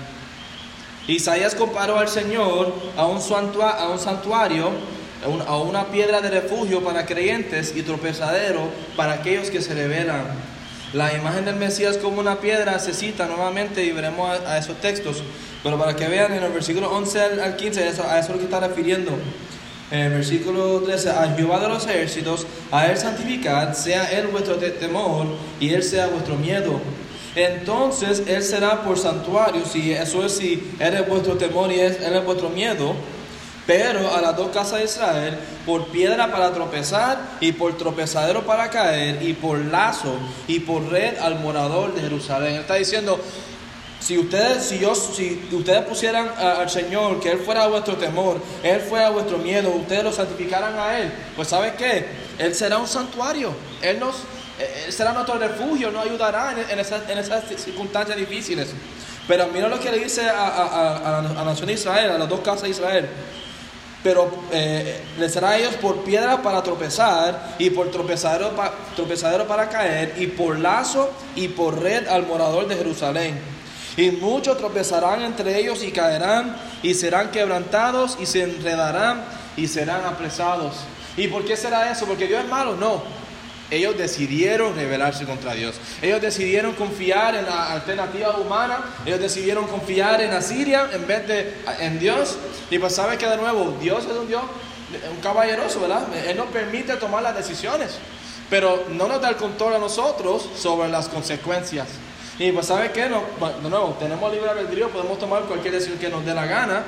Isaías 1.08 1.56
comparó 1.56 1.98
al 2.00 2.08
Señor 2.10 2.74
a 2.98 3.06
un, 3.06 3.20
santua- 3.22 3.78
a 3.78 3.90
un 3.90 4.00
santuario, 4.00 4.72
a 5.48 5.58
una 5.58 5.86
piedra 5.86 6.20
de 6.22 6.30
refugio 6.30 6.84
para 6.84 7.06
creyentes 7.06 7.74
y 7.76 7.82
tropezadero 7.84 8.70
para 8.96 9.14
aquellos 9.14 9.50
que 9.50 9.62
se 9.62 9.74
rebelan. 9.74 10.26
La 10.94 11.14
imagen 11.16 11.46
del 11.46 11.56
Mesías 11.56 11.98
como 11.98 12.20
una 12.20 12.40
piedra 12.42 12.78
se 12.80 12.94
cita 12.94 13.26
nuevamente 13.28 13.84
y 13.86 13.92
veremos 13.92 14.30
a, 14.30 14.54
a 14.54 14.58
esos 14.58 14.80
textos. 14.82 15.24
Pero 15.64 15.78
para 15.78 15.96
que 15.96 16.08
vean 16.08 16.34
en 16.34 16.44
el 16.44 16.52
versículo 16.52 16.92
11 16.92 17.22
al, 17.22 17.40
al 17.40 17.56
15, 17.56 17.84
a 17.84 17.90
eso, 17.90 18.04
a 18.04 18.20
eso 18.20 18.30
es 18.30 18.34
lo 18.34 18.38
que 18.40 18.44
está 18.46 18.60
refiriendo. 18.60 19.12
En 19.90 20.00
el 20.00 20.10
versículo 20.14 20.80
13, 20.82 21.10
a 21.12 21.34
Jehová 21.36 21.60
de 21.60 21.68
los 21.70 21.86
ejércitos, 21.86 22.46
a 22.72 22.88
Él 22.88 22.98
santificad, 22.98 23.74
sea 23.74 24.06
Él 24.12 24.28
vuestro 24.28 24.56
te- 24.56 24.72
temor 24.72 25.26
y 25.60 25.70
Él 25.74 25.84
sea 25.84 26.08
vuestro 26.08 26.36
miedo. 26.36 26.80
Entonces 27.36 28.24
Él 28.28 28.44
será 28.44 28.84
por 28.84 28.98
santuario, 28.98 29.66
si 29.66 29.92
eso 29.94 30.26
es 30.26 30.34
si 30.34 30.72
Él 30.80 30.94
es 30.96 31.08
vuestro 31.08 31.36
temor 31.38 31.72
y 31.72 31.80
Él 31.80 31.96
es 32.02 32.26
vuestro 32.26 32.50
miedo. 32.50 32.94
Pero 33.74 34.14
a 34.14 34.20
las 34.20 34.36
dos 34.36 34.50
casas 34.50 34.80
de 34.80 34.84
Israel, 34.84 35.38
por 35.66 35.86
piedra 35.88 36.30
para 36.30 36.52
tropezar 36.52 37.18
y 37.40 37.54
por 37.54 37.78
tropezadero 37.78 38.46
para 38.46 38.70
caer 38.70 39.24
y 39.24 39.32
por 39.32 39.58
lazo 39.60 40.14
y 40.46 40.60
por 40.60 40.90
red 40.92 41.18
al 41.20 41.40
morador 41.40 41.94
de 41.96 42.02
Jerusalén. 42.02 42.56
Él 42.56 42.60
está 42.62 42.74
diciendo, 42.76 43.18
si 44.02 44.18
ustedes, 44.18 44.64
si 44.66 44.80
yo, 44.80 44.94
si 44.94 45.48
ustedes 45.54 45.84
pusieran 45.86 46.30
a- 46.38 46.60
al 46.60 46.70
Señor, 46.70 47.22
que 47.22 47.32
Él 47.32 47.40
fuera 47.40 47.66
vuestro 47.68 47.96
temor, 47.96 48.42
Él 48.62 48.82
fuera 48.82 49.10
vuestro 49.10 49.38
miedo, 49.38 49.70
ustedes 49.70 50.04
lo 50.04 50.12
santificaran 50.12 50.78
a 50.78 51.00
Él, 51.00 51.10
pues 51.38 51.48
¿sabes 51.48 51.72
qué? 51.78 52.08
Él 52.40 52.54
será 52.54 52.78
un 52.78 52.88
santuario, 52.90 53.54
Él 53.82 54.02
nos, 54.02 54.16
eh, 54.60 54.84
Él 54.88 54.92
será 54.92 55.14
nuestro 55.14 55.36
refugio, 55.38 55.92
nos 55.92 56.04
ayudará 56.06 56.52
en, 56.52 56.70
en 56.72 56.78
esas, 56.80 57.10
en 57.10 57.18
esas 57.18 57.46
circunstancias 57.58 58.18
difíciles. 58.18 58.68
Pero 59.30 59.48
mira 59.48 59.70
lo 59.70 59.80
que 59.80 59.90
le 59.94 60.00
dice 60.00 60.30
a, 60.30 60.46
a- 60.46 60.66
a- 60.98 61.20
a 61.20 61.22
la 61.22 61.46
nación 61.46 61.68
de 61.68 61.74
Israel, 61.76 62.12
a 62.12 62.18
las 62.18 62.28
dos 62.28 62.42
casas 62.42 62.64
de 62.64 62.70
Israel. 62.72 63.08
Pero 64.04 64.32
eh, 64.52 65.00
les 65.20 65.32
será 65.32 65.52
a 65.52 65.58
ellos 65.58 65.76
por 65.76 66.04
piedra 66.04 66.42
para 66.42 66.64
tropezar 66.64 67.56
y 67.60 67.70
por 67.70 67.92
tropezadero, 67.92 68.52
tropezadero 68.96 69.48
para 69.48 69.70
caer 69.70 70.16
y 70.18 70.28
por 70.28 70.58
lazo 70.58 71.12
y 71.36 71.50
por 71.50 71.80
red 71.80 72.08
al 72.08 72.26
morador 72.26 72.68
de 72.68 72.76
Jerusalén. 72.76 73.40
Y 73.98 74.12
muchos 74.12 74.58
tropezarán 74.58 75.22
entre 75.22 75.60
ellos 75.60 75.84
y 75.84 75.92
caerán 75.92 76.56
y 76.82 76.94
serán 76.94 77.30
quebrantados 77.30 78.18
y 78.20 78.26
se 78.26 78.44
enredarán 78.44 79.24
y 79.58 79.68
serán 79.68 80.06
apresados. 80.06 80.76
¿Y 81.18 81.28
por 81.28 81.46
qué 81.46 81.58
será 81.58 81.92
eso? 81.92 82.06
¿Porque 82.06 82.28
Dios 82.28 82.44
es 82.44 82.50
malo? 82.50 82.76
No. 82.76 83.21
Ellos 83.72 83.98
decidieron 83.98 84.76
rebelarse 84.76 85.26
contra 85.26 85.54
Dios. 85.54 85.76
Ellos 86.02 86.22
decidieron 86.22 86.74
confiar 86.74 87.36
en 87.36 87.46
la 87.46 87.72
alternativa 87.72 88.38
humana. 88.38 88.84
Ellos 89.06 89.22
decidieron 89.22 89.66
confiar 89.66 90.22
en 90.22 90.32
Asiria 90.32 90.90
en 90.92 91.08
vez 91.08 91.26
de 91.26 91.54
en 91.80 91.98
Dios. 91.98 92.38
Y 92.70 92.78
pues 92.80 92.94
sabe 92.94 93.18
que 93.18 93.26
de 93.26 93.38
nuevo, 93.38 93.78
Dios 93.82 94.04
es 94.04 94.12
un 94.12 94.28
Dios, 94.28 94.44
un 95.10 95.22
caballeroso, 95.22 95.80
¿verdad? 95.80 96.04
Él 96.28 96.36
nos 96.36 96.48
permite 96.48 96.98
tomar 96.98 97.24
las 97.24 97.36
decisiones. 97.36 97.98
Pero 98.50 98.84
no 98.90 99.08
nos 99.08 99.22
da 99.22 99.30
el 99.30 99.38
control 99.38 99.76
a 99.76 99.80
nosotros 99.80 100.50
sobre 100.58 100.90
las 100.90 101.08
consecuencias. 101.08 101.88
Y 102.38 102.52
pues 102.52 102.66
sabe 102.66 102.92
que 102.92 103.08
no, 103.08 103.24
de 103.64 103.70
nuevo, 103.70 103.96
tenemos 103.98 104.34
libre 104.34 104.50
albedrío, 104.50 104.90
podemos 104.90 105.18
tomar 105.18 105.44
cualquier 105.44 105.76
decisión 105.76 105.98
que 105.98 106.10
nos 106.10 106.26
dé 106.26 106.34
la 106.34 106.46
gana. 106.46 106.84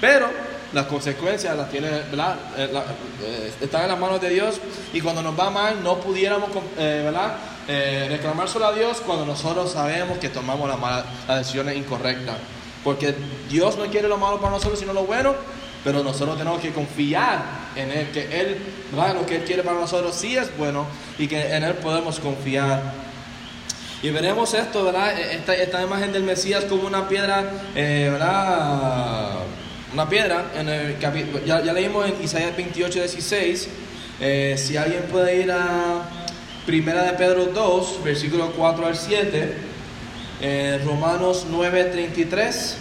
Pero 0.00 0.28
las 0.72 0.86
consecuencias 0.86 1.56
las 1.56 1.70
tiene, 1.70 1.88
¿verdad? 1.88 2.36
Eh, 2.56 2.68
la- 2.72 2.84
eh, 3.22 3.52
están 3.60 3.82
en 3.82 3.88
las 3.88 3.98
manos 3.98 4.20
de 4.20 4.30
Dios 4.30 4.60
y 4.92 5.00
cuando 5.00 5.22
nos 5.22 5.38
va 5.38 5.50
mal 5.50 5.82
no 5.84 5.98
pudiéramos 6.00 6.50
eh, 6.78 7.02
¿verdad? 7.04 7.36
Eh, 7.68 8.06
reclamárselo 8.10 8.66
a 8.66 8.72
Dios 8.72 9.00
cuando 9.04 9.24
nosotros 9.24 9.72
sabemos 9.72 10.18
que 10.18 10.28
tomamos 10.28 10.68
las, 10.68 10.78
malas- 10.78 11.04
las 11.28 11.38
decisiones 11.38 11.76
incorrectas. 11.76 12.36
Porque 12.82 13.14
Dios 13.48 13.78
no 13.78 13.84
quiere 13.86 14.08
lo 14.08 14.18
malo 14.18 14.38
para 14.38 14.50
nosotros, 14.52 14.78
sino 14.78 14.92
lo 14.92 15.04
bueno, 15.04 15.34
pero 15.82 16.02
nosotros 16.02 16.36
tenemos 16.36 16.60
que 16.60 16.70
confiar 16.72 17.42
en 17.76 17.90
Él, 17.90 18.10
que 18.10 18.40
Él, 18.40 18.58
¿verdad? 18.92 19.14
lo 19.14 19.24
que 19.26 19.36
Él 19.36 19.44
quiere 19.44 19.62
para 19.62 19.78
nosotros 19.80 20.14
sí 20.14 20.36
es 20.36 20.54
bueno 20.58 20.86
y 21.18 21.26
que 21.26 21.54
en 21.54 21.64
Él 21.64 21.74
podemos 21.74 22.20
confiar. 22.20 22.82
Y 24.02 24.10
veremos 24.10 24.52
esto, 24.52 24.84
¿verdad? 24.84 25.18
Esta, 25.18 25.54
esta 25.54 25.82
imagen 25.82 26.12
del 26.12 26.24
Mesías 26.24 26.64
como 26.66 26.86
una 26.86 27.08
piedra, 27.08 27.42
¿verdad? 27.74 29.30
Una 29.94 30.08
piedra, 30.08 30.50
en 30.56 30.68
el 30.68 30.98
ya, 30.98 31.62
ya 31.62 31.72
leímos 31.72 32.04
en 32.04 32.20
Isaías 32.20 32.56
28, 32.56 32.98
16. 32.98 33.68
Eh, 34.20 34.56
si 34.58 34.76
alguien 34.76 35.04
puede 35.04 35.40
ir 35.40 35.52
a 35.52 36.02
Primera 36.66 37.04
de 37.04 37.12
Pedro 37.12 37.44
2, 37.46 38.02
versículo 38.02 38.50
4 38.56 38.86
al 38.88 38.96
7, 38.96 39.54
eh, 40.40 40.80
Romanos 40.84 41.46
9, 41.48 41.84
33 41.84 42.76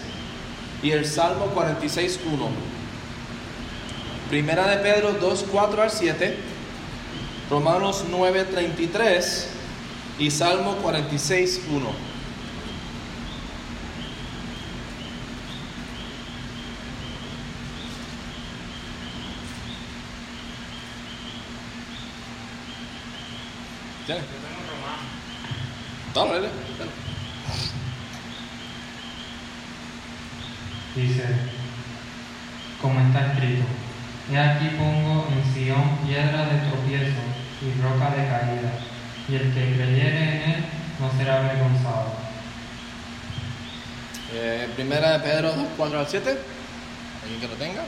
y 0.81 0.89
el 0.89 1.05
Salmo 1.05 1.45
46, 1.53 2.19
1. 2.33 2.49
Primera 4.31 4.67
de 4.69 4.77
Pedro 4.77 5.13
2, 5.13 5.45
4 5.51 5.83
al 5.83 5.91
7, 5.91 6.35
Romanos 7.51 8.05
9, 8.09 8.45
33 8.45 9.49
y 10.17 10.31
Salmo 10.31 10.77
46, 10.77 11.61
1. 11.69 12.13
¿Tienes? 24.05 24.23
Dale, 26.13 26.33
dale, 26.33 26.49
dale. 26.77 26.91
Dice, 30.95 31.23
como 32.79 32.99
está 32.99 33.31
escrito, 33.31 33.63
he 34.31 34.37
aquí 34.37 34.67
pongo 34.77 35.27
en 35.31 35.53
Sion 35.53 35.97
piedra 36.05 36.45
de 36.45 36.69
tropiezo 36.69 37.21
y 37.61 37.81
roca 37.81 38.11
de 38.11 38.27
caída, 38.27 38.73
y 39.27 39.35
el 39.35 39.53
que 39.53 39.75
creyere 39.75 40.23
en 40.23 40.51
él 40.51 40.65
no 40.99 41.11
será 41.17 41.39
avergonzado. 41.39 42.13
Eh, 44.33 44.69
primera 44.75 45.13
de 45.13 45.19
Pedro 45.19 45.53
2, 45.53 45.67
4 45.77 45.99
al 45.99 46.07
7. 46.07 46.39
¿Alguien 47.23 47.41
que 47.41 47.47
lo 47.47 47.55
tenga? 47.55 47.85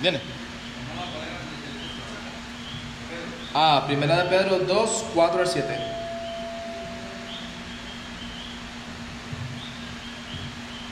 Viene. 0.00 0.20
Ah, 3.54 3.82
primera 3.86 4.24
de 4.24 4.30
Pedro 4.30 4.58
2, 4.60 5.04
4 5.14 5.40
al 5.40 5.48
7. 5.48 5.78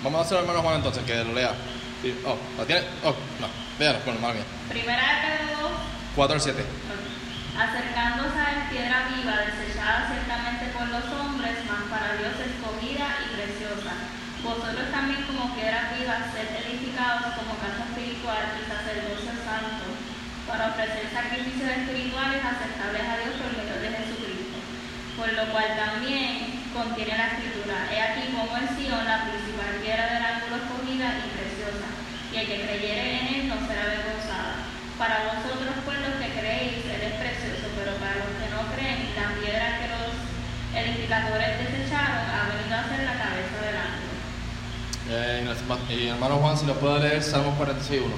Vamos 0.02 0.20
a 0.20 0.24
hacer 0.24 0.38
hermano 0.38 0.62
Juan 0.62 0.76
entonces, 0.76 1.02
que 1.04 1.14
lo 1.24 1.32
lea. 1.32 1.52
Oh, 2.26 2.36
¿lo 2.58 2.64
tiene? 2.66 2.82
Oh, 3.04 3.14
no. 3.40 3.48
Véalo, 3.78 3.98
bueno, 4.04 4.20
madre 4.20 4.34
mía. 4.36 4.44
Primera 4.68 5.02
de 5.02 5.16
Pedro 5.26 5.68
2, 5.68 5.70
4 6.16 6.34
al 6.34 6.40
7. 6.40 6.64
acercándose 7.56 8.38
a 8.38 8.50
él 8.52 8.60
piedra 8.70 9.08
viva, 9.14 9.36
desechada 9.46 10.10
ciertamente 10.12 10.66
por 10.76 10.88
los 10.88 11.06
hombres, 11.20 11.56
mas 11.70 11.82
para 11.90 12.16
Dios 12.18 12.34
escogida 12.34 13.06
y 13.22 13.26
preciosa. 13.34 13.94
Vosotros 14.42 14.90
también 14.92 15.22
como 15.26 15.54
vivas, 16.06 16.30
sed 16.30 16.54
edificados 16.62 17.34
como 17.34 17.58
casa 17.58 17.82
espiritual 17.90 18.54
y 18.54 18.62
sacerdocio 18.62 19.34
santo, 19.42 19.90
para 20.46 20.70
ofrecer 20.70 21.10
sacrificios 21.10 21.66
espirituales 21.66 22.46
aceptables 22.46 23.02
a 23.02 23.18
Dios 23.26 23.34
por 23.42 23.50
medio 23.58 23.74
de 23.82 23.90
Jesucristo. 23.90 24.54
Por 25.18 25.34
lo 25.34 25.50
cual 25.50 25.66
también 25.74 26.62
contiene 26.70 27.18
la 27.18 27.34
escritura, 27.34 27.90
he 27.90 27.98
aquí 27.98 28.30
pongo 28.30 28.54
en 28.54 28.70
Sion 28.70 29.02
la 29.02 29.26
principal 29.26 29.82
piedra 29.82 30.06
del 30.06 30.22
ángulo 30.30 30.54
escogida 30.62 31.06
y 31.10 31.28
preciosa, 31.34 31.88
y 32.30 32.34
el 32.38 32.46
que 32.54 32.62
creyere 32.62 33.06
en 33.10 33.26
él 33.26 33.42
no 33.50 33.58
será 33.66 33.82
avergonzada. 33.90 34.62
Para 35.02 35.34
vosotros 35.34 35.74
pues 35.82 35.98
los 36.06 36.22
que 36.22 36.38
creéis, 36.38 36.86
él 36.86 37.02
es 37.02 37.18
precioso, 37.18 37.66
pero 37.74 37.98
para 37.98 38.22
los 38.22 38.30
que 38.38 38.46
no 38.54 38.62
creen, 38.78 39.10
la 39.18 39.34
piedra 39.42 39.82
que 39.82 39.90
los 39.90 40.14
edificadores 40.70 41.66
desecharon 41.66 42.30
ha 42.30 42.54
venido 42.54 42.78
a 42.78 42.86
ser 42.94 43.02
la 43.02 43.18
cabeza 43.18 43.58
del 43.58 43.74
ángulo. 43.74 44.06
Eh, 45.08 45.40
y 45.42 45.44
nos- 45.44 45.90
y 45.90 46.08
hermano 46.08 46.36
Juan, 46.38 46.58
si 46.58 46.66
nos 46.66 46.76
puede 46.78 47.00
leer 47.00 47.22
Salmo 47.22 47.52
46, 47.56 48.02
1. 48.04 48.14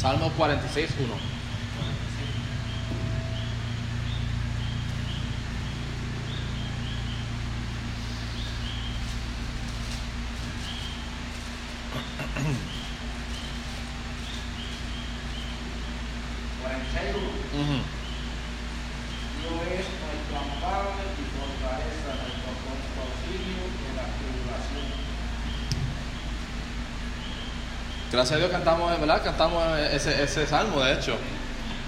Salmo 0.00 0.30
46, 0.36 0.90
1. 1.00 1.14
Ujú. 16.40 17.78
No 19.40 19.56
es 19.66 19.86
nuestro 20.00 20.36
amparo 20.38 20.90
y 21.18 21.24
fortaleza, 21.34 22.10
nuestro 22.20 23.00
auxilio 23.04 23.64
en 23.88 23.96
la 23.96 24.06
tribulación. 24.16 24.88
Gracias 28.20 28.36
a 28.36 28.38
Dios 28.40 28.50
cantamos, 28.50 29.00
¿verdad? 29.00 29.22
Cantamos 29.24 29.78
ese, 29.78 30.46
salmo, 30.46 30.82
de 30.82 30.92
hecho. 30.92 31.16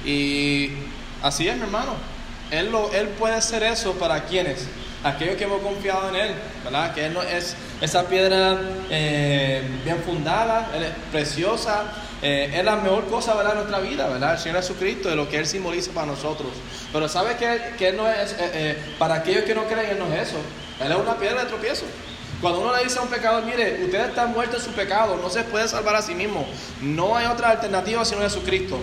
Y 0.02 0.70
así 1.22 1.46
es, 1.46 1.56
mi 1.56 1.64
hermano. 1.64 1.92
Él, 2.50 2.70
puede 3.18 3.34
hacer 3.34 3.62
eso 3.62 3.92
para 3.96 4.24
quienes, 4.24 4.66
aquellos 5.04 5.36
que 5.36 5.44
hemos 5.44 5.60
confiado 5.60 6.08
en 6.08 6.16
Él, 6.16 6.30
¿verdad? 6.64 6.94
Que 6.94 7.04
Él 7.04 7.12
no 7.12 7.22
es 7.22 7.54
esa 7.82 8.04
piedra 8.04 8.58
eh, 8.88 9.62
bien 9.84 9.98
fundada, 10.06 10.70
Él 10.74 10.84
es 10.84 10.92
preciosa, 11.10 11.92
eh, 12.22 12.50
es 12.54 12.64
la 12.64 12.76
mejor 12.76 13.08
cosa, 13.08 13.34
¿verdad? 13.34 13.56
Nuestra 13.56 13.80
vida, 13.80 14.08
¿verdad? 14.08 14.32
El 14.32 14.38
Señor 14.38 14.56
Jesucristo, 14.56 15.10
de 15.10 15.16
lo 15.16 15.28
que 15.28 15.36
Él 15.36 15.46
simboliza 15.46 15.92
para 15.92 16.06
nosotros. 16.06 16.48
Pero 16.94 17.10
¿sabe 17.10 17.36
que, 17.36 17.74
que 17.76 17.88
Él 17.88 17.96
no 17.98 18.08
es, 18.08 18.34
eh, 18.38 18.78
para 18.98 19.16
aquellos 19.16 19.44
que 19.44 19.54
no 19.54 19.64
creen, 19.64 19.90
Él 19.90 19.98
no 19.98 20.06
es 20.14 20.28
eso. 20.28 20.38
Él 20.82 20.92
es 20.92 20.96
una 20.96 21.18
piedra 21.18 21.42
de 21.42 21.50
tropiezo. 21.50 21.84
Cuando 22.42 22.60
uno 22.60 22.76
le 22.76 22.84
dice 22.84 22.98
a 22.98 23.02
un 23.02 23.08
pecador, 23.08 23.44
mire, 23.44 23.84
usted 23.84 24.08
está 24.10 24.26
muerto 24.26 24.56
en 24.58 24.62
su 24.62 24.72
pecado, 24.72 25.16
no 25.22 25.30
se 25.30 25.44
puede 25.44 25.66
salvar 25.68 25.94
a 25.96 26.02
sí 26.02 26.14
mismo, 26.14 26.44
no 26.82 27.16
hay 27.16 27.26
otra 27.26 27.50
alternativa 27.50 28.04
sino 28.04 28.20
Jesucristo. 28.20 28.78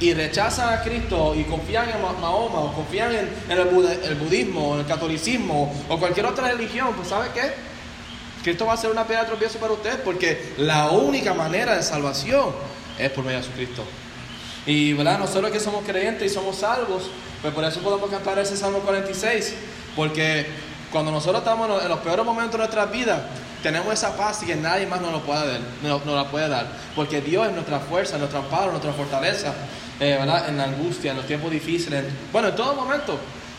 Y 0.00 0.14
rechazan 0.14 0.72
a 0.76 0.82
Cristo 0.82 1.32
y 1.36 1.44
confían 1.44 1.88
en 1.90 2.02
Ma- 2.02 2.12
Mahoma 2.14 2.58
o 2.58 2.72
confían 2.72 3.14
en, 3.14 3.28
el, 3.50 4.14
budismo, 4.16 4.74
en 4.74 4.80
el 4.80 4.86
catolicismo 4.86 5.72
o 5.88 5.98
cualquier 5.98 6.26
otra 6.26 6.48
religión, 6.48 6.92
pues 6.96 7.08
¿sabe 7.08 7.28
qué? 7.32 7.52
Cristo 8.42 8.66
va 8.66 8.72
a 8.72 8.76
ser 8.76 8.90
una 8.90 9.06
piedra 9.06 9.24
de 9.24 9.46
para 9.60 9.72
usted 9.72 10.02
porque 10.02 10.54
la 10.58 10.90
única 10.90 11.34
manera 11.34 11.76
de 11.76 11.82
salvación 11.84 12.50
es 12.98 13.10
por 13.10 13.24
medio 13.24 13.38
de 13.38 13.44
Jesucristo. 13.44 13.84
Y 14.66 14.92
¿verdad? 14.94 15.18
nosotros 15.18 15.52
que 15.52 15.60
somos 15.60 15.84
creyentes 15.84 16.32
y 16.32 16.34
somos 16.34 16.56
salvos, 16.56 17.04
pues 17.40 17.54
por 17.54 17.62
eso 17.62 17.80
podemos 17.80 18.10
cantar 18.10 18.38
ese 18.38 18.56
Salmo 18.56 18.78
46, 18.80 19.54
porque 19.94 20.46
cuando 20.92 21.10
nosotros 21.10 21.38
estamos 21.42 21.82
en 21.82 21.88
los- 21.88 21.98
peores 22.00 22.24
momentos 22.24 22.52
de 22.52 22.58
nuestras 22.58 22.90
vidas, 22.92 23.20
tenemos 23.62 23.92
esa 23.92 24.16
paz 24.16 24.38
que 24.44 24.54
nadie 24.56 24.86
más 24.86 25.00
nos, 25.00 25.12
la 25.12 26.24
puede 26.30 26.48
dar, 26.48 26.66
porque 26.94 27.20
Dios 27.20 27.46
es 27.48 27.52
nuestra 27.54 27.80
fuerza, 27.80 28.18
nuestro 28.18 28.40
amparo, 28.40 28.70
nuestra 28.72 28.92
fortaleza, 28.92 29.54
eh, 30.00 30.16
¿verdad? 30.18 30.48
en 30.48 30.56
la 30.58 30.64
angustia, 30.64 31.12
en 31.12 31.16
los 31.18 31.26
tiempos 31.26 31.50
difíciles, 31.50 32.00
en- 32.04 32.18
bueno, 32.32 32.48
en 32.48 32.56
todo 32.56 32.74
momento. 32.74 33.18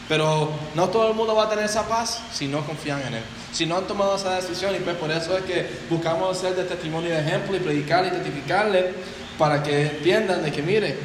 Pero 0.10 0.52
no 0.76 0.90
todo 0.90 1.08
el 1.08 1.14
mundo 1.14 1.34
va 1.34 1.46
a 1.46 1.50
tener 1.50 1.64
esa 1.64 1.88
paz 1.88 2.20
si 2.34 2.48
no 2.48 2.60
confían 2.66 3.02
en 3.08 3.14
Él. 3.14 3.24
Si 3.54 3.66
no 3.66 3.78
han 3.78 3.86
tomado 3.86 4.18
esa 4.18 4.36
decisión 4.36 4.76
y 4.76 4.80
pues 4.80 4.98
por 4.98 5.10
eso 5.10 5.38
es 5.38 5.46
que 5.46 5.66
buscamos 5.90 6.38
ser 6.38 6.56
de 6.56 6.66
testimonio 6.66 7.08
y 7.10 7.14
de 7.14 7.20
ejemplo 7.22 7.56
y 7.56 7.60
predicarle 7.62 8.10
y 8.10 8.12
testificarle 8.12 8.94
para 9.38 9.64
que 9.64 9.84
entiendan 9.84 10.44
de 10.44 10.52
que 10.52 10.62
mire, 10.62 10.98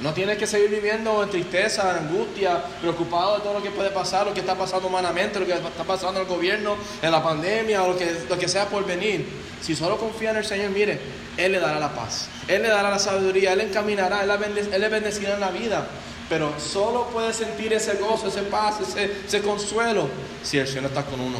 no 0.00 0.12
tienes 0.12 0.36
que 0.36 0.46
seguir 0.46 0.68
viviendo 0.68 1.22
en 1.22 1.30
tristeza, 1.30 1.96
angustia, 1.96 2.62
preocupado 2.80 3.36
de 3.36 3.42
todo 3.42 3.54
lo 3.54 3.62
que 3.62 3.70
puede 3.70 3.90
pasar, 3.90 4.26
lo 4.26 4.34
que 4.34 4.40
está 4.40 4.54
pasando 4.54 4.88
humanamente, 4.88 5.40
lo 5.40 5.46
que 5.46 5.54
está 5.54 5.84
pasando 5.84 6.20
en 6.20 6.26
el 6.26 6.32
gobierno, 6.32 6.76
en 7.00 7.10
la 7.10 7.22
pandemia 7.22 7.82
o 7.82 7.92
lo 7.92 7.98
que, 7.98 8.24
lo 8.28 8.38
que 8.38 8.46
sea 8.46 8.66
por 8.68 8.84
venir. 8.84 9.26
Si 9.62 9.74
solo 9.74 9.96
confía 9.96 10.30
en 10.30 10.36
el 10.36 10.44
Señor, 10.44 10.70
mire, 10.70 11.00
Él 11.38 11.52
le 11.52 11.60
dará 11.60 11.80
la 11.80 11.94
paz, 11.94 12.28
Él 12.46 12.62
le 12.62 12.68
dará 12.68 12.90
la 12.90 12.98
sabiduría, 12.98 13.52
Él 13.52 13.58
le 13.58 13.64
encaminará, 13.64 14.22
Él, 14.22 14.30
Él 14.72 14.80
le 14.80 14.88
bendecirá 14.88 15.34
en 15.34 15.40
la 15.40 15.50
vida. 15.50 15.86
Pero 16.28 16.52
solo 16.58 17.06
puede 17.06 17.32
sentir 17.32 17.72
ese 17.72 17.94
gozo, 17.94 18.28
ese 18.28 18.42
paz, 18.42 18.80
ese, 18.80 19.10
ese 19.26 19.40
consuelo 19.40 20.08
si 20.42 20.58
el 20.58 20.66
Señor 20.66 20.86
está 20.86 21.04
con 21.04 21.20
uno. 21.20 21.38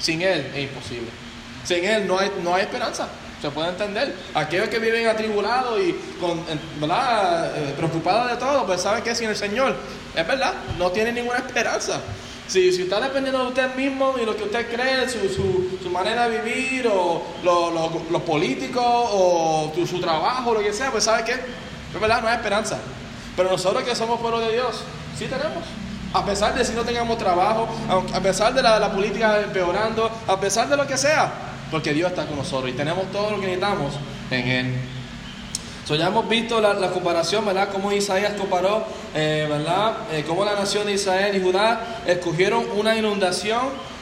Sin 0.00 0.22
Él 0.22 0.50
es 0.54 0.62
imposible. 0.62 1.08
Sin 1.64 1.84
Él 1.84 2.06
no 2.06 2.18
hay, 2.18 2.30
no 2.42 2.54
hay 2.54 2.62
esperanza. 2.62 3.08
Se 3.40 3.50
puede 3.50 3.68
entender. 3.68 4.14
Aquellos 4.34 4.68
que 4.68 4.78
viven 4.78 5.06
atribulados 5.06 5.78
y 5.80 5.92
con, 6.20 6.38
eh, 7.54 7.74
preocupados 7.76 8.30
de 8.30 8.36
todo, 8.36 8.66
pues 8.66 8.80
saben 8.82 9.02
que 9.04 9.14
sin 9.14 9.28
el 9.30 9.36
Señor, 9.36 9.76
es 10.14 10.26
verdad, 10.26 10.54
no 10.78 10.90
tienen 10.90 11.14
ninguna 11.14 11.38
esperanza. 11.38 12.00
Si, 12.48 12.72
si 12.72 12.82
está 12.82 12.98
dependiendo 13.00 13.40
de 13.42 13.48
usted 13.48 13.74
mismo 13.74 14.14
y 14.20 14.24
lo 14.24 14.34
que 14.34 14.44
usted 14.44 14.66
cree, 14.74 15.06
su, 15.08 15.18
su, 15.82 15.90
manera 15.90 16.28
de 16.28 16.40
vivir, 16.40 16.88
o 16.88 17.22
lo- 17.44 17.70
lo- 17.70 18.02
los 18.10 18.22
políticos, 18.22 18.82
o 18.84 19.70
su, 19.74 19.86
su 19.86 20.00
trabajo, 20.00 20.54
lo 20.54 20.60
que 20.60 20.72
sea, 20.72 20.90
pues 20.90 21.04
sabe 21.04 21.24
que, 21.24 21.32
es 21.32 22.00
verdad, 22.00 22.22
no 22.22 22.28
hay 22.28 22.36
esperanza. 22.36 22.78
Pero 23.36 23.50
nosotros 23.50 23.84
que 23.84 23.94
somos 23.94 24.18
pueblo 24.20 24.40
de 24.40 24.52
Dios, 24.52 24.82
sí 25.16 25.26
tenemos. 25.26 25.62
A 26.14 26.24
pesar 26.24 26.54
de 26.54 26.64
si 26.64 26.72
no 26.72 26.82
tengamos 26.84 27.18
trabajo, 27.18 27.68
a 28.14 28.20
pesar 28.20 28.54
de 28.54 28.62
la, 28.62 28.78
la 28.78 28.90
política 28.90 29.40
empeorando, 29.42 30.10
a 30.26 30.40
pesar 30.40 30.68
de 30.70 30.76
lo 30.78 30.86
que 30.86 30.96
sea, 30.96 31.30
porque 31.70 31.92
Dios 31.92 32.10
está 32.10 32.26
con 32.26 32.36
nosotros 32.36 32.70
y 32.70 32.74
tenemos 32.74 33.10
todo 33.12 33.30
lo 33.32 33.36
que 33.40 33.46
necesitamos 33.46 33.94
en 34.30 34.48
Él. 34.48 34.74
So, 35.86 35.94
ya 35.96 36.08
hemos 36.08 36.28
visto 36.28 36.60
la, 36.60 36.74
la 36.74 36.90
comparación, 36.90 37.46
¿verdad? 37.46 37.70
Cómo 37.72 37.90
Isaías 37.92 38.34
comparó, 38.38 38.84
eh, 39.14 39.46
¿verdad? 39.48 39.96
Eh, 40.12 40.22
cómo 40.26 40.44
la 40.44 40.54
nación 40.54 40.86
de 40.86 40.92
Israel 40.92 41.34
y 41.34 41.40
Judá 41.40 42.02
escogieron 42.06 42.66
una 42.76 42.94
inundación 42.96 43.60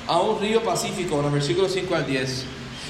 a 0.09 0.19
un 0.21 0.41
río 0.41 0.62
pacífico, 0.64 1.17
en 1.17 1.23
los 1.23 1.33
versículos 1.33 1.73
5 1.73 1.95
al 1.95 2.07
10. 2.07 2.45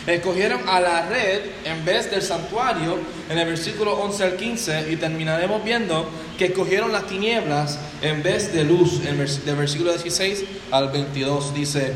Escogieron 0.07 0.67
a 0.69 0.81
la 0.81 1.09
red 1.09 1.41
en 1.65 1.85
vez 1.85 2.11
del 2.11 2.23
santuario, 2.23 2.97
en 3.29 3.37
el 3.39 3.47
versículo 3.47 3.95
11 3.99 4.25
al 4.25 4.37
15, 4.37 4.93
y 4.93 4.97
terminaremos 4.97 5.63
viendo 5.65 6.09
que 6.39 6.47
escogieron 6.47 6.93
las 6.93 7.07
tinieblas 7.07 7.79
en 8.03 8.23
vez 8.23 8.55
de 8.55 8.65
luz, 8.65 9.01
en 9.05 9.19
vers- 9.19 9.43
versículo 9.57 9.93
16 9.93 10.45
al 10.71 10.89
22, 10.91 11.53
dice, 11.55 11.93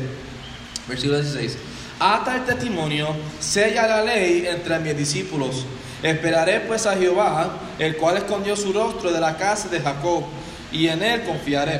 versículo 0.87 1.19
16. 1.21 1.57
Ata 2.03 2.35
el 2.35 2.45
testimonio, 2.45 3.09
sella 3.39 3.85
la 3.85 4.03
ley 4.03 4.47
entre 4.47 4.79
mis 4.79 4.97
discípulos. 4.97 5.67
Esperaré 6.01 6.61
pues 6.61 6.87
a 6.87 6.97
Jehová, 6.97 7.59
el 7.77 7.95
cual 7.95 8.17
escondió 8.17 8.55
su 8.55 8.73
rostro 8.73 9.11
de 9.11 9.19
la 9.19 9.37
casa 9.37 9.69
de 9.69 9.79
Jacob, 9.79 10.23
y 10.71 10.87
en 10.87 11.03
él 11.03 11.21
confiaré. 11.21 11.79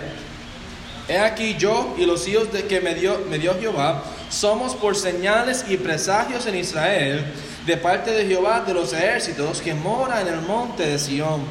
He 1.08 1.18
aquí 1.18 1.56
yo 1.58 1.96
y 1.98 2.06
los 2.06 2.28
hijos 2.28 2.54
de 2.54 2.68
que 2.68 2.82
me 2.82 2.94
dio, 2.94 3.26
me 3.32 3.40
Jehová, 3.40 4.04
somos 4.30 4.76
por 4.76 4.96
señales 4.96 5.66
y 5.68 5.78
presagios 5.78 6.46
en 6.46 6.56
Israel, 6.56 7.26
de 7.66 7.78
parte 7.78 8.12
de 8.12 8.28
Jehová 8.28 8.60
de 8.60 8.76
los 8.76 8.94
ejércitos, 8.94 9.60
que 9.60 9.74
mora 9.74 10.22
en 10.22 10.28
el 10.28 10.42
monte 10.42 10.86
de 10.86 11.00
Sión. 11.00 11.42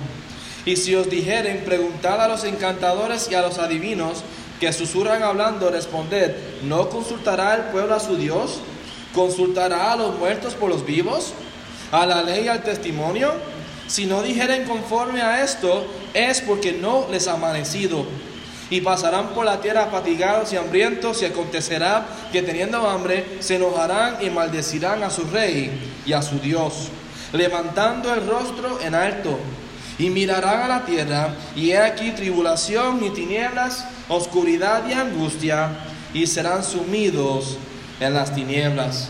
Y 0.65 0.77
si 0.77 0.95
os 0.95 1.11
dijeren, 1.11 1.65
preguntad 1.65 2.21
a 2.21 2.29
los 2.29 2.45
encantadores 2.45 3.29
y 3.33 3.35
a 3.35 3.43
los 3.43 3.59
adivinos 3.59 4.23
que 4.61 4.73
susurran 4.75 5.23
hablando, 5.23 5.71
responded, 5.71 6.37
¿no 6.63 6.91
consultará 6.91 7.55
el 7.55 7.63
pueblo 7.73 7.95
a 7.95 8.01
su 8.01 8.17
Dios? 8.17 8.61
¿Consultará 9.15 9.93
a 9.93 9.97
los 9.97 10.19
muertos 10.19 10.55
por 10.55 10.69
los 10.69 10.85
vivos? 10.85 11.33
¿A 11.91 12.05
la 12.05 12.23
ley 12.23 12.45
y 12.45 12.49
al 12.49 12.63
testimonio? 12.63 13.33
Si 13.89 14.07
no 14.07 14.23
dijeren 14.23 14.65
conforme 14.69 15.23
a 15.23 15.43
esto, 15.43 15.85
es 16.15 16.43
porque 16.43 16.73
no 16.73 17.07
les 17.11 17.27
ha 17.27 17.33
amanecido. 17.33 18.05
Y 18.69 18.83
pasarán 18.83 19.31
por 19.31 19.47
la 19.47 19.61
tierra 19.61 19.89
fatigados 19.91 20.53
y 20.53 20.57
hambrientos, 20.57 21.23
y 21.23 21.25
acontecerá 21.25 22.07
que 22.31 22.43
teniendo 22.43 22.89
hambre 22.89 23.39
se 23.41 23.57
enojarán 23.57 24.19
y 24.21 24.31
maldecirán 24.31 25.03
a 25.03 25.11
su 25.11 25.25
rey 25.25 25.73
y 26.07 26.13
a 26.13 26.23
su 26.23 26.39
Dios, 26.39 26.89
levantando 27.33 28.15
el 28.15 28.25
rostro 28.29 28.79
en 28.81 28.95
alto. 28.95 29.39
Y 29.99 30.11
mirarán 30.11 30.63
a 30.63 30.69
la 30.69 30.85
tierra, 30.85 31.35
y 31.57 31.71
he 31.71 31.79
aquí 31.79 32.13
tribulación 32.13 33.03
y 33.05 33.11
tinieblas, 33.11 33.87
oscuridad 34.11 34.87
y 34.89 34.93
angustia, 34.93 35.71
y 36.13 36.27
serán 36.27 36.63
sumidos 36.63 37.57
en 38.01 38.13
las 38.13 38.35
tinieblas. 38.35 39.09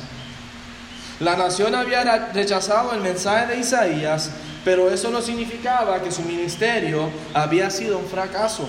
La 1.18 1.36
nación 1.36 1.74
había 1.74 2.30
rechazado 2.32 2.92
el 2.92 3.00
mensaje 3.00 3.46
de 3.48 3.60
Isaías, 3.60 4.30
pero 4.64 4.90
eso 4.90 5.10
no 5.10 5.20
significaba 5.20 6.00
que 6.02 6.12
su 6.12 6.22
ministerio 6.22 7.10
había 7.34 7.70
sido 7.70 7.98
un 7.98 8.06
fracaso. 8.06 8.68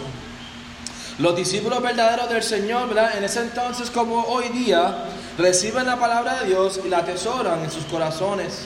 Los 1.20 1.36
discípulos 1.36 1.82
verdaderos 1.82 2.30
del 2.30 2.42
Señor. 2.42 2.90
En 3.16 3.24
ese 3.24 3.42
entonces 3.42 3.92
como 3.92 4.24
hoy 4.24 4.50
día, 4.50 5.06
reciben 5.38 5.86
la 5.86 6.00
palabra 6.00 6.42
de 6.42 6.48
Dios 6.48 6.80
y 6.84 6.90
la 6.90 7.00
atesoran 7.00 7.64
en 7.64 7.70
sus 7.70 7.86
corazones. 7.86 8.66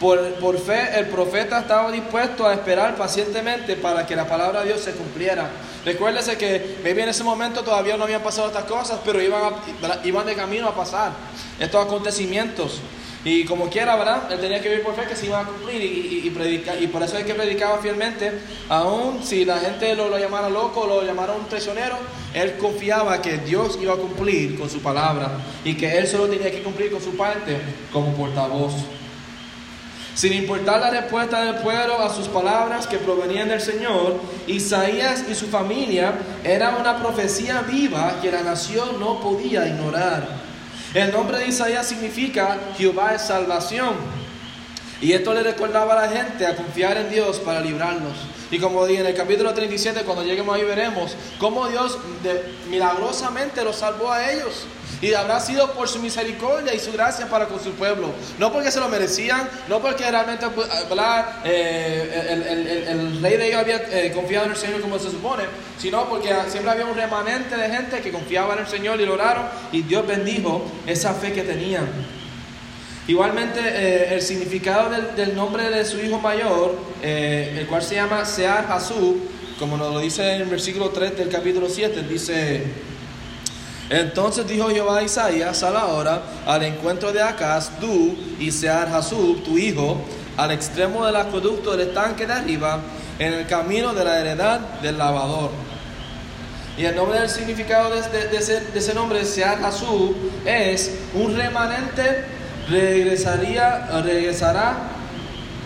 Por, 0.00 0.34
por 0.34 0.58
fe, 0.58 0.98
el 0.98 1.06
profeta 1.06 1.60
estaba 1.60 1.90
dispuesto 1.90 2.46
a 2.46 2.52
esperar 2.52 2.96
pacientemente 2.96 3.76
para 3.76 4.06
que 4.06 4.14
la 4.14 4.28
palabra 4.28 4.60
de 4.60 4.66
Dios 4.66 4.80
se 4.80 4.92
cumpliera. 4.92 5.50
Recuérdese 5.86 6.36
que 6.36 6.78
maybe 6.82 7.02
en 7.02 7.08
ese 7.08 7.24
momento 7.24 7.62
todavía 7.62 7.96
no 7.96 8.04
habían 8.04 8.22
pasado 8.22 8.48
estas 8.48 8.64
cosas, 8.64 9.00
pero 9.04 9.22
iban, 9.22 9.54
iban 10.04 10.26
de 10.26 10.34
camino 10.34 10.68
a 10.68 10.74
pasar 10.74 11.12
estos 11.58 11.84
acontecimientos. 11.84 12.80
Y 13.26 13.44
como 13.44 13.68
quiera, 13.68 13.96
¿verdad? 13.96 14.30
Él 14.30 14.38
tenía 14.38 14.62
que 14.62 14.68
vivir 14.68 14.84
por 14.84 14.94
fe 14.94 15.02
que 15.08 15.16
se 15.16 15.26
iban 15.26 15.44
a 15.44 15.48
cumplir 15.48 15.82
y, 15.82 16.30
predicar. 16.30 16.80
Y 16.80 16.86
por 16.86 17.02
eso 17.02 17.18
es 17.18 17.24
que 17.24 17.34
predicaba 17.34 17.78
fielmente. 17.78 18.30
Aún 18.68 19.20
si 19.24 19.44
la 19.44 19.58
gente 19.58 19.96
lo, 19.96 20.08
lo 20.08 20.16
llamara 20.16 20.48
loco 20.48 20.86
lo 20.86 21.02
llamara 21.02 21.32
un 21.32 21.44
traicionero, 21.46 21.96
él 22.34 22.56
confiaba 22.56 23.20
que 23.20 23.38
Dios 23.38 23.80
iba 23.82 23.94
a 23.94 23.96
cumplir 23.96 24.56
con 24.56 24.70
su 24.70 24.80
palabra 24.80 25.38
y 25.64 25.74
que 25.74 25.98
él 25.98 26.06
solo 26.06 26.28
tenía 26.28 26.52
que 26.52 26.62
cumplir 26.62 26.92
con 26.92 27.02
su 27.02 27.16
parte 27.16 27.56
como 27.92 28.14
portavoz. 28.14 28.74
Sin 30.16 30.32
importar 30.32 30.80
la 30.80 30.88
respuesta 30.88 31.44
del 31.44 31.56
pueblo 31.56 32.00
a 32.00 32.08
sus 32.08 32.26
palabras 32.26 32.86
que 32.86 32.96
provenían 32.96 33.50
del 33.50 33.60
Señor, 33.60 34.18
Isaías 34.46 35.24
y 35.30 35.34
su 35.34 35.46
familia 35.48 36.14
era 36.42 36.78
una 36.78 36.98
profecía 36.98 37.60
viva 37.60 38.18
que 38.22 38.32
la 38.32 38.40
nación 38.40 38.98
no 38.98 39.20
podía 39.20 39.68
ignorar. 39.68 40.26
El 40.94 41.12
nombre 41.12 41.36
de 41.36 41.48
Isaías 41.48 41.86
significa 41.86 42.58
Jehová 42.78 43.14
es 43.14 43.26
salvación. 43.26 43.94
Y 45.02 45.12
esto 45.12 45.34
le 45.34 45.42
recordaba 45.42 45.92
a 45.92 46.06
la 46.06 46.16
gente 46.16 46.46
a 46.46 46.56
confiar 46.56 46.96
en 46.96 47.10
Dios 47.10 47.38
para 47.40 47.60
librarlos. 47.60 48.14
Y 48.50 48.58
como 48.58 48.86
dije 48.86 49.02
en 49.02 49.08
el 49.08 49.14
capítulo 49.14 49.52
37, 49.52 50.00
cuando 50.06 50.24
lleguemos 50.24 50.56
ahí 50.56 50.64
veremos 50.64 51.14
cómo 51.38 51.68
Dios 51.68 51.98
milagrosamente 52.70 53.62
los 53.62 53.76
salvó 53.76 54.10
a 54.10 54.32
ellos. 54.32 54.64
Y 55.02 55.12
habrá 55.12 55.38
sido 55.40 55.72
por 55.72 55.88
su 55.88 55.98
misericordia 55.98 56.72
y 56.74 56.78
su 56.78 56.90
gracia 56.92 57.26
para 57.28 57.46
con 57.48 57.62
su 57.62 57.72
pueblo. 57.72 58.08
No 58.38 58.50
porque 58.50 58.70
se 58.70 58.80
lo 58.80 58.88
merecían, 58.88 59.46
no 59.68 59.80
porque 59.80 60.10
realmente 60.10 60.46
pues, 60.48 60.68
¿verdad? 60.88 61.26
Eh, 61.44 62.24
el, 62.30 62.42
el- 62.42 62.66
el- 62.66 62.88
el 62.88 63.22
rey 63.22 63.36
de 63.36 63.46
ellos 63.48 63.60
había 63.60 63.76
eh, 63.90 64.10
confiado 64.14 64.46
en 64.46 64.52
el 64.52 64.56
Señor 64.56 64.80
como 64.80 64.98
se 64.98 65.10
supone, 65.10 65.44
sino 65.78 66.08
porque 66.08 66.34
siempre 66.48 66.70
había 66.72 66.86
un 66.86 66.96
remanente 66.96 67.56
de 67.56 67.68
gente 67.68 68.00
que 68.00 68.10
confiaba 68.10 68.54
en 68.54 68.60
el 68.60 68.66
Señor 68.66 68.98
y 69.00 69.04
lo 69.04 69.12
oraron 69.14 69.44
y 69.70 69.82
Dios 69.82 70.06
bendijo 70.06 70.64
esa 70.86 71.12
fe 71.12 71.32
que 71.32 71.42
tenían. 71.42 71.86
Igualmente, 73.08 73.60
eh, 73.62 74.14
el 74.14 74.22
significado 74.22 74.90
del, 75.14 75.36
nombre 75.36 75.70
de 75.70 75.84
su 75.84 76.00
hijo 76.00 76.18
mayor, 76.18 76.74
eh, 77.02 77.54
el 77.60 77.66
cual 77.66 77.82
se 77.82 77.94
llama 77.94 78.24
Sear 78.24 78.66
Hasub, 78.70 79.16
como 79.60 79.76
nos 79.76 79.92
lo 79.94 80.00
dice 80.00 80.34
en 80.34 80.42
el 80.42 80.48
versículo 80.48 80.88
3 80.90 81.16
del 81.16 81.28
capítulo 81.28 81.68
7, 81.68 82.02
dice: 82.02 82.64
Entonces 83.90 84.46
dijo 84.46 84.68
Jehová 84.68 84.98
a 84.98 85.02
Isaías: 85.02 85.58
Sal 85.58 85.76
ahora 85.76 86.22
al 86.46 86.62
encuentro 86.64 87.12
de 87.12 87.22
Acaz, 87.22 87.70
tú 87.80 88.16
y 88.38 88.50
Sear 88.50 88.88
Hasub, 88.88 89.42
tu 89.44 89.56
hijo, 89.58 90.00
al 90.36 90.50
extremo 90.50 91.06
del 91.06 91.16
acueducto 91.16 91.72
del 91.76 91.88
estanque 91.88 92.26
de 92.26 92.32
arriba, 92.32 92.80
en 93.18 93.32
el 93.32 93.46
camino 93.46 93.94
de 93.94 94.04
la 94.04 94.20
heredad 94.20 94.60
del 94.82 94.98
lavador. 94.98 95.50
Y 96.76 96.84
el 96.84 96.94
nombre 96.94 97.20
del 97.20 97.30
significado 97.30 97.90
de 97.90 98.78
ese 98.78 98.94
nombre, 98.94 99.24
Sear 99.24 99.64
Hasub, 99.64 100.14
es 100.44 100.92
un 101.14 101.36
remanente 101.36 102.36
regresaría, 102.68 103.86
regresará, 104.02 104.74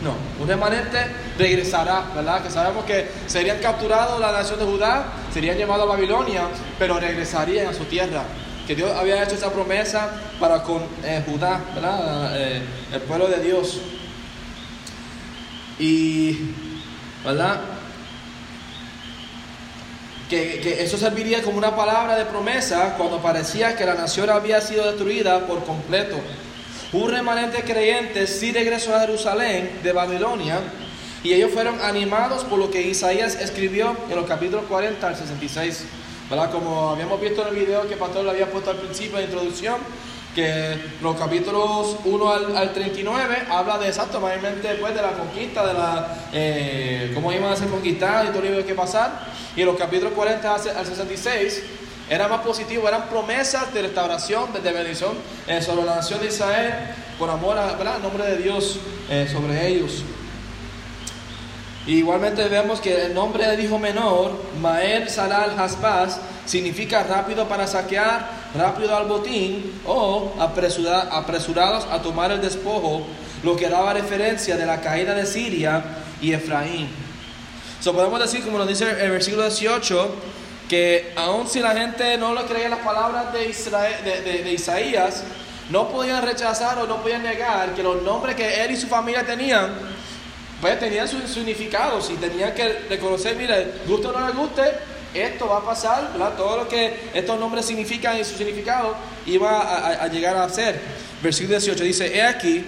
no, 0.03 0.15
un 0.41 0.49
remanente 0.49 0.99
regresará, 1.41 2.05
¿verdad? 2.15 2.43
Que 2.43 2.51
sabemos 2.51 2.85
que 2.85 3.09
serían 3.27 3.59
capturados 3.59 4.21
la 4.21 4.31
nación 4.31 4.61
de 4.61 4.67
Judá, 4.67 5.07
serían 5.33 5.57
llevados 5.57 5.87
a 5.89 5.93
Babilonia, 5.95 6.43
pero 6.79 7.01
regresarían 7.01 7.67
a 7.67 7.75
su 7.75 7.85
tierra. 7.87 8.23
Que 8.67 8.77
Dios 8.77 8.93
había 8.97 9.23
hecho 9.25 9.35
esa 9.35 9.51
promesa 9.51 10.11
para 10.39 10.63
con 10.63 10.83
eh, 11.03 11.25
Judá, 11.27 11.61
¿verdad? 11.75 12.31
Eh, 12.37 12.63
el 12.93 13.01
pueblo 13.01 13.27
de 13.27 13.43
Dios. 13.43 13.81
Y, 15.79 16.53
¿verdad? 17.25 17.61
que, 20.29 20.61
que 20.61 20.85
eso 20.85 20.97
serviría 20.97 21.43
como 21.43 21.59
una 21.59 21.75
palabra 21.75 22.17
de 22.17 22.25
promesa 22.27 22.95
cuando 22.97 23.21
parecía 23.21 23.75
que 23.75 23.85
la 23.85 23.95
nación 23.95 24.31
había 24.31 24.61
sido 24.61 24.87
destruida 24.87 25.41
por 25.47 25.65
completo. 25.65 26.21
Un 26.93 27.11
remanente 27.11 27.63
creyente 27.63 28.27
sí 28.27 28.53
regresó 28.53 28.95
a 28.95 29.01
Jerusalén 29.01 29.81
de 29.83 29.93
Babilonia 29.93 30.61
y 31.23 31.35
ellos 31.35 31.51
fueron 31.53 31.81
animados 31.81 32.45
por 32.45 32.59
lo 32.59 32.71
que 32.71 32.83
Isaías 32.83 33.35
escribió 33.35 33.97
en 34.09 34.17
los 34.17 34.27
capítulos 34.27 34.65
40 34.69 35.07
al 35.07 35.17
66. 35.17 35.85
¿verdad? 36.31 36.51
Como 36.51 36.91
habíamos 36.91 37.21
visto 37.21 37.43
en 37.43 37.49
el 37.49 37.55
video 37.57 37.89
que 37.89 37.97
Pastor 37.97 38.25
le 38.25 38.31
había 38.31 38.51
puesto 38.51 38.71
al 38.71 38.77
principio 38.77 39.19
de 39.19 39.25
introducción, 39.25 39.77
que 40.35 40.77
los 41.03 41.17
capítulos 41.17 41.97
1 42.05 42.33
al, 42.33 42.57
al 42.57 42.73
39 42.73 43.47
habla 43.51 43.79
de 43.79 43.89
exacto, 43.89 44.21
mayormente 44.21 44.69
después 44.69 44.95
de 44.95 45.03
la 45.03 45.13
conquista, 45.13 45.67
de 45.67 45.75
la 45.75 46.17
eh, 46.33 47.11
cómo 47.15 47.33
iban 47.33 47.53
a 47.53 47.57
ser 47.57 47.69
conquistados 47.69 48.29
y 48.29 48.33
todo 48.33 48.43
lo 48.43 48.65
que 48.65 48.75
pasar. 48.75 49.27
Y 49.57 49.65
los 49.65 49.77
capítulos 49.77 50.13
40 50.15 50.55
al 50.55 50.77
al 50.77 50.87
66 50.87 51.63
era 52.09 52.29
más 52.29 52.41
positivo, 52.41 52.89
eran 52.89 53.09
promesas 53.09 53.73
de 53.75 53.83
restauración, 53.83 54.53
de, 54.53 54.73
bendición 54.73 55.15
eh, 55.49 55.61
sobre 55.61 55.85
la 55.85 55.97
nación 55.97 56.21
de 56.21 56.29
Israel, 56.29 56.75
por 57.19 57.29
amor 57.29 57.59
al 57.59 58.03
nombre 58.03 58.25
de 58.25 58.37
Dios 58.37 58.79
eh, 59.09 59.29
sobre 59.31 59.69
ellos. 59.69 60.05
Igualmente 61.91 62.49
vemos 62.49 62.81
que 62.81 63.07
el 63.07 63.15
nombre 63.15 63.45
del 63.49 63.59
hijo 63.65 63.77
menor, 63.77 64.31
Maer 64.61 65.11
Salal 65.11 65.59
Hasbaz, 65.59 66.21
significa 66.47 67.03
rápido 67.03 67.49
para 67.49 67.67
saquear, 67.67 68.31
rápido 68.55 68.97
al 68.97 69.07
botín 69.09 69.81
o 69.85 70.33
apresura- 70.39 71.09
apresurados 71.11 71.85
a 71.91 72.01
tomar 72.01 72.31
el 72.31 72.41
despojo, 72.41 73.05
lo 73.43 73.57
que 73.57 73.69
daba 73.69 73.93
referencia 73.93 74.57
de 74.57 74.67
la 74.67 74.81
caída 74.81 75.15
de 75.15 75.27
Siria 75.27 75.83
y 76.23 76.33
Efraín. 76.33 76.89
So, 77.81 77.93
podemos 77.93 78.21
decir, 78.21 78.45
como 78.45 78.59
nos 78.59 78.69
dice 78.69 78.89
el 78.89 79.11
versículo 79.11 79.43
18, 79.43 80.15
que 80.69 81.13
aun 81.17 81.49
si 81.49 81.59
la 81.59 81.73
gente 81.73 82.17
no 82.19 82.35
le 82.35 82.43
creía 82.43 82.69
las 82.69 82.81
palabras 82.81 83.33
de- 83.33 84.43
de 84.45 84.53
Isaías, 84.53 85.25
no 85.71 85.89
podían 85.89 86.23
rechazar 86.23 86.79
o 86.79 86.87
no 86.87 87.03
podían 87.03 87.25
negar 87.25 87.75
que 87.75 87.83
los 87.83 88.01
nombres 88.03 88.37
que 88.37 88.63
él 88.63 88.71
y 88.71 88.77
su 88.77 88.87
familia 88.87 89.27
tenían, 89.27 89.71
pues 90.61 90.79
tenían 90.79 91.09
sus 91.09 91.23
significados 91.31 92.11
y 92.11 92.15
tenían 92.15 92.55
que 92.55 92.69
reconocer, 92.89 93.37
mire, 93.37 93.73
guste 93.87 94.09
o 94.09 94.13
no 94.13 94.27
le 94.27 94.33
guste, 94.33 94.63
esto 95.15 95.49
va 95.49 95.59
a 95.59 95.65
pasar, 95.65 96.11
¿verdad? 96.13 96.35
Todo 96.37 96.57
lo 96.59 96.69
que 96.69 97.11
estos 97.15 97.39
nombres 97.41 97.67
significan 97.67 98.19
y 98.19 98.25
su 98.25 98.37
significado 98.37 98.95
iba 99.27 99.51
a, 99.61 99.77
a- 99.89 100.05
a 100.05 100.09
llegar 100.09 100.37
a 100.37 100.49
ser. 100.49 100.79
Versículo 101.23 101.59
18 101.59 101.83
dice, 101.85 102.17
he 102.17 102.23
aquí, 102.23 102.65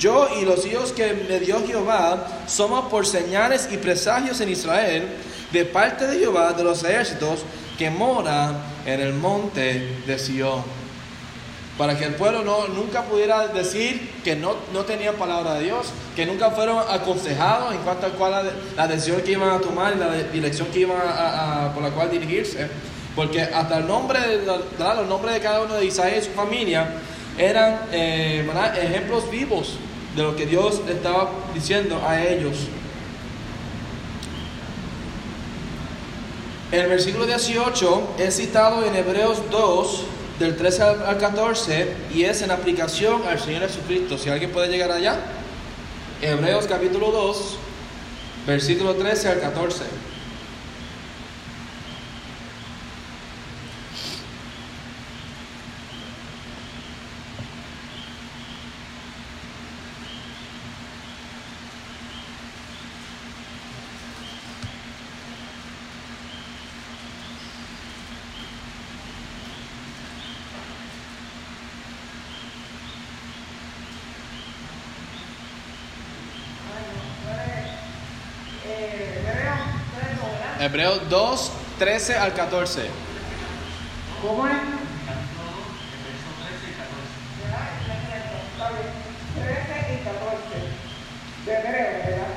yo 0.00 0.28
y 0.40 0.44
los 0.44 0.64
hijos 0.66 0.92
que 0.92 1.12
me 1.28 1.38
dio 1.38 1.64
Jehová 1.66 2.26
somos 2.48 2.86
por 2.90 3.06
señales 3.06 3.68
y 3.70 3.76
presagios 3.76 4.40
en 4.40 4.48
Israel 4.48 5.06
de 5.52 5.64
parte 5.64 6.06
de 6.06 6.18
Jehová 6.18 6.52
de 6.52 6.64
los 6.64 6.82
ejércitos 6.82 7.40
que 7.78 7.90
mora 7.90 8.52
en 8.86 9.00
el 9.00 9.12
monte 9.12 9.98
de 10.06 10.18
Sión 10.18 10.62
para 11.78 11.98
que 11.98 12.04
el 12.04 12.14
pueblo 12.14 12.42
no, 12.44 12.68
nunca 12.68 13.02
pudiera 13.02 13.48
decir 13.48 14.12
que 14.22 14.36
no, 14.36 14.54
no 14.72 14.80
tenían 14.82 15.16
palabra 15.16 15.54
de 15.54 15.64
Dios, 15.64 15.86
que 16.14 16.24
nunca 16.24 16.50
fueron 16.52 16.78
aconsejados 16.88 17.74
en 17.74 17.80
cuanto 17.80 18.06
a 18.06 18.10
cuál 18.10 18.30
la, 18.32 18.42
la 18.76 18.86
decisión 18.88 19.20
que 19.22 19.32
iban 19.32 19.50
a 19.50 19.58
tomar, 19.58 19.96
la 19.96 20.12
dirección 20.32 20.68
que 20.68 20.80
iban 20.80 20.98
a, 21.04 21.66
a- 21.66 21.74
por 21.74 21.82
la 21.82 21.90
cual 21.90 22.10
dirigirse, 22.10 22.68
porque 23.16 23.42
hasta 23.42 23.78
el 23.78 23.88
nombre, 23.88 24.20
¿verdad? 24.78 24.96
los 24.98 25.08
nombres 25.08 25.34
de 25.34 25.40
cada 25.40 25.62
uno 25.62 25.74
de 25.74 25.84
Isaías 25.86 26.24
y 26.24 26.26
su 26.28 26.32
familia 26.32 26.86
eran 27.38 27.80
eh, 27.90 28.48
ejemplos 28.80 29.28
vivos 29.28 29.74
de 30.14 30.22
lo 30.22 30.36
que 30.36 30.46
Dios 30.46 30.80
estaba 30.88 31.28
diciendo 31.52 32.00
a 32.06 32.22
ellos. 32.22 32.56
El 36.72 36.88
versículo 36.88 37.26
18 37.26 38.14
es 38.18 38.36
citado 38.36 38.84
en 38.84 38.94
Hebreos 38.96 39.38
2, 39.50 40.02
del 40.44 40.56
13 40.56 40.82
al 40.82 41.02
al 41.06 41.18
14, 41.18 41.88
y 42.14 42.24
es 42.24 42.42
en 42.42 42.50
aplicación 42.50 43.22
al 43.26 43.40
Señor 43.40 43.62
Jesucristo. 43.62 44.18
Si 44.18 44.28
alguien 44.28 44.50
puede 44.50 44.68
llegar 44.68 44.90
allá, 44.90 45.16
Hebreos 46.20 46.66
capítulo 46.66 47.10
2, 47.10 47.56
versículo 48.46 48.94
13 48.94 49.28
al 49.30 49.40
14. 49.40 49.84
Hebreos 80.64 81.00
2, 81.10 81.52
13 81.78 82.16
al 82.16 82.32
14. 82.32 82.88
¿Cómo 84.22 84.46
es? 84.46 84.54
Está 84.54 84.62
bien. 88.72 88.88
13 89.44 89.92
y 89.92 89.96
14. 90.08 90.56
De 91.44 91.52
Hebreo, 91.52 92.00
¿verdad? 92.00 92.32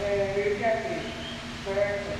Eh, 0.00 0.56
dice 0.56 0.64
aquí, 0.64 1.04
13. 1.68 2.16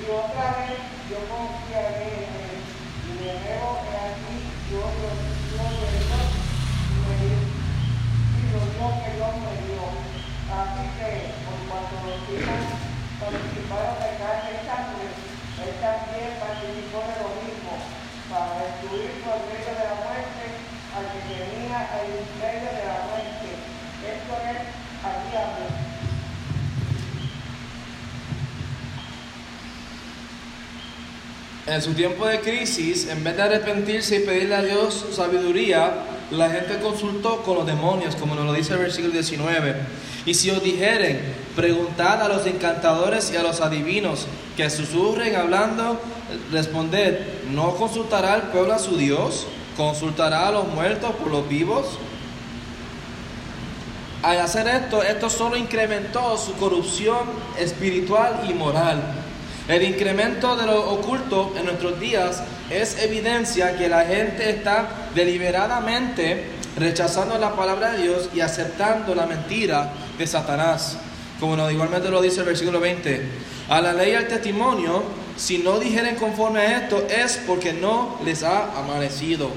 Y 0.00 0.08
otra 0.16 0.64
vez 0.64 0.80
yo 1.12 1.20
confiaré 1.28 2.24
en 2.24 2.32
él, 2.48 2.64
y 3.04 3.20
me 3.20 3.36
veo 3.36 3.84
que 3.84 3.92
aquí 4.00 4.48
yo 4.72 4.80
lo 4.80 5.12
yo 5.12 5.60
lo 5.60 5.84
Dios 5.92 6.24
me 7.04 7.12
dio, 7.20 7.36
y 8.32 8.48
lo 8.48 8.64
dio 8.64 8.96
que 9.04 9.12
Dios 9.12 9.36
me 9.44 9.52
dio. 9.60 9.84
Así 10.56 10.88
que, 10.96 11.36
por 11.44 11.60
cuanto 11.68 12.00
los 12.08 12.24
hijos 12.32 12.88
participaron 13.18 13.98
de 13.98 14.14
carne 14.22 14.54
y 14.54 14.62
sangre, 14.62 15.10
él 15.10 15.74
también 15.82 16.38
participó 16.38 17.02
de 17.02 17.18
lo 17.18 17.34
mismo, 17.42 17.74
para 18.30 18.62
destruir 18.62 19.10
por 19.26 19.42
medio 19.50 19.74
de 19.74 19.84
la 19.90 19.98
muerte 20.06 20.54
al 20.94 21.02
que 21.10 21.18
tenía 21.26 21.98
el 21.98 22.14
imperio 22.14 22.70
de 22.78 22.84
la 22.86 23.10
muerte. 23.10 23.58
Esto 24.06 24.34
es 24.38 24.70
al 25.02 25.18
diablo. 25.28 25.66
En 31.78 31.84
su 31.84 31.94
tiempo 31.94 32.26
de 32.26 32.40
crisis, 32.40 33.06
en 33.06 33.22
vez 33.22 33.36
de 33.36 33.42
arrepentirse 33.44 34.16
y 34.16 34.26
pedirle 34.26 34.56
a 34.56 34.62
Dios 34.62 35.06
sabiduría, 35.12 35.92
la 36.32 36.50
gente 36.50 36.80
consultó 36.80 37.44
con 37.44 37.54
los 37.54 37.66
demonios, 37.66 38.16
como 38.16 38.34
nos 38.34 38.46
lo 38.46 38.52
dice 38.52 38.72
el 38.72 38.80
versículo 38.80 39.12
19. 39.12 39.76
Y 40.26 40.34
si 40.34 40.50
os 40.50 40.60
dijeren, 40.60 41.20
preguntad 41.54 42.20
a 42.20 42.26
los 42.26 42.44
encantadores 42.46 43.30
y 43.30 43.36
a 43.36 43.44
los 43.44 43.60
adivinos 43.60 44.26
que 44.56 44.68
susurren 44.70 45.36
hablando, 45.36 46.00
responded, 46.50 47.20
¿no 47.52 47.76
consultará 47.76 48.34
el 48.34 48.42
pueblo 48.50 48.74
a 48.74 48.80
su 48.80 48.96
Dios? 48.96 49.46
¿Consultará 49.76 50.48
a 50.48 50.50
los 50.50 50.66
muertos 50.66 51.12
por 51.14 51.30
los 51.30 51.48
vivos? 51.48 51.86
Al 54.24 54.40
hacer 54.40 54.66
esto, 54.66 55.04
esto 55.04 55.30
solo 55.30 55.56
incrementó 55.56 56.36
su 56.38 56.54
corrupción 56.54 57.20
espiritual 57.56 58.44
y 58.50 58.52
moral. 58.52 59.27
El 59.68 59.82
incremento 59.82 60.56
de 60.56 60.64
lo 60.64 60.92
oculto 60.92 61.52
en 61.54 61.66
nuestros 61.66 62.00
días 62.00 62.42
es 62.70 63.02
evidencia 63.02 63.76
que 63.76 63.86
la 63.86 64.06
gente 64.06 64.48
está 64.48 64.88
deliberadamente 65.14 66.46
rechazando 66.78 67.36
la 67.36 67.54
palabra 67.54 67.92
de 67.92 68.04
Dios 68.04 68.30
y 68.34 68.40
aceptando 68.40 69.14
la 69.14 69.26
mentira 69.26 69.92
de 70.16 70.26
Satanás. 70.26 70.96
Como 71.38 71.70
igualmente 71.70 72.08
lo 72.08 72.22
dice 72.22 72.40
el 72.40 72.46
versículo 72.46 72.80
20. 72.80 73.22
A 73.68 73.82
la 73.82 73.92
ley 73.92 74.12
y 74.12 74.14
al 74.14 74.26
testimonio, 74.26 75.02
si 75.36 75.58
no 75.58 75.78
dijeren 75.78 76.16
conforme 76.16 76.60
a 76.60 76.78
esto, 76.78 77.06
es 77.06 77.38
porque 77.46 77.74
no 77.74 78.18
les 78.24 78.42
ha 78.42 78.78
amanecido. 78.78 79.50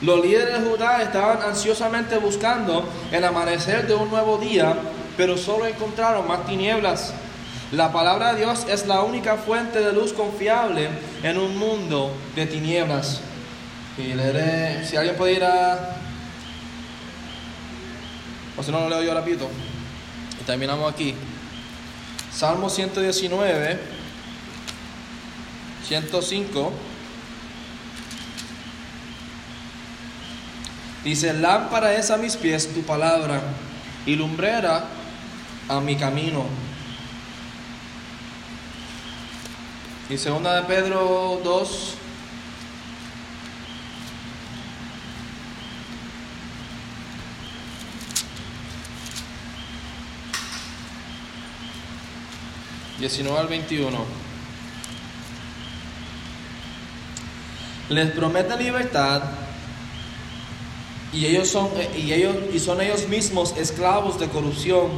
Los 0.00 0.24
líderes 0.24 0.62
de 0.62 0.70
Judá 0.70 1.02
estaban 1.02 1.42
ansiosamente 1.42 2.16
buscando 2.16 2.88
el 3.12 3.22
amanecer 3.22 3.86
de 3.86 3.94
un 3.94 4.08
nuevo 4.08 4.38
día, 4.38 4.74
pero 5.18 5.36
solo 5.36 5.66
encontraron 5.66 6.26
más 6.26 6.46
tinieblas. 6.46 7.12
La 7.72 7.92
palabra 7.92 8.32
de 8.32 8.40
Dios 8.40 8.66
es 8.68 8.86
la 8.86 9.02
única 9.02 9.36
fuente 9.36 9.78
de 9.78 9.92
luz 9.92 10.12
confiable 10.12 10.88
en 11.22 11.38
un 11.38 11.56
mundo 11.56 12.12
de 12.34 12.46
tinieblas. 12.46 13.20
Y 13.96 14.12
leeré, 14.14 14.84
si 14.84 14.96
alguien 14.96 15.16
puede 15.16 15.34
ir 15.34 15.44
a... 15.44 15.96
O 18.56 18.62
si 18.62 18.72
no, 18.72 18.80
lo 18.80 18.88
leo 18.88 19.04
yo 19.04 19.14
rápido. 19.14 19.48
Y 20.40 20.44
terminamos 20.44 20.92
aquí. 20.92 21.14
Salmo 22.32 22.68
119, 22.68 23.78
105. 25.86 26.72
Dice, 31.04 31.32
lámpara 31.34 31.94
es 31.94 32.10
a 32.10 32.16
mis 32.16 32.36
pies 32.36 32.74
tu 32.74 32.82
palabra 32.82 33.40
y 34.06 34.16
lumbrera 34.16 34.86
a 35.68 35.80
mi 35.80 35.94
camino. 35.94 36.69
Y 40.10 40.18
segunda 40.18 40.56
de 40.56 40.62
Pedro 40.62 41.40
2. 41.44 41.94
Diecinueve 52.98 53.38
al 53.38 53.46
21. 53.46 54.04
Les 57.90 58.10
promete 58.10 58.56
libertad 58.56 59.22
y 61.12 61.26
ellos 61.26 61.46
son 61.46 61.68
y 61.96 62.12
ellos 62.12 62.34
y 62.52 62.58
son 62.58 62.80
ellos 62.80 63.06
mismos 63.06 63.54
esclavos 63.56 64.18
de 64.18 64.26
corrupción, 64.26 64.90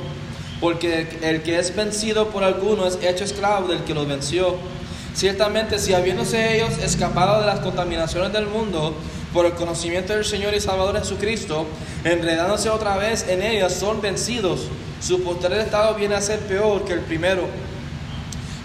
porque 0.59 1.19
el 1.21 1.43
que 1.43 1.59
es 1.59 1.77
vencido 1.77 2.31
por 2.31 2.45
alguno 2.45 2.87
es 2.87 2.99
hecho 3.03 3.25
esclavo 3.25 3.69
del 3.69 3.85
que 3.85 3.93
lo 3.93 4.07
venció. 4.07 4.57
Ciertamente, 5.15 5.79
si 5.79 5.93
habiéndose 5.93 6.57
ellos 6.57 6.79
escapado 6.79 7.41
de 7.41 7.47
las 7.47 7.61
contaminaciones 7.61 8.33
del 8.33 8.47
mundo 8.47 8.95
por 9.33 9.47
el 9.47 9.53
conocimiento 9.53 10.15
del 10.15 10.25
Señor 10.25 10.55
y 10.55 10.61
Salvador 10.61 10.99
Jesucristo, 10.99 11.67
enredándose 12.05 12.71
otra 12.71 12.97
vez 12.97 13.29
en 13.29 13.43
ellas, 13.43 13.75
son 13.75 14.01
vencidos. 14.01 14.69
Su 15.01 15.23
posterior 15.23 15.61
estado 15.61 15.95
viene 15.95 16.15
a 16.15 16.21
ser 16.21 16.39
peor 16.41 16.85
que 16.85 16.95
el 16.95 17.01
primero. 17.01 17.43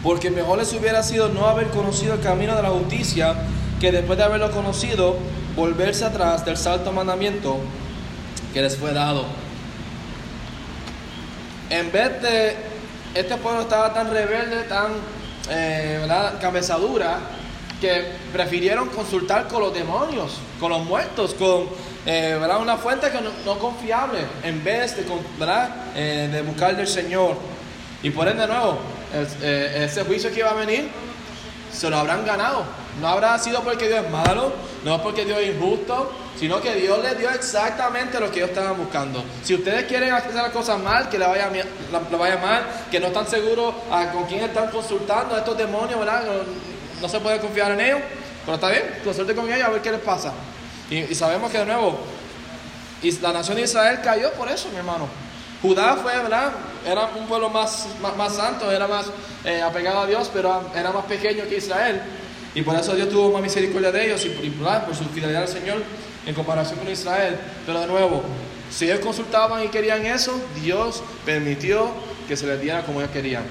Porque 0.03 0.29
mejor 0.29 0.59
les 0.59 0.71
hubiera 0.73 1.03
sido 1.03 1.29
no 1.29 1.47
haber 1.47 1.67
conocido 1.67 2.13
el 2.13 2.21
camino 2.21 2.55
de 2.55 2.61
la 2.61 2.69
justicia, 2.69 3.35
que 3.79 3.91
después 3.91 4.17
de 4.17 4.23
haberlo 4.23 4.51
conocido, 4.51 5.17
volverse 5.55 6.05
atrás 6.05 6.45
del 6.45 6.55
salto 6.55 6.91
mandamiento 6.91 7.57
que 8.53 8.61
les 8.61 8.77
fue 8.77 8.93
dado. 8.93 9.25
En 11.69 11.91
vez 11.91 12.21
de, 12.21 12.55
este 13.15 13.35
pueblo 13.37 13.61
estaba 13.61 13.93
tan 13.93 14.11
rebelde, 14.11 14.63
tan 14.63 14.91
eh, 15.49 16.05
cabezadura, 16.41 17.19
que 17.79 18.05
prefirieron 18.33 18.89
consultar 18.89 19.47
con 19.47 19.61
los 19.61 19.73
demonios, 19.73 20.37
con 20.59 20.71
los 20.71 20.83
muertos, 20.83 21.33
con 21.35 21.65
eh, 22.05 22.35
una 22.57 22.77
fuente 22.77 23.09
que 23.11 23.21
no, 23.21 23.29
no 23.45 23.59
confiable, 23.59 24.19
en 24.43 24.63
vez. 24.63 24.95
Eh, 25.95 26.29
de 26.31 26.41
buscar 26.41 26.75
del 26.75 26.87
Señor. 26.87 27.35
Y 28.01 28.09
por 28.09 28.27
ende, 28.27 28.41
de 28.43 28.47
nuevo, 28.47 28.79
el- 29.13 29.27
eh, 29.41 29.83
ese 29.85 30.03
juicio 30.03 30.31
que 30.31 30.39
iba 30.39 30.49
a 30.49 30.53
venir, 30.53 30.89
se 31.71 31.89
lo 31.89 31.97
habrán 31.97 32.25
ganado. 32.25 32.63
No 33.01 33.07
habrá 33.07 33.37
sido 33.39 33.61
porque 33.61 33.87
Dios 33.87 34.05
es 34.05 34.11
malo, 34.11 34.51
no 34.83 35.01
porque 35.03 35.23
Dios 35.25 35.39
es 35.39 35.55
injusto, 35.55 36.11
sino 36.39 36.59
que 36.61 36.73
Dios 36.75 36.99
les 37.03 37.17
dio 37.17 37.29
exactamente 37.29 38.19
lo 38.19 38.29
que 38.31 38.37
ellos 38.39 38.49
estaban 38.49 38.77
buscando. 38.77 39.23
Si 39.43 39.53
ustedes 39.55 39.85
quieren 39.85 40.13
hacer 40.13 40.33
las 40.33 40.49
cosas 40.49 40.79
mal, 40.79 41.09
que 41.09 41.17
le 41.19 41.25
vaya, 41.27 41.49
la- 41.91 42.01
le 42.09 42.17
vaya 42.17 42.37
mal, 42.37 42.63
que 42.89 42.99
no 42.99 43.07
están 43.07 43.27
seguros 43.27 43.73
a 43.91 44.11
con 44.11 44.25
quién 44.25 44.43
están 44.43 44.69
consultando 44.69 45.35
a 45.35 45.39
estos 45.39 45.57
demonios, 45.57 45.99
¿verdad? 45.99 46.23
No, 47.01 47.07
se 47.07 47.19
puede 47.19 47.39
confiar 47.39 47.71
en 47.73 47.81
ellos, 47.81 47.99
pero 48.45 48.55
está 48.55 48.69
bien, 48.69 48.83
consulte 49.03 49.35
con 49.35 49.45
ellos 49.51 49.67
a 49.67 49.69
ver 49.69 49.81
qué 49.81 49.91
les 49.91 50.01
pasa. 50.01 50.31
Y, 50.89 51.13
sabemos 51.13 51.51
que 51.51 51.59
de 51.59 51.65
nuevo, 51.65 51.99
la 53.21 53.33
nación 53.33 53.57
de 53.57 53.63
Israel 53.63 53.99
cayó 54.03 54.31
por 54.33 54.49
eso, 54.49 54.69
mi 54.69 54.77
hermano. 54.77 55.07
Judá 55.61 55.97
fue, 56.01 56.15
¿verdad? 56.17 56.51
Era 56.85 57.09
un 57.15 57.27
pueblo 57.27 57.49
más, 57.49 57.87
más, 58.01 58.15
más 58.15 58.35
santo, 58.35 58.71
era 58.71 58.87
más 58.87 59.07
eh, 59.43 59.61
apegado 59.61 60.01
a 60.01 60.05
Dios, 60.05 60.29
pero 60.33 60.63
era 60.75 60.91
más 60.91 61.05
pequeño 61.05 61.43
que 61.47 61.57
Israel. 61.57 62.01
Y 62.55 62.61
por 62.63 62.75
eso 62.75 62.95
Dios 62.95 63.09
tuvo 63.09 63.31
más 63.31 63.41
misericordia 63.41 63.91
de 63.91 64.05
ellos 64.05 64.25
y 64.25 64.29
por, 64.49 64.85
por 64.85 64.95
su 64.95 65.03
fidelidad 65.05 65.43
al 65.43 65.47
Señor 65.47 65.77
en 66.25 66.33
comparación 66.33 66.79
con 66.79 66.89
Israel. 66.91 67.35
Pero 67.65 67.79
de 67.81 67.87
nuevo, 67.87 68.23
si 68.71 68.85
ellos 68.85 68.99
consultaban 68.99 69.63
y 69.63 69.67
querían 69.67 70.05
eso, 70.05 70.39
Dios 70.61 71.03
permitió 71.25 71.89
que 72.27 72.35
se 72.35 72.47
les 72.47 72.59
diera 72.59 72.83
como 72.83 72.99
ellos 72.99 73.11
querían. 73.11 73.43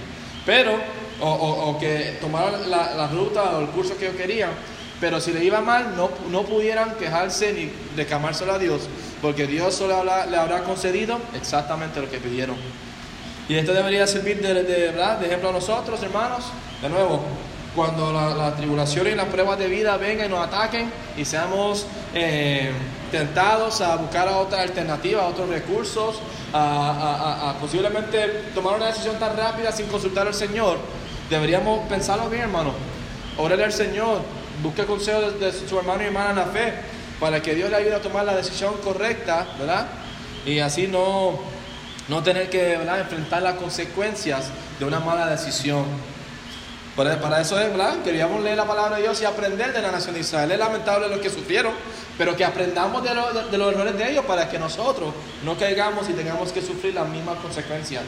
Pero, 0.45 0.73
o, 1.21 1.29
o- 1.29 1.71
o 1.71 1.79
que 1.79 2.19
tomaran 2.21 2.71
la, 2.71 2.95
la 2.95 3.07
ruta 3.09 3.57
o 3.57 3.61
el 3.61 3.69
curso 3.69 3.97
que 3.97 4.07
ellos 4.07 4.17
querían, 4.17 4.51
pero 5.01 5.21
si 5.21 5.33
le 5.33 5.45
iba 5.45 5.61
mal, 5.61 5.95
no, 5.97 6.11
no 6.31 6.43
pudieran 6.43 6.95
quejarse 6.97 7.53
ni 7.53 7.71
reclamárselo 7.97 8.53
a 8.55 8.59
Dios, 8.59 8.83
porque 9.23 9.47
Dios 9.47 9.75
solo 9.75 9.95
habrá- 9.97 10.27
le 10.27 10.37
habrá 10.37 10.63
concedido 10.65 11.19
exactamente 11.35 12.01
lo 12.01 12.11
que 12.11 12.19
pidieron. 12.19 12.57
Y 13.49 13.55
esto 13.55 13.73
debería 13.73 14.07
servir 14.07 14.41
de, 14.43 14.55
de- 14.65 14.87
¿verdad? 14.89 15.19
de 15.19 15.27
ejemplo 15.27 15.51
a 15.51 15.53
nosotros, 15.53 16.03
hermanos. 16.03 16.45
De 16.83 16.89
nuevo, 16.89 17.23
cuando 17.77 18.13
la, 18.13 18.31
la 18.35 18.57
tribulación 18.57 19.07
y 19.07 19.15
las 19.15 19.27
pruebas 19.27 19.59
de 19.59 19.69
vida 19.69 19.97
vengan 19.99 20.27
y 20.27 20.29
nos 20.31 20.45
ataquen 20.47 20.91
y 21.17 21.25
seamos 21.25 21.87
eh, 22.15 22.73
tentados 23.13 23.81
a 23.83 23.97
buscar 23.97 24.27
otra 24.29 24.63
alternativa, 24.63 25.27
otros 25.27 25.49
recursos, 25.51 26.17
a, 26.53 27.51
a- 27.51 27.55
posiblemente 27.61 28.19
tomar 28.55 28.75
una 28.77 28.87
decisión 28.87 29.17
tan 29.19 29.37
rápida 29.37 29.71
sin 29.73 29.87
consultar 29.87 30.27
al 30.27 30.35
Señor, 30.35 30.79
deberíamos 31.31 31.87
pensarlo 31.89 32.29
bien, 32.31 32.43
hermano. 32.45 32.73
Órale 33.39 33.65
al 33.65 33.73
Señor, 33.73 34.23
busque 34.63 34.85
consejo 34.87 35.21
de, 35.21 35.33
de 35.39 35.53
su 35.53 35.79
hermano 35.79 36.03
y 36.03 36.07
hermana 36.07 36.31
en 36.31 36.37
la 36.37 36.47
fe, 36.47 36.73
para 37.21 37.41
que 37.43 37.55
Dios 37.55 37.69
le 37.71 37.77
ayude 37.77 37.95
a 37.95 38.01
tomar 38.01 38.25
la 38.25 38.35
decisión 38.35 38.75
correcta, 38.83 39.47
¿verdad? 39.59 39.87
Y 40.47 40.61
así 40.61 40.87
no, 40.87 41.39
no 42.09 42.23
tener 42.23 42.49
que 42.49 42.75
enfrentar 42.75 43.43
las 43.43 43.55
consecuencias 43.57 44.47
de 44.79 44.85
una 44.87 45.01
mala 45.01 45.27
decisión. 45.27 45.85
Para, 46.97 47.21
para 47.21 47.43
eso 47.43 47.61
es, 47.61 47.69
¿verdad? 47.69 47.97
Queríamos 48.03 48.43
leer 48.43 48.57
la 48.57 48.65
palabra 48.67 48.97
de 48.97 49.03
Dios 49.03 49.21
y 49.21 49.27
aprender 49.27 49.73
de 49.73 49.83
la 49.83 49.93
nación 49.93 50.15
de 50.15 50.21
Israel. 50.23 50.51
Es 50.51 50.59
lamentable 50.59 51.09
lo 51.09 51.21
que 51.21 51.29
sufrieron, 51.29 51.73
pero 52.17 52.35
que 52.35 52.45
aprendamos 52.45 53.03
de, 53.05 53.15
lo- 53.15 53.33
de- 53.51 53.59
los 53.59 53.75
errores 53.75 53.99
de 53.99 54.11
ellos 54.13 54.25
para 54.25 54.49
que 54.49 54.59
nosotros 54.59 55.13
no 55.45 55.57
caigamos 55.59 56.09
y 56.09 56.15
tengamos 56.15 56.53
que 56.53 56.63
sufrir 56.63 56.95
las 56.95 57.07
mismas 57.09 57.37
consecuencias. 57.41 58.03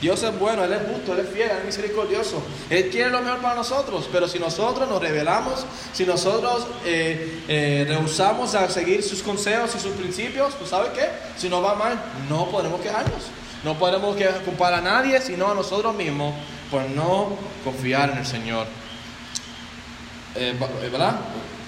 Dios 0.00 0.22
es 0.22 0.38
bueno, 0.38 0.62
Él 0.62 0.72
es 0.72 0.78
justo, 0.88 1.12
Él 1.14 1.18
es 1.26 1.28
fiel, 1.30 1.50
Él 1.50 1.56
es 1.58 1.64
misericordioso. 1.64 2.40
Él 2.70 2.88
quiere 2.90 3.10
lo 3.10 3.20
mejor 3.20 3.38
para 3.40 3.56
nosotros, 3.56 4.08
pero 4.12 4.28
si 4.28 4.38
nosotros 4.38 4.88
nos 4.88 5.00
rebelamos, 5.02 5.66
si 5.92 6.06
nosotros 6.06 6.64
eh, 6.84 7.42
eh, 7.48 7.84
rehusamos 7.88 8.54
a 8.54 8.70
seguir 8.70 9.02
sus 9.02 9.20
consejos 9.24 9.74
y 9.74 9.80
sus 9.80 9.94
principios, 9.96 10.54
pues 10.56 10.70
¿sabe 10.70 10.90
qué? 10.94 11.08
Si 11.36 11.48
nos 11.48 11.64
va 11.64 11.74
mal, 11.74 12.00
no 12.28 12.46
podemos 12.48 12.80
quejarnos. 12.80 13.22
No 13.64 13.76
podemos 13.76 14.14
que- 14.14 14.28
culpar 14.44 14.72
a 14.74 14.80
nadie, 14.80 15.20
sino 15.20 15.50
a 15.50 15.54
nosotros 15.56 15.92
mismos 15.96 16.32
por 16.70 16.82
no 16.90 17.28
confiar 17.64 18.10
en 18.10 18.18
el 18.18 18.26
Señor. 18.26 18.66
Eh, 20.34 20.54
eh, 20.82 20.88
¿Verdad? 20.90 21.16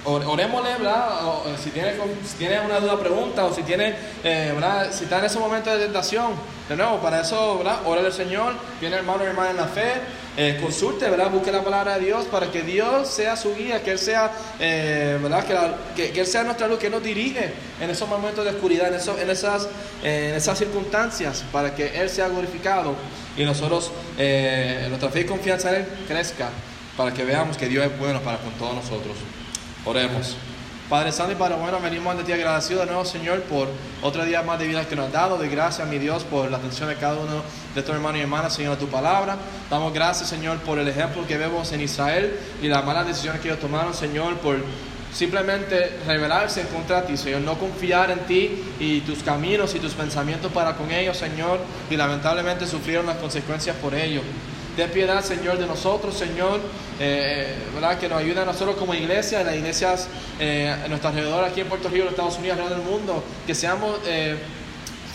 or- 0.05 0.25
orémosle, 0.25 0.71
¿verdad? 0.79 1.09
Eh, 1.47 1.57
si 1.63 1.71
tiene, 1.71 1.95
si 2.25 2.37
tiene 2.39 2.61
una 2.61 2.81
duda, 2.81 2.99
pregunta, 2.99 3.45
o 3.45 3.55
si 3.55 3.63
tiene, 3.63 3.95
¿verdad? 4.23 4.91
Si 4.93 5.05
está 5.05 5.19
en 5.19 5.25
ese 5.27 5.39
momento 5.39 5.71
de 5.71 5.85
tentación, 5.85 6.33
de 6.69 6.77
nuevo, 6.77 6.99
para 6.99 7.21
eso, 7.21 7.59
¿verdad? 7.59 7.79
Órale 7.85 8.07
al 8.09 8.13
Señor, 8.13 8.55
viene 8.81 8.97
hermano 8.97 9.25
y 9.25 9.27
hermana 9.27 9.51
en 9.51 9.57
la 9.57 9.67
fe, 9.67 9.95
eh, 10.37 10.59
consulte, 10.63 11.09
¿verdad? 11.11 11.31
Busque 11.31 11.51
la 11.53 11.63
palabra 11.65 11.99
de 11.99 12.07
Dios 12.07 12.25
para 12.27 12.51
que 12.51 12.63
Dios 12.63 13.09
sea 13.09 13.37
su 13.37 13.55
guía, 13.55 13.83
que 13.83 13.91
Él 13.93 13.99
sea, 13.99 14.31
eh, 14.59 15.19
¿verdad? 15.21 15.45
Que, 15.97 16.11
que- 16.13 16.21
Él 16.21 16.27
sea 16.27 16.45
nuestra 16.45 16.67
luz, 16.69 16.79
que 16.79 16.89
nos 16.89 17.03
dirige 17.03 17.53
en 17.81 17.91
esos 17.91 18.09
momentos 18.09 18.45
de 18.45 18.51
oscuridad, 18.53 18.89
en, 18.89 18.95
eso- 18.95 19.19
en, 19.19 19.29
esas, 19.29 19.65
eh, 20.05 20.29
en 20.31 20.35
esas 20.37 20.57
circunstancias, 20.59 21.45
para 21.53 21.75
que 21.75 22.01
Él 22.01 22.09
sea 22.09 22.29
glorificado 22.29 22.95
y 23.37 23.45
nosotros, 23.45 23.91
nuestra 24.89 25.09
fe 25.11 25.21
y 25.21 25.25
confianza 25.25 25.71
en 25.71 25.77
Él 25.83 25.87
crezca, 26.07 26.49
para 26.97 27.13
que 27.13 27.25
veamos 27.25 27.57
que 27.57 27.67
Dios 27.69 27.85
es 27.87 27.99
bueno 27.99 28.21
para 28.21 28.39
con 28.39 28.53
todos 28.53 28.75
nosotros. 28.75 29.17
Oremos. 29.85 30.37
Padre 30.91 31.13
Santo 31.13 31.31
y 31.31 31.37
Padre 31.37 31.55
bueno, 31.55 31.79
venimos 31.81 32.11
ante 32.11 32.25
ti 32.25 32.33
agradecidos 32.33 32.81
de 32.81 32.87
nuevo, 32.87 33.05
Señor, 33.05 33.43
por 33.43 33.69
otro 34.03 34.25
día 34.25 34.43
más 34.43 34.59
de 34.59 34.67
vida 34.67 34.85
que 34.89 34.97
nos 34.97 35.07
has 35.07 35.13
dado. 35.13 35.39
De 35.39 35.49
gracias, 35.49 35.87
mi 35.87 35.99
Dios, 35.99 36.25
por 36.25 36.51
la 36.51 36.57
atención 36.57 36.89
de 36.89 36.97
cada 36.97 37.15
uno 37.15 37.45
de 37.75 37.81
estos 37.81 37.95
hermanos 37.95 38.19
y 38.19 38.23
hermanas, 38.23 38.53
Señor, 38.53 38.73
a 38.75 38.77
tu 38.77 38.89
palabra. 38.89 39.37
Damos 39.71 39.95
gracias, 39.95 40.29
Señor, 40.29 40.59
por 40.59 40.81
el 40.81 40.89
ejemplo 40.89 41.25
que 41.29 41.39
vemos 41.39 41.71
en 41.71 41.83
Israel 41.83 42.37
y 42.61 42.67
las 42.67 42.85
malas 42.85 43.07
decisiones 43.07 43.41
que 43.41 43.47
ellos 43.47 43.61
tomaron, 43.61 43.95
Señor, 43.95 44.39
por 44.39 44.57
simplemente 45.15 45.97
rebelarse 46.09 46.63
en 46.63 46.67
contra 46.67 47.03
de 47.03 47.07
ti, 47.07 47.17
Señor, 47.17 47.43
no 47.43 47.57
confiar 47.57 48.11
en 48.11 48.27
ti 48.27 48.61
y 48.81 49.03
tus 49.03 49.23
caminos 49.23 49.77
y 49.77 49.79
tus 49.79 49.95
pensamientos 49.95 50.51
para 50.51 50.75
con 50.75 50.91
ellos, 50.91 51.17
Señor, 51.17 51.61
y 51.89 51.97
lamentablemente 51.97 52.67
sufrieron 52.67 53.07
las 53.07 53.19
consecuencias 53.19 53.77
por 53.77 53.95
ello. 53.95 54.23
Ten 54.77 54.91
piedad, 54.91 55.23
Señor, 55.23 55.59
de 55.59 55.67
nosotros, 55.67 56.15
Señor, 56.15 56.61
eh, 57.01 57.55
¿verdad? 57.75 57.99
que 57.99 58.09
nos 58.09 58.21
ayude 58.21 58.41
a 58.41 58.45
nosotros 58.45 58.77
como 58.77 58.95
iglesia, 58.95 59.41
en 59.41 59.47
las 59.47 59.57
iglesias 59.57 60.09
eh, 60.39 60.75
a 60.85 60.89
nuestro 60.89 61.11
alrededor, 61.11 61.45
aquí 61.45 61.61
en 61.61 61.69
Puerto 61.69 61.89
Rico, 61.89 62.05
en 62.05 62.11
Estados 62.11 62.39
Unidos, 62.39 62.59
alrededor 62.59 62.83
del 62.83 62.91
mundo, 62.91 63.25
que 63.47 63.55
seamos 63.55 63.99
eh, 64.07 64.37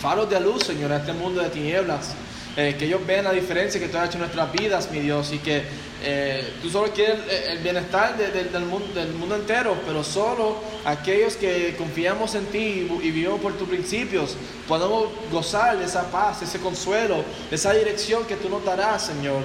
faros 0.00 0.28
de 0.28 0.40
luz, 0.40 0.64
Señor, 0.64 0.92
a 0.92 0.98
este 0.98 1.12
mundo 1.12 1.42
de 1.42 1.48
tinieblas. 1.48 2.14
Eh, 2.58 2.74
que 2.78 2.86
ellos 2.86 3.06
vean 3.06 3.24
la 3.24 3.32
diferencia 3.32 3.78
que 3.78 3.86
tú 3.86 3.98
has 3.98 4.08
hecho 4.08 4.14
en 4.14 4.20
nuestras 4.20 4.50
vidas, 4.50 4.90
mi 4.90 5.00
Dios, 5.00 5.30
y 5.30 5.38
que 5.38 5.64
eh, 6.02 6.52
tú 6.62 6.68
solo 6.70 6.92
quieres 6.92 7.18
el, 7.30 7.52
el 7.52 7.58
bienestar 7.58 8.16
de- 8.16 8.28
de- 8.30 8.44
del, 8.44 8.64
mundo, 8.66 9.34
entero, 9.34 9.76
pero 9.86 10.04
solo 10.04 10.56
aquellos 10.84 11.36
que 11.36 11.74
confiamos 11.76 12.34
en 12.34 12.46
ti 12.46 12.58
y, 13.02 13.10
vivimos 13.10 13.40
por 13.40 13.54
tus 13.54 13.68
principios, 13.68 14.36
podemos 14.68 15.06
gozar 15.32 15.78
de 15.78 15.84
esa 15.84 16.10
paz, 16.10 16.42
ese 16.42 16.58
consuelo, 16.60 17.24
esa 17.50 17.72
dirección 17.72 18.24
que 18.26 18.36
tú 18.36 18.48
nos 18.48 18.64
darás, 18.64 19.06
Señor. 19.06 19.42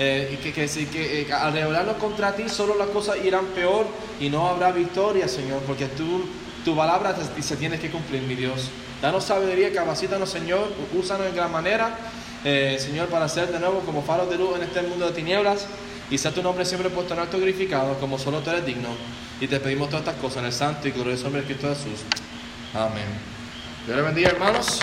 Eh, 0.00 0.30
y 0.34 0.36
que, 0.36 0.52
que, 0.52 0.66
que, 0.68 1.22
eh, 1.22 1.32
al 1.32 1.52
rebelarnos 1.52 1.96
contra 1.96 2.32
ti, 2.36 2.48
solo 2.48 2.76
las 2.76 2.86
cosas 2.88 3.16
irán 3.24 3.46
peor 3.46 3.84
y 4.20 4.28
no 4.28 4.46
habrá 4.48 4.70
victoria, 4.70 5.26
Señor, 5.26 5.60
porque 5.66 5.86
tú, 5.86 6.24
tu 6.64 6.76
palabra 6.76 7.16
te- 7.16 7.42
se 7.42 7.56
tiene 7.56 7.80
que 7.80 7.90
cumplir, 7.90 8.22
mi 8.22 8.36
Dios. 8.36 8.68
Danos 9.02 9.24
sabiduría, 9.24 9.72
capacítanos, 9.72 10.28
Señor, 10.30 10.68
úsanos 10.96 11.26
en 11.26 11.34
gran 11.34 11.50
manera, 11.50 11.96
eh, 12.44 12.76
Señor, 12.80 13.08
para 13.08 13.28
ser 13.28 13.50
de 13.50 13.58
nuevo 13.58 13.80
como 13.80 14.02
faros 14.02 14.30
de 14.30 14.38
luz 14.38 14.56
en 14.56 14.62
este 14.62 14.82
mundo 14.82 15.06
de 15.06 15.12
tinieblas 15.12 15.66
y 16.10 16.18
sea 16.18 16.32
tu 16.32 16.42
nombre 16.42 16.64
siempre 16.64 16.90
puesto 16.90 17.14
en 17.14 17.20
alto 17.20 17.36
glorificado, 17.36 17.98
como 17.98 18.18
solo 18.18 18.40
tú 18.40 18.50
eres 18.50 18.64
digno. 18.64 18.88
Y 19.40 19.46
te 19.46 19.60
pedimos 19.60 19.88
todas 19.88 20.06
estas 20.06 20.20
cosas 20.20 20.38
en 20.38 20.46
el 20.46 20.52
santo 20.52 20.88
y 20.88 20.90
glorioso 20.90 21.24
nombre 21.24 21.42
de 21.42 21.46
Cristo 21.46 21.68
Jesús. 21.68 22.00
Amén. 22.74 23.04
Dios 23.86 23.96
les 23.96 24.06
bendiga, 24.06 24.30
hermanos. 24.30 24.80